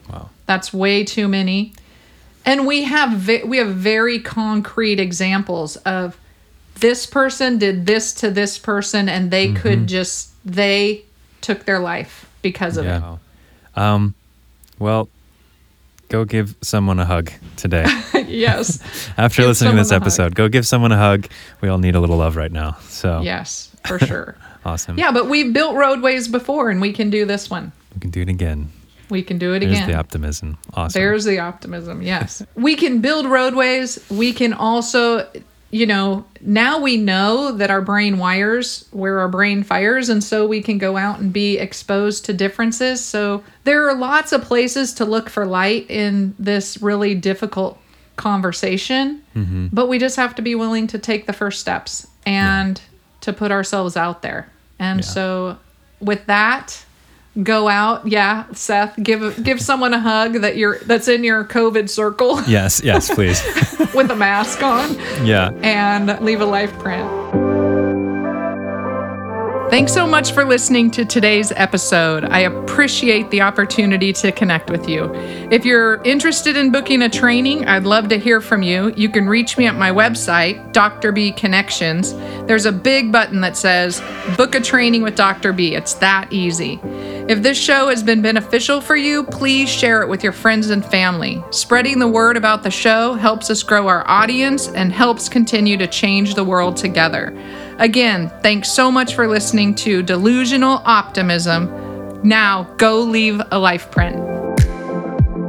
Wow. 0.09 0.29
That's 0.45 0.73
way 0.73 1.03
too 1.03 1.27
many. 1.27 1.73
And 2.45 2.65
we 2.65 2.83
have 2.83 3.11
ve- 3.11 3.43
we 3.43 3.57
have 3.57 3.75
very 3.75 4.19
concrete 4.19 4.99
examples 4.99 5.75
of 5.77 6.17
this 6.79 7.05
person 7.05 7.57
did 7.57 7.85
this 7.85 8.13
to 8.15 8.31
this 8.31 8.57
person 8.57 9.09
and 9.09 9.31
they 9.31 9.53
could 9.53 9.87
just 9.87 10.31
they 10.45 11.03
took 11.41 11.65
their 11.65 11.79
life 11.79 12.29
because 12.41 12.77
of 12.77 12.85
Yeah. 12.85 13.17
Um 13.75 14.15
well, 14.79 15.09
go 16.09 16.25
give 16.25 16.55
someone 16.61 16.99
a 16.99 17.05
hug 17.05 17.31
today. 17.57 17.85
yes. 18.27 18.81
After 19.17 19.41
Give 19.41 19.49
listening 19.49 19.71
to 19.73 19.77
this 19.77 19.91
episode, 19.91 20.35
go 20.35 20.47
give 20.47 20.65
someone 20.65 20.91
a 20.91 20.97
hug. 20.97 21.27
We 21.61 21.69
all 21.69 21.77
need 21.77 21.95
a 21.95 21.99
little 21.99 22.17
love 22.17 22.35
right 22.35 22.51
now. 22.51 22.77
So 22.87 23.21
Yes, 23.21 23.75
for 23.85 23.99
sure. 23.99 24.35
awesome. 24.65 24.97
yeah, 24.97 25.11
but 25.11 25.27
we've 25.27 25.53
built 25.53 25.75
roadways 25.75 26.27
before 26.27 26.69
and 26.69 26.81
we 26.81 26.93
can 26.93 27.09
do 27.09 27.25
this 27.25 27.49
one. 27.49 27.71
We 27.93 27.99
can 28.01 28.09
do 28.11 28.21
it 28.21 28.29
again. 28.29 28.71
We 29.09 29.23
can 29.23 29.39
do 29.39 29.53
it 29.53 29.59
There's 29.61 29.71
again. 29.73 29.89
the 29.89 29.95
optimism. 29.95 30.57
Awesome. 30.75 30.99
There's 30.99 31.25
the 31.25 31.39
optimism. 31.39 32.01
Yes. 32.03 32.43
we 32.55 32.75
can 32.75 33.01
build 33.01 33.25
roadways. 33.25 33.99
We 34.11 34.33
can 34.33 34.53
also, 34.53 35.27
you 35.71 35.85
know, 35.85 36.25
now 36.41 36.79
we 36.79 36.97
know 36.97 37.51
that 37.51 37.69
our 37.69 37.81
brain 37.81 38.17
wires 38.17 38.87
where 38.91 39.19
our 39.19 39.27
brain 39.27 39.63
fires. 39.63 40.09
And 40.09 40.23
so 40.23 40.47
we 40.47 40.61
can 40.61 40.77
go 40.77 40.97
out 40.97 41.19
and 41.19 41.31
be 41.31 41.57
exposed 41.59 42.25
to 42.25 42.33
differences. 42.33 43.03
So 43.03 43.43
there 43.65 43.87
are 43.87 43.95
lots 43.95 44.31
of 44.31 44.41
places 44.43 44.93
to 44.95 45.05
look 45.05 45.29
for 45.29 45.45
light 45.45 45.89
in 45.89 46.33
this 46.39 46.81
really 46.81 47.13
difficult 47.13 47.77
conversation. 48.15 49.21
Mm-hmm. 49.35 49.67
But 49.71 49.87
we 49.87 49.99
just 49.99 50.15
have 50.15 50.35
to 50.35 50.41
be 50.41 50.55
willing 50.55 50.87
to 50.87 50.99
take 50.99 51.25
the 51.27 51.33
first 51.33 51.59
steps 51.59 52.07
and 52.25 52.81
to 53.21 53.33
put 53.33 53.51
ourselves 53.51 53.95
out 53.95 54.21
there. 54.21 54.49
And 54.79 54.99
Yeah. 54.99 55.05
so 55.05 55.57
with 55.99 56.25
that, 56.27 56.83
go 57.43 57.67
out. 57.67 58.07
Yeah, 58.07 58.45
Seth, 58.53 59.01
give 59.01 59.43
give 59.43 59.61
someone 59.61 59.93
a 59.93 59.99
hug 59.99 60.41
that 60.41 60.57
you're 60.57 60.79
that's 60.79 61.07
in 61.07 61.23
your 61.23 61.45
COVID 61.45 61.89
circle 61.89 62.41
Yes, 62.47 62.81
yes, 62.83 63.13
please. 63.13 63.41
with 63.93 64.11
a 64.11 64.15
mask 64.15 64.63
on 64.63 64.95
yeah. 65.25 65.51
and 65.61 66.19
leave 66.23 66.41
a 66.41 66.45
life 66.45 66.71
print. 66.79 67.48
Thanks 69.69 69.93
so 69.93 70.07
much 70.07 70.31
for 70.31 70.45
listening 70.45 70.89
to 70.91 71.05
today's 71.05 71.51
episode. 71.51 72.23
I 72.23 72.39
appreciate 72.39 73.29
the 73.29 73.43
opportunity 73.43 74.11
to 74.13 74.31
connect 74.31 74.71
with 74.71 74.89
you. 74.89 75.13
If 75.51 75.63
you're 75.63 76.01
interested 76.01 76.57
in 76.57 76.71
booking 76.71 77.03
a 77.03 77.09
training, 77.09 77.67
I'd 77.67 77.83
love 77.83 78.07
to 78.09 78.17
hear 78.17 78.41
from 78.41 78.63
you. 78.63 78.91
You 78.97 79.09
can 79.09 79.27
reach 79.27 79.59
me 79.59 79.67
at 79.67 79.75
my 79.75 79.91
website, 79.91 80.73
Dr. 80.73 81.11
B 81.11 81.31
Connections. 81.31 82.13
There's 82.47 82.65
a 82.65 82.71
big 82.71 83.11
button 83.11 83.41
that 83.41 83.55
says 83.55 84.01
Book 84.35 84.55
a 84.55 84.59
Training 84.59 85.03
with 85.03 85.13
Dr. 85.13 85.53
B. 85.53 85.75
It's 85.75 85.93
that 85.95 86.33
easy. 86.33 86.79
If 87.29 87.43
this 87.43 87.59
show 87.59 87.89
has 87.89 88.01
been 88.01 88.23
beneficial 88.23 88.81
for 88.81 88.95
you, 88.95 89.23
please 89.23 89.69
share 89.69 90.01
it 90.01 90.09
with 90.09 90.23
your 90.23 90.33
friends 90.33 90.71
and 90.71 90.83
family. 90.83 91.43
Spreading 91.51 91.99
the 91.99 92.07
word 92.07 92.37
about 92.37 92.63
the 92.63 92.71
show 92.71 93.13
helps 93.13 93.51
us 93.51 93.61
grow 93.61 93.87
our 93.87 94.03
audience 94.09 94.67
and 94.67 94.91
helps 94.91 95.29
continue 95.29 95.77
to 95.77 95.85
change 95.85 96.33
the 96.33 96.43
world 96.43 96.75
together. 96.75 97.37
Again, 97.79 98.29
thanks 98.41 98.69
so 98.69 98.91
much 98.91 99.15
for 99.15 99.25
listening 99.25 99.73
to 99.75 100.03
Delusional 100.03 100.81
Optimism. 100.83 102.19
Now, 102.23 102.63
go 102.75 102.99
leave 102.99 103.41
a 103.51 103.57
life 103.57 103.89
print. 103.89 104.17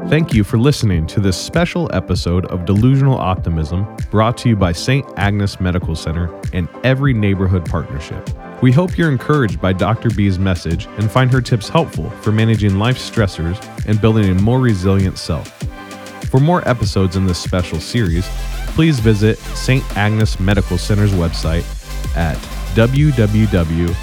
Thank 0.08 0.32
you 0.32 0.44
for 0.44 0.56
listening 0.56 1.08
to 1.08 1.18
this 1.18 1.36
special 1.36 1.90
episode 1.92 2.46
of 2.46 2.66
Delusional 2.66 3.18
Optimism 3.18 3.96
brought 4.12 4.38
to 4.38 4.48
you 4.48 4.54
by 4.54 4.70
St. 4.70 5.04
Agnes 5.16 5.58
Medical 5.58 5.96
Center 5.96 6.32
and 6.52 6.68
Every 6.84 7.12
Neighborhood 7.12 7.68
Partnership. 7.68 8.30
We 8.62 8.70
hope 8.70 8.96
you're 8.96 9.10
encouraged 9.10 9.60
by 9.60 9.72
Dr. 9.72 10.10
B's 10.10 10.38
message 10.38 10.86
and 10.98 11.10
find 11.10 11.32
her 11.32 11.40
tips 11.40 11.68
helpful 11.68 12.10
for 12.10 12.30
managing 12.30 12.78
life 12.78 12.98
stressors 12.98 13.60
and 13.88 14.00
building 14.00 14.30
a 14.30 14.40
more 14.40 14.60
resilient 14.60 15.18
self. 15.18 15.48
For 16.30 16.38
more 16.38 16.66
episodes 16.68 17.16
in 17.16 17.26
this 17.26 17.40
special 17.40 17.80
series, 17.80 18.28
please 18.68 19.00
visit 19.00 19.36
St. 19.38 19.84
Agnes 19.96 20.38
Medical 20.38 20.78
Center's 20.78 21.12
website 21.12 21.64
at 22.16 22.36
www.samc.com. 22.74 23.94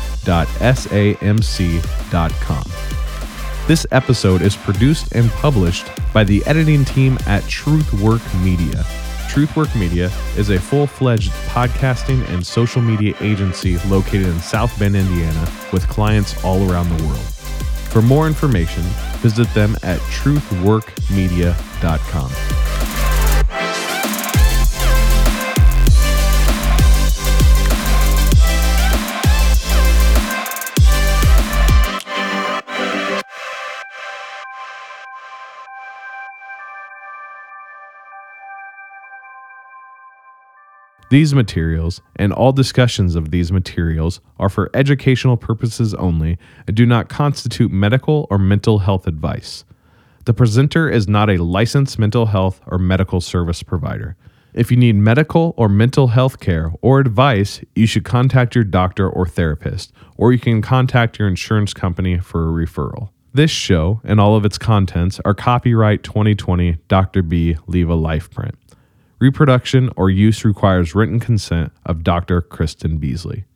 This 3.68 3.86
episode 3.92 4.42
is 4.42 4.56
produced 4.56 5.14
and 5.14 5.30
published 5.32 5.88
by 6.14 6.24
the 6.24 6.42
editing 6.46 6.86
team 6.86 7.18
at 7.28 7.44
Truthwork 7.44 8.22
Media. 8.42 8.86
Truthwork 9.28 9.76
Media 9.78 10.10
is 10.38 10.50
a 10.50 10.60
full 10.60 10.88
fledged 10.88 11.32
podcasting 11.50 12.26
and 12.30 12.46
social 12.46 12.82
media 12.82 13.14
agency 13.20 13.78
located 13.80 14.28
in 14.28 14.40
South 14.40 14.80
Bend, 14.80 14.96
Indiana, 14.96 15.52
with 15.74 15.86
clients 15.90 16.42
all 16.44 16.72
around 16.72 16.88
the 16.90 17.04
world. 17.06 17.26
For 17.92 18.02
more 18.02 18.26
information, 18.26 18.84
visit 19.22 19.54
them 19.54 19.76
at 19.84 20.00
truthworkmedia.com. 20.00 22.67
These 41.10 41.34
materials 41.34 42.02
and 42.18 42.34
all 42.34 42.52
discussions 42.52 43.16
of 43.16 43.32
these 43.32 43.50
materials 43.50 44.20
are 44.40 44.50
for 44.50 44.70
educational 44.74 45.38
purposes 45.38 45.94
only 45.94 46.38
and 46.68 46.76
do 46.76 46.86
not 46.86 47.08
constitute 47.08 47.72
medical 47.72 48.28
or 48.30 48.38
mental 48.38 48.80
health 48.80 49.08
advice. 49.08 49.64
The 50.26 50.34
presenter 50.34 50.90
is 50.90 51.08
not 51.08 51.30
a 51.30 51.42
licensed 51.42 51.98
mental 51.98 52.26
health 52.26 52.60
or 52.68 52.78
medical 52.78 53.22
service 53.22 53.64
provider. 53.64 54.18
If 54.54 54.70
you 54.70 54.76
need 54.76 54.98
medical 54.98 55.54
or 55.56 55.70
mental 55.70 56.08
health 56.08 56.42
care 56.42 56.74
or 56.82 57.00
advice, 57.00 57.62
you 57.74 57.88
should 57.88 58.04
contact 58.04 58.54
your 58.54 58.66
doctor 58.66 59.10
or 59.10 59.26
therapist, 59.26 59.94
or 60.18 60.34
you 60.34 60.40
can 60.40 60.62
contact 60.62 61.20
your 61.20 61.30
insurance 61.30 61.74
company 61.74 62.18
for 62.18 62.50
a 62.50 62.66
referral. 62.66 63.12
This 63.34 63.52
show 63.52 64.02
and 64.04 64.20
all 64.20 64.36
of 64.36 64.44
its 64.44 64.58
contents 64.58 65.22
are 65.24 65.34
copyright 65.34 66.04
2020 66.04 66.80
Dr. 66.90 67.22
B 67.22 67.56
Leave 67.68 67.90
a 67.90 67.96
Life 67.96 68.30
print. 68.30 68.56
Reproduction 69.20 69.90
or 69.96 70.12
use 70.12 70.46
requires 70.46 70.94
written 70.94 71.20
consent 71.20 71.72
of 71.88 72.04
Dr. 72.04 72.40
Kristen 72.40 72.98
Beasley. 72.98 73.46